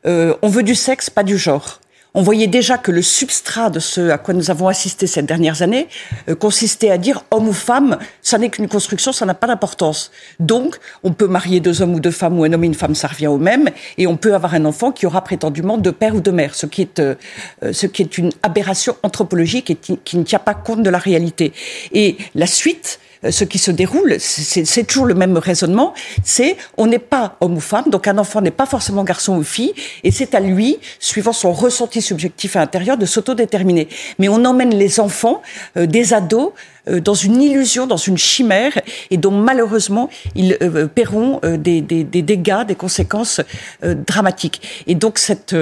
on 0.06 0.48
veut 0.50 0.64
du 0.64 0.76
sexe, 0.76 1.10
pas 1.10 1.24
du 1.24 1.38
genre 1.38 1.81
on 2.14 2.22
voyait 2.22 2.48
déjà 2.48 2.78
que 2.78 2.92
le 2.92 3.02
substrat 3.02 3.70
de 3.70 3.80
ce 3.80 4.10
à 4.10 4.18
quoi 4.18 4.34
nous 4.34 4.52
avons 4.52 4.68
assisté 4.68 5.08
ces 5.08 5.22
dernières 5.22 5.62
années 5.62 5.88
euh, 6.30 6.36
consistait 6.36 6.92
à 6.92 6.98
dire 6.98 7.24
homme 7.32 7.48
ou 7.48 7.54
femme, 7.54 7.98
ça 8.22 8.38
n'est 8.38 8.50
qu'une 8.50 8.68
construction, 8.68 9.14
ça 9.14 9.26
n'a 9.26 9.34
pas 9.34 9.48
d'importance. 9.48 10.12
Donc, 10.40 10.78
on 11.04 11.14
peut 11.14 11.28
marier 11.28 11.60
deux 11.60 11.82
hommes 11.82 11.94
ou 11.96 12.00
deux 12.00 12.12
femmes 12.12 12.38
ou 12.40 12.44
un 12.44 12.52
homme 12.52 12.64
et 12.64 12.68
une 12.68 12.74
femme, 12.74 12.96
ça 12.96 13.08
revient 13.08 13.28
au 13.28 13.38
même, 13.38 13.70
et 13.98 14.08
on 14.08 14.18
peut 14.18 14.34
avoir 14.34 14.54
un 14.56 14.66
enfant 14.66 14.92
qui 14.92 15.06
aura 15.06 15.24
prétendument 15.24 15.78
deux 15.78 15.92
pères 15.92 16.16
ou 16.16 16.22
deux 16.22 16.32
mères, 16.32 16.56
ce 16.56 16.66
qui 16.66 16.82
est, 16.82 17.00
euh, 17.00 17.16
euh, 17.64 17.74
ce 17.74 17.88
qui 17.88 18.02
est 18.02 18.18
une 18.18 18.32
aberration 18.44 18.96
anthropologique 19.04 19.70
et 19.70 19.76
qui 19.76 20.18
ne 20.18 20.24
tient 20.24 20.40
pas 20.40 20.54
compte 20.54 20.84
de 20.84 20.90
la 20.90 20.98
réalité. 20.98 21.54
Et 21.94 22.18
la 22.36 22.48
suite, 22.48 23.00
ce 23.30 23.44
qui 23.44 23.60
se 23.60 23.70
déroule, 23.70 24.16
c'est 24.20 24.84
toujours 24.86 25.06
le 25.06 25.14
même 25.14 25.38
raisonnement, 25.38 25.94
c'est 26.24 26.58
on 26.78 26.88
n'est 26.88 27.00
pas 27.00 27.38
homme 27.40 27.58
ou 27.58 27.60
femme, 27.60 27.86
donc 27.90 28.08
un 28.08 28.18
enfant 28.18 28.42
n'est 28.42 28.50
pas 28.52 28.66
forcément 28.66 29.04
garçon 29.04 29.38
ou 29.38 29.44
fille, 29.44 29.74
et 30.04 30.12
c'est 30.12 30.34
à 30.34 30.40
lui, 30.40 30.80
suivant 31.00 31.34
son 31.34 31.54
ressenti 31.54 32.02
subjectif 32.02 32.56
à 32.56 32.60
l'intérieur, 32.60 32.98
de 32.98 33.06
s'autodéterminer. 33.06 33.88
Mais 34.18 34.28
on 34.28 34.44
emmène 34.46 34.74
les 34.74 35.00
enfants, 35.00 35.42
euh, 35.78 35.86
des 35.86 36.14
ados, 36.14 36.52
euh, 36.90 37.00
dans 37.00 37.14
une 37.14 37.42
illusion, 37.42 37.86
dans 37.86 37.98
une 37.98 38.18
chimère, 38.18 38.74
et 39.12 39.18
dont 39.18 39.32
malheureusement 39.32 40.10
ils 40.36 40.58
paieront 40.96 41.40
des, 41.44 41.82
des, 41.82 42.04
des, 42.04 42.22
dégâts, 42.22 42.66
des 42.66 42.76
conséquences 42.76 43.42
dramatiques. 43.84 44.84
Et 44.88 44.96
donc 44.96 45.20
cette, 45.20 45.56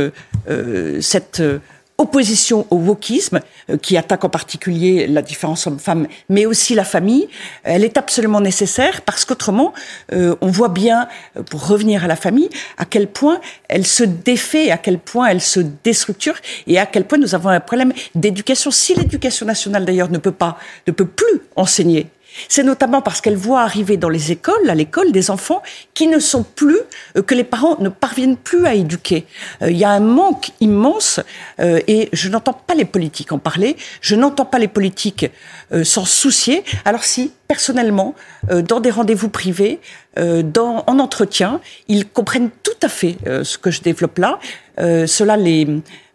cette 1.01 1.41
opposition 2.00 2.66
au 2.72 2.78
wokisme, 2.78 3.41
euh, 3.70 3.78
qui 3.78 3.97
attaque 3.97 4.24
en 4.24 4.30
particulier 4.30 5.06
la 5.06 5.22
différence 5.22 5.68
homme-femme, 5.68 6.08
mais 6.30 6.45
aussi 6.45 6.74
la 6.74 6.86
famille, 6.86 7.28
elle 7.64 7.84
est 7.84 7.97
absolument 7.97 8.41
nécessaire 8.41 9.02
parce 9.04 9.26
qu'autrement, 9.26 9.74
euh, 10.14 10.36
on 10.41 10.47
voit 10.47 10.70
bien, 10.70 11.08
euh, 11.38 11.43
pour 11.43 11.68
revenir 11.68 12.04
à 12.04 12.08
la 12.08 12.16
famille, 12.16 12.50
à 12.78 12.86
quel 12.86 13.08
point 13.08 13.39
elle 13.68 13.86
se 13.86 14.04
défait, 14.04 14.72
à 14.72 14.78
quel 14.78 14.97
point 14.97 15.28
elle 15.28 15.41
se 15.41 15.60
déstructure 15.84 16.36
et 16.66 16.80
à 16.80 16.86
quel 16.86 17.06
point 17.06 17.18
nous 17.18 17.36
avons 17.36 17.50
un 17.50 17.60
problème 17.60 17.93
d'éducation. 18.16 18.72
Si 18.72 18.95
l'éducation 18.95 19.45
nationale 19.45 19.86
d'ailleurs 19.86 20.10
ne 20.10 20.18
peut 20.18 20.32
pas, 20.32 20.58
ne 20.88 20.93
peut 20.93 21.06
plus 21.06 21.41
enseigner 21.56 22.08
c'est 22.47 22.63
notamment 22.63 23.01
parce 23.01 23.21
qu'elle 23.21 23.35
voit 23.35 23.61
arriver 23.61 23.97
dans 23.97 24.09
les 24.09 24.31
écoles, 24.31 24.69
à 24.69 24.75
l'école, 24.75 25.11
des 25.11 25.31
enfants 25.31 25.61
qui 25.93 26.07
ne 26.07 26.19
sont 26.19 26.43
plus, 26.43 26.79
euh, 27.17 27.21
que 27.21 27.35
les 27.35 27.43
parents 27.43 27.77
ne 27.79 27.89
parviennent 27.89 28.37
plus 28.37 28.65
à 28.65 28.73
éduquer. 28.73 29.25
Euh, 29.61 29.71
il 29.71 29.77
y 29.77 29.83
a 29.83 29.91
un 29.91 29.99
manque 29.99 30.51
immense 30.59 31.19
euh, 31.59 31.79
et 31.87 32.09
je 32.13 32.29
n'entends 32.29 32.53
pas 32.53 32.75
les 32.75 32.85
politiques 32.85 33.31
en 33.31 33.39
parler, 33.39 33.75
je 34.01 34.15
n'entends 34.15 34.45
pas 34.45 34.59
les 34.59 34.67
politiques 34.67 35.29
s'en 35.83 36.03
soucier. 36.03 36.63
Alors 36.83 37.03
si, 37.03 37.31
personnellement, 37.47 38.15
dans 38.49 38.79
des 38.79 38.89
rendez-vous 38.89 39.29
privés, 39.29 39.79
dans, 40.17 40.83
en 40.87 40.97
entretien, 40.97 41.61
ils 41.87 42.07
comprennent 42.07 42.49
tout 42.63 42.71
à 42.81 42.89
fait 42.89 43.17
ce 43.43 43.57
que 43.59 43.69
je 43.69 43.81
développe 43.81 44.17
là. 44.17 44.39
cela 44.77 45.37
les 45.37 45.67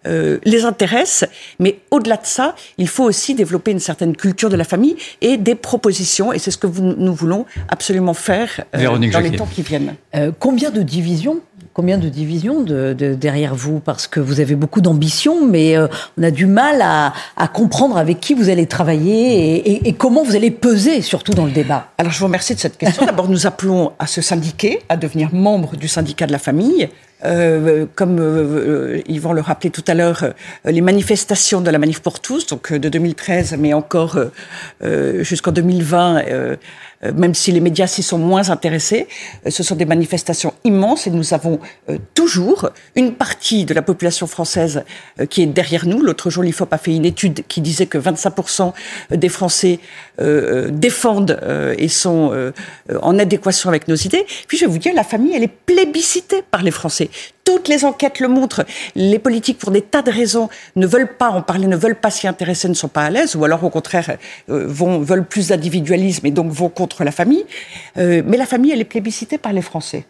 euh, 0.06 0.38
les 0.44 0.64
intéresse, 0.64 1.24
mais 1.58 1.78
au-delà 1.90 2.16
de 2.16 2.26
ça, 2.26 2.54
il 2.78 2.88
faut 2.88 3.04
aussi 3.04 3.34
développer 3.34 3.70
une 3.70 3.80
certaine 3.80 4.16
culture 4.16 4.50
de 4.50 4.56
la 4.56 4.64
famille 4.64 4.96
et 5.20 5.36
des 5.36 5.54
propositions, 5.54 6.32
et 6.32 6.38
c'est 6.38 6.50
ce 6.50 6.58
que 6.58 6.66
nous 6.66 7.14
voulons 7.14 7.46
absolument 7.68 8.14
faire 8.14 8.64
euh, 8.74 8.98
dans 9.10 9.20
les 9.20 9.32
temps 9.32 9.46
qui 9.46 9.62
viennent. 9.62 9.94
Euh, 10.14 10.30
combien 10.38 10.70
de 10.70 10.82
divisions 10.82 11.40
Combien 11.72 11.98
de 11.98 12.08
divisions 12.08 12.60
de, 12.62 12.92
derrière 12.92 13.56
vous? 13.56 13.80
Parce 13.80 14.06
que 14.06 14.20
vous 14.20 14.38
avez 14.38 14.54
beaucoup 14.54 14.80
d'ambition, 14.80 15.44
mais 15.44 15.76
on 15.76 16.22
a 16.22 16.30
du 16.30 16.46
mal 16.46 16.80
à, 16.80 17.12
comprendre 17.48 17.96
avec 17.96 18.20
qui 18.20 18.34
vous 18.34 18.48
allez 18.48 18.66
travailler 18.66 19.56
et, 19.56 19.88
et, 19.88 19.92
comment 19.92 20.22
vous 20.22 20.36
allez 20.36 20.52
peser, 20.52 21.02
surtout 21.02 21.32
dans 21.32 21.46
le 21.46 21.50
débat. 21.50 21.88
Alors, 21.98 22.12
je 22.12 22.18
vous 22.20 22.26
remercie 22.26 22.54
de 22.54 22.60
cette 22.60 22.78
question. 22.78 23.04
D'abord, 23.04 23.28
nous 23.28 23.48
appelons 23.48 23.90
à 23.98 24.06
se 24.06 24.20
syndiquer, 24.20 24.82
à 24.88 24.96
devenir 24.96 25.34
membre 25.34 25.76
du 25.76 25.88
syndicat 25.88 26.28
de 26.28 26.32
la 26.32 26.38
famille. 26.38 26.88
Euh, 27.24 27.86
comme 27.94 28.18
euh, 28.20 29.00
ils 29.06 29.20
vont 29.20 29.32
le 29.32 29.40
rappeler 29.40 29.70
tout 29.70 29.84
à 29.86 29.94
l'heure, 29.94 30.24
euh, 30.24 30.70
les 30.70 30.80
manifestations 30.80 31.60
de 31.60 31.70
la 31.70 31.78
Manif 31.78 32.00
pour 32.00 32.20
tous, 32.20 32.46
donc 32.46 32.72
de 32.72 32.88
2013, 32.88 33.56
mais 33.58 33.72
encore 33.72 34.18
jusqu'en 35.22 35.52
2020 35.52 36.22
euh, 37.04 37.12
même 37.14 37.34
si 37.34 37.52
les 37.52 37.60
médias 37.60 37.86
s'y 37.86 38.02
sont 38.02 38.18
moins 38.18 38.50
intéressés. 38.50 39.06
Euh, 39.46 39.50
ce 39.50 39.62
sont 39.62 39.74
des 39.74 39.84
manifestations 39.84 40.54
immenses 40.64 41.06
et 41.06 41.10
nous 41.10 41.34
avons 41.34 41.60
euh, 41.88 41.98
toujours 42.14 42.70
une 42.96 43.14
partie 43.14 43.64
de 43.64 43.74
la 43.74 43.82
population 43.82 44.26
française 44.26 44.84
qui 45.30 45.42
est 45.42 45.46
derrière 45.46 45.86
nous. 45.86 46.00
L'autre 46.00 46.30
jour, 46.30 46.42
l'IFOP 46.42 46.72
a 46.72 46.78
fait 46.78 46.94
une 46.94 47.04
étude 47.04 47.44
qui 47.48 47.60
disait 47.60 47.86
que 47.86 47.98
25% 47.98 48.72
des 49.10 49.28
Français 49.28 49.78
défendent 50.18 51.40
et 51.78 51.88
sont 51.88 52.52
en 53.02 53.18
adéquation 53.18 53.68
avec 53.68 53.88
nos 53.88 53.94
idées. 53.94 54.24
Puis 54.48 54.58
je 54.58 54.64
vais 54.64 54.70
vous 54.70 54.78
dire, 54.78 54.94
la 54.94 55.04
famille, 55.04 55.34
elle 55.34 55.42
est 55.42 55.48
plébiscitée 55.48 56.42
par 56.50 56.62
les 56.62 56.70
Français. 56.70 57.10
Toutes 57.44 57.68
les 57.68 57.84
enquêtes 57.84 58.20
le 58.20 58.28
montrent. 58.28 58.64
Les 58.94 59.18
politiques, 59.18 59.58
pour 59.58 59.70
des 59.70 59.82
tas 59.82 60.02
de 60.02 60.10
raisons, 60.10 60.48
ne 60.76 60.86
veulent 60.86 61.14
pas 61.16 61.28
en 61.28 61.42
parler, 61.42 61.66
ne 61.66 61.76
veulent 61.76 61.94
pas 61.94 62.10
s'y 62.10 62.26
intéresser, 62.26 62.68
ne 62.68 62.74
sont 62.74 62.88
pas 62.88 63.02
à 63.02 63.10
l'aise, 63.10 63.36
ou 63.36 63.44
alors 63.44 63.62
au 63.62 63.70
contraire 63.70 64.16
vont, 64.48 65.00
veulent 65.00 65.26
plus 65.26 65.48
d'individualisme 65.48 66.26
et 66.26 66.30
donc 66.30 66.50
vont 66.50 66.68
contre 66.68 67.04
la 67.04 67.10
famille. 67.10 67.44
Euh, 67.98 68.22
mais 68.24 68.36
la 68.36 68.46
famille, 68.46 68.72
elle 68.72 68.80
est 68.80 68.84
plébiscitée 68.84 69.38
par 69.38 69.52
les 69.52 69.62
Français. 69.62 70.06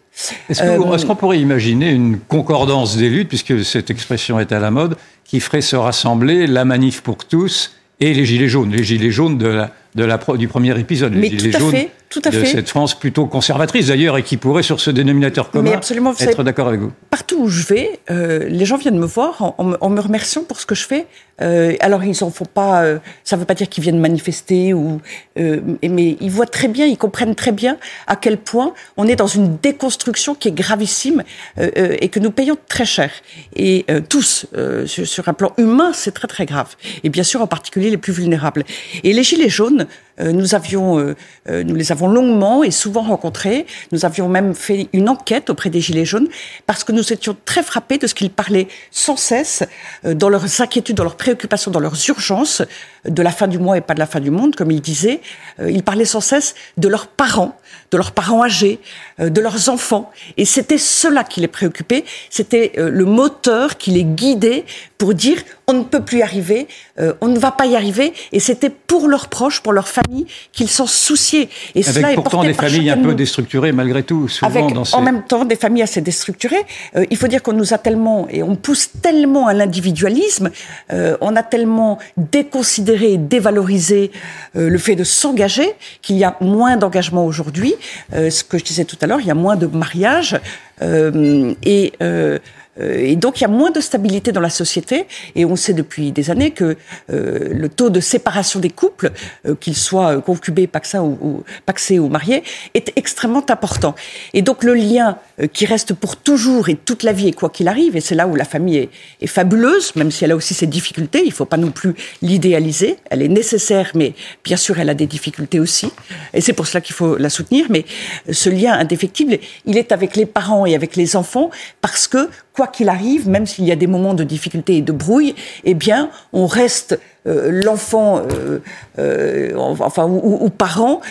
Est-ce 0.49 0.61
qu'on 1.05 1.11
euh, 1.11 1.15
pourrait 1.15 1.39
imaginer 1.39 1.91
une 1.91 2.19
concordance 2.19 2.95
des 2.95 3.09
luttes, 3.09 3.29
puisque 3.29 3.63
cette 3.65 3.89
expression 3.89 4.39
est 4.39 4.51
à 4.51 4.59
la 4.59 4.71
mode, 4.71 4.95
qui 5.25 5.39
ferait 5.39 5.61
se 5.61 5.75
rassembler 5.75 6.47
la 6.47 6.65
manif 6.65 7.01
pour 7.01 7.25
tous 7.25 7.73
et 7.99 8.13
les 8.13 8.25
Gilets 8.25 8.49
jaunes 8.49 8.71
Les 8.71 8.83
Gilets 8.83 9.11
jaunes 9.11 9.37
de 9.37 9.47
la, 9.47 9.71
de 9.95 10.03
la, 10.03 10.19
du 10.37 10.47
premier 10.47 10.77
épisode, 10.79 11.13
les 11.13 11.29
Gilets 11.29 11.57
jaunes 11.57 11.73
tout 12.09 12.21
à 12.23 12.29
de 12.29 12.45
cette 12.45 12.69
France 12.69 12.97
plutôt 12.97 13.25
conservatrice 13.25 13.87
d'ailleurs 13.87 14.17
et 14.17 14.23
qui 14.23 14.37
pourrait 14.37 14.63
sur 14.63 14.79
ce 14.79 14.91
dénominateur 14.91 15.49
commun 15.49 15.79
être 16.19 16.43
d'accord 16.43 16.67
avec 16.67 16.79
vous. 16.79 16.91
Partout 17.09 17.37
où 17.41 17.49
je 17.49 17.65
vais, 17.65 17.99
euh, 18.09 18.47
les 18.47 18.65
gens 18.65 18.77
viennent 18.77 18.99
me 18.99 19.05
voir 19.05 19.55
en, 19.57 19.89
me 19.89 19.99
remerciant 19.99 20.43
pour 20.43 20.59
ce 20.59 20.65
que 20.65 20.75
je 20.75 20.85
fais. 20.85 21.07
Euh, 21.41 21.73
alors 21.81 22.01
ils 22.05 22.23
en 22.23 22.31
font 22.31 22.45
pas, 22.45 22.83
euh, 22.83 22.99
ça 23.25 23.35
ne 23.35 23.41
veut 23.41 23.45
pas 23.45 23.55
dire 23.55 23.67
qu'ils 23.67 23.83
viennent 23.83 23.99
manifester 23.99 24.73
ou, 24.73 25.01
mais 25.35 26.17
ils 26.21 26.31
voient 26.31 26.45
très 26.45 26.69
bien, 26.69 26.85
ils 26.85 26.97
comprennent 26.97 27.35
très 27.35 27.51
bien 27.51 27.77
à 28.07 28.15
quel 28.15 28.37
point 28.37 28.73
on 28.95 29.07
est 29.07 29.17
dans 29.17 29.27
une 29.27 29.57
déconstruction 29.57 30.35
qui 30.35 30.47
est 30.47 30.53
gravissime 30.53 31.23
et 31.57 32.07
que 32.09 32.19
nous 32.19 32.31
payons 32.31 32.57
très 32.69 32.85
cher. 32.85 33.11
Et 33.55 33.85
tous, 34.07 34.45
sur, 34.85 35.07
sur 35.07 35.27
un 35.27 35.33
plan 35.33 35.51
humain, 35.57 35.91
c'est 35.93 36.13
très 36.13 36.27
très 36.27 36.45
grave. 36.45 36.75
Et 37.03 37.09
bien 37.09 37.23
sûr, 37.23 37.41
en 37.41 37.47
particulier 37.47 37.89
les 37.89 37.97
plus 37.97 38.13
vulnérables. 38.13 38.63
Et 39.03 39.11
les 39.11 39.23
gilets 39.23 39.49
jaunes, 39.49 39.84
euh, 40.19 40.33
euh, 40.33 41.15
euh, 41.49 41.63
nous 41.63 41.75
les 41.75 41.91
avons 41.91 42.07
longuement 42.07 42.63
et 42.63 42.71
souvent 42.71 43.01
rencontrés. 43.01 43.65
Nous 43.91 44.05
avions 44.05 44.29
même 44.29 44.55
fait 44.55 44.87
une 44.93 45.09
enquête 45.09 45.49
auprès 45.49 45.69
des 45.69 45.81
Gilets 45.81 46.05
jaunes 46.05 46.27
parce 46.65 46.83
que 46.83 46.91
nous 46.91 47.13
étions 47.13 47.35
très 47.45 47.63
frappés 47.63 47.97
de 47.97 48.07
ce 48.07 48.15
qu'ils 48.15 48.29
parlaient 48.29 48.67
sans 48.91 49.17
cesse 49.17 49.63
dans 50.03 50.29
leurs 50.29 50.61
inquiétudes, 50.61 50.95
dans 50.95 51.03
leurs 51.03 51.17
préoccupations, 51.17 51.71
dans 51.71 51.79
leurs 51.79 51.97
urgences 52.09 52.61
de 53.05 53.21
la 53.21 53.31
fin 53.31 53.47
du 53.47 53.59
mois 53.59 53.77
et 53.77 53.81
pas 53.81 53.93
de 53.93 53.99
la 53.99 54.05
fin 54.05 54.19
du 54.19 54.31
monde, 54.31 54.55
comme 54.55 54.71
ils 54.71 54.81
disaient. 54.81 55.21
Ils 55.59 55.83
parlaient 55.83 56.05
sans 56.05 56.21
cesse 56.21 56.55
de 56.77 56.87
leurs 56.87 57.07
parents, 57.07 57.57
de 57.91 57.97
leurs 57.97 58.11
parents 58.11 58.43
âgés, 58.43 58.79
de 59.19 59.41
leurs 59.41 59.69
enfants. 59.69 60.11
Et 60.37 60.45
c'était 60.45 60.77
cela 60.77 61.23
qui 61.23 61.41
les 61.41 61.47
préoccupait. 61.47 62.03
C'était 62.29 62.73
le 62.75 63.05
moteur 63.05 63.77
qui 63.77 63.91
les 63.91 64.03
guidait 64.03 64.65
pour 64.97 65.13
dire 65.13 65.37
on 65.67 65.73
ne 65.73 65.83
peut 65.83 66.01
plus 66.01 66.19
y 66.19 66.21
arriver, 66.21 66.67
euh, 66.99 67.13
on 67.21 67.27
ne 67.27 67.39
va 67.39 67.51
pas 67.51 67.65
y 67.65 67.75
arriver. 67.75 68.13
Et 68.31 68.39
c'était 68.39 68.69
pour 68.69 69.07
leurs 69.07 69.27
proches, 69.27 69.61
pour 69.61 69.73
leur 69.73 69.87
famille, 69.87 70.25
qu'ils 70.51 70.69
s'en 70.69 70.87
souciaient. 70.87 71.49
Et 71.73 71.83
Avec 71.83 71.93
cela 71.93 72.13
pourtant 72.13 72.43
des 72.43 72.53
familles 72.53 72.89
un 72.89 72.97
peu 72.97 73.15
déstructurées 73.15 73.71
malgré 73.71 74.03
tout, 74.03 74.27
souvent 74.27 74.47
Avec, 74.47 74.73
dans 74.73 74.83
En 74.93 75.01
même 75.01 75.23
temps, 75.23 75.45
des 75.45 75.55
familles 75.55 75.83
assez 75.83 76.01
déstructurées. 76.01 76.65
Euh, 76.95 77.05
il 77.09 77.17
faut 77.17 77.27
dire 77.27 77.41
qu'on 77.41 77.53
nous 77.53 77.73
a 77.73 77.77
tellement, 77.77 78.27
et 78.29 78.43
on 78.43 78.55
pousse 78.55 78.89
tellement 79.01 79.47
à 79.47 79.53
l'individualisme, 79.53 80.51
euh, 80.93 81.17
on 81.21 81.35
a 81.35 81.43
tellement 81.43 81.97
déconsidéré 82.17 83.13
et 83.13 83.17
dévalorisé 83.17 84.11
le 84.53 84.77
fait 84.77 84.95
de 84.95 85.03
s'engager 85.03 85.73
qu'il 86.01 86.17
y 86.17 86.23
a 86.23 86.37
moins 86.41 86.77
d'engagement 86.77 87.25
aujourd'hui. 87.25 87.75
ce 88.11 88.43
que 88.43 88.57
je 88.57 88.63
disais 88.63 88.85
tout 88.85 88.97
à 89.01 89.07
l'heure, 89.07 89.19
il 89.19 89.27
y 89.27 89.31
a 89.31 89.35
moins 89.35 89.55
de 89.55 89.67
mariages. 89.67 90.39
et 90.81 91.93
euh, 92.01 92.39
et 92.79 93.15
donc 93.15 93.39
il 93.39 93.41
y 93.41 93.45
a 93.45 93.49
moins 93.49 93.71
de 93.71 93.79
stabilité 93.79 94.31
dans 94.31 94.41
la 94.41 94.49
société. 94.49 95.07
Et 95.35 95.45
on 95.45 95.55
sait 95.55 95.73
depuis 95.73 96.11
des 96.11 96.29
années 96.29 96.51
que 96.51 96.75
euh, 97.11 97.49
le 97.53 97.69
taux 97.69 97.89
de 97.89 97.99
séparation 97.99 98.59
des 98.59 98.69
couples, 98.69 99.11
euh, 99.47 99.55
qu'ils 99.55 99.77
soient 99.77 100.21
concubés, 100.21 100.67
paxés 100.67 100.97
ou, 100.97 101.17
ou, 101.21 101.43
paxés 101.65 101.99
ou 101.99 102.09
mariés, 102.09 102.43
est 102.73 102.91
extrêmement 102.95 103.45
important. 103.49 103.95
Et 104.33 104.41
donc 104.41 104.63
le 104.63 104.73
lien 104.73 105.17
qui 105.53 105.65
reste 105.65 105.93
pour 105.93 106.17
toujours 106.17 106.69
et 106.69 106.75
toute 106.75 107.03
la 107.03 107.11
vie, 107.11 107.27
et 107.27 107.33
quoi 107.33 107.49
qu'il 107.49 107.67
arrive, 107.67 107.95
et 107.95 108.01
c'est 108.01 108.15
là 108.15 108.27
où 108.27 108.35
la 108.35 108.45
famille 108.45 108.77
est, 108.77 108.89
est, 109.21 109.27
fabuleuse, 109.27 109.95
même 109.95 110.11
si 110.11 110.23
elle 110.23 110.31
a 110.31 110.35
aussi 110.35 110.53
ses 110.53 110.67
difficultés, 110.67 111.21
il 111.23 111.29
ne 111.29 111.33
faut 111.33 111.45
pas 111.45 111.57
non 111.57 111.71
plus 111.71 111.93
l'idéaliser. 112.21 112.97
Elle 113.09 113.21
est 113.21 113.27
nécessaire, 113.27 113.91
mais 113.95 114.13
bien 114.43 114.57
sûr 114.57 114.79
elle 114.79 114.89
a 114.89 114.93
des 114.93 115.07
difficultés 115.07 115.59
aussi. 115.59 115.91
Et 116.33 116.41
c'est 116.41 116.53
pour 116.53 116.67
cela 116.67 116.81
qu'il 116.81 116.95
faut 116.95 117.17
la 117.17 117.29
soutenir. 117.29 117.65
Mais 117.69 117.85
ce 118.31 118.49
lien 118.49 118.73
indéfectible, 118.73 119.39
il 119.65 119.77
est 119.77 119.91
avec 119.91 120.15
les 120.15 120.25
parents 120.25 120.65
et 120.65 120.75
avec 120.75 120.95
les 120.95 121.15
enfants 121.15 121.49
parce 121.81 122.07
que 122.07 122.29
quoi 122.55 122.67
qu'il 122.67 122.89
arrive, 122.89 123.27
même 123.27 123.45
s'il 123.45 123.65
y 123.65 123.71
a 123.71 123.75
des 123.75 123.87
moments 123.87 124.13
de 124.13 124.23
difficulté 124.23 124.77
et 124.77 124.81
de 124.81 124.91
brouille, 124.91 125.35
eh 125.63 125.73
bien, 125.73 126.09
on 126.33 126.47
reste 126.47 126.99
l'enfant, 127.25 128.19
euh, 128.19 128.59
euh, 128.99 129.53
enfin, 129.57 130.05
ou, 130.05 130.45
ou 130.45 130.49
parent, 130.49 131.01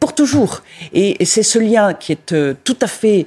pour 0.00 0.14
toujours. 0.14 0.62
Et, 0.92 1.22
et 1.22 1.24
c'est 1.24 1.42
ce 1.42 1.58
lien 1.58 1.94
qui 1.94 2.12
est 2.12 2.34
tout 2.64 2.76
à 2.80 2.86
fait 2.86 3.26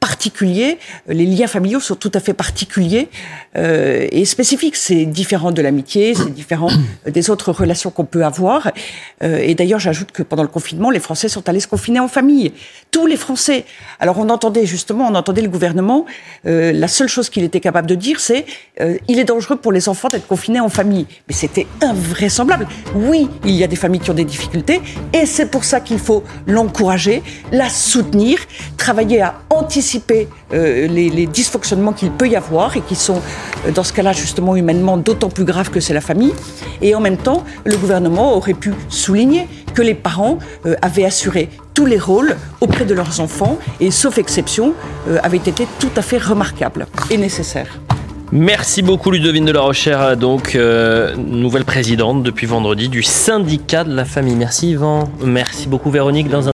particulier. 0.00 0.78
Les 1.08 1.26
liens 1.26 1.46
familiaux 1.46 1.80
sont 1.80 1.96
tout 1.96 2.10
à 2.14 2.20
fait 2.20 2.34
particuliers 2.34 3.08
et 3.56 4.24
spécifiques. 4.24 4.76
C'est 4.76 5.04
différent 5.04 5.52
de 5.52 5.62
l'amitié, 5.62 6.14
c'est 6.14 6.32
différent 6.32 6.70
des 7.06 7.30
autres 7.30 7.52
relations 7.52 7.90
qu'on 7.90 8.04
peut 8.04 8.24
avoir. 8.24 8.70
et 9.20 9.54
d'ailleurs, 9.54 9.80
j'ajoute 9.80 10.12
que 10.12 10.22
pendant 10.22 10.42
le 10.42 10.48
confinement, 10.48 10.90
les 10.90 11.00
Français 11.00 11.28
sont 11.28 11.48
allés 11.48 11.60
se 11.60 11.68
confiner 11.68 12.00
en 12.00 12.08
famille. 12.08 12.52
Tous 12.90 13.06
les 13.06 13.16
Français. 13.16 13.64
Alors, 14.00 14.18
on 14.18 14.28
entendait 14.28 14.66
justement, 14.66 15.08
on 15.08 15.14
entendait 15.14 15.42
le 15.42 15.48
gouvernement. 15.48 16.06
la 16.44 16.88
seule 16.88 17.08
chose 17.08 17.28
qu'il 17.28 17.44
était 17.44 17.60
capable 17.60 17.88
de 17.88 17.94
dire, 17.94 18.20
c'est 18.20 18.46
il 19.08 19.18
est 19.18 19.24
dangereux 19.24 19.56
pour 19.56 19.72
les 19.72 19.88
enfants 19.88 20.08
d'être 20.08 20.26
confinés 20.26 20.60
en 20.60 20.68
famille 20.68 21.06
mais 21.26 21.34
c'était 21.34 21.66
invraisemblable. 21.80 22.68
Oui, 22.94 23.30
il 23.44 23.52
y 23.52 23.64
a 23.64 23.66
des 23.66 23.76
familles 23.76 24.00
qui 24.00 24.10
ont 24.10 24.14
des 24.14 24.26
difficultés, 24.26 24.82
et 25.14 25.24
c'est 25.24 25.46
pour 25.46 25.64
ça 25.64 25.80
qu'il 25.80 25.98
faut 25.98 26.22
l'encourager, 26.46 27.22
la 27.50 27.70
soutenir, 27.70 28.38
travailler 28.76 29.22
à 29.22 29.40
anticiper 29.48 30.28
euh, 30.52 30.86
les, 30.86 31.26
dysfonctionnements 31.26 31.94
qu'il 31.94 32.10
peut 32.10 32.28
y 32.28 32.36
avoir, 32.36 32.76
et 32.76 32.82
qui 32.82 32.94
sont, 32.94 33.22
euh, 33.66 33.70
dans 33.70 33.84
ce 33.84 33.94
cas-là, 33.94 34.12
justement, 34.12 34.54
humainement, 34.54 34.98
d'autant 34.98 35.30
plus 35.30 35.44
graves 35.44 35.70
que 35.70 35.80
c'est 35.80 35.94
la 35.94 36.02
famille. 36.02 36.34
Et 36.82 36.94
en 36.94 37.00
même 37.00 37.16
temps, 37.16 37.44
le 37.64 37.76
gouvernement 37.78 38.36
aurait 38.36 38.52
pu 38.52 38.74
souligner 38.90 39.48
que 39.72 39.80
les 39.80 39.94
parents 39.94 40.38
euh, 40.66 40.76
avaient 40.82 41.06
assuré 41.06 41.48
tous 41.72 41.86
les 41.86 41.98
rôles 41.98 42.36
auprès 42.60 42.84
de 42.84 42.92
leurs 42.92 43.20
enfants, 43.20 43.58
et 43.80 43.90
sauf 43.90 44.18
exception, 44.18 44.74
avaient 45.22 45.38
été 45.38 45.66
tout 45.80 45.90
à 45.96 46.02
fait 46.02 46.18
remarquables 46.18 46.86
et 47.10 47.16
nécessaires. 47.16 47.80
Merci 48.36 48.82
beaucoup 48.82 49.12
Ludovine 49.12 49.44
de 49.44 49.52
la 49.52 49.60
Rochère, 49.60 50.16
donc 50.16 50.56
euh, 50.56 51.14
nouvelle 51.14 51.64
présidente 51.64 52.24
depuis 52.24 52.48
vendredi 52.48 52.88
du 52.88 53.04
syndicat 53.04 53.84
de 53.84 53.94
la 53.94 54.04
famille. 54.04 54.34
Merci 54.34 54.70
Yvan, 54.72 55.08
merci 55.22 55.68
beaucoup 55.68 55.88
Véronique. 55.88 56.28
Dans 56.28 56.42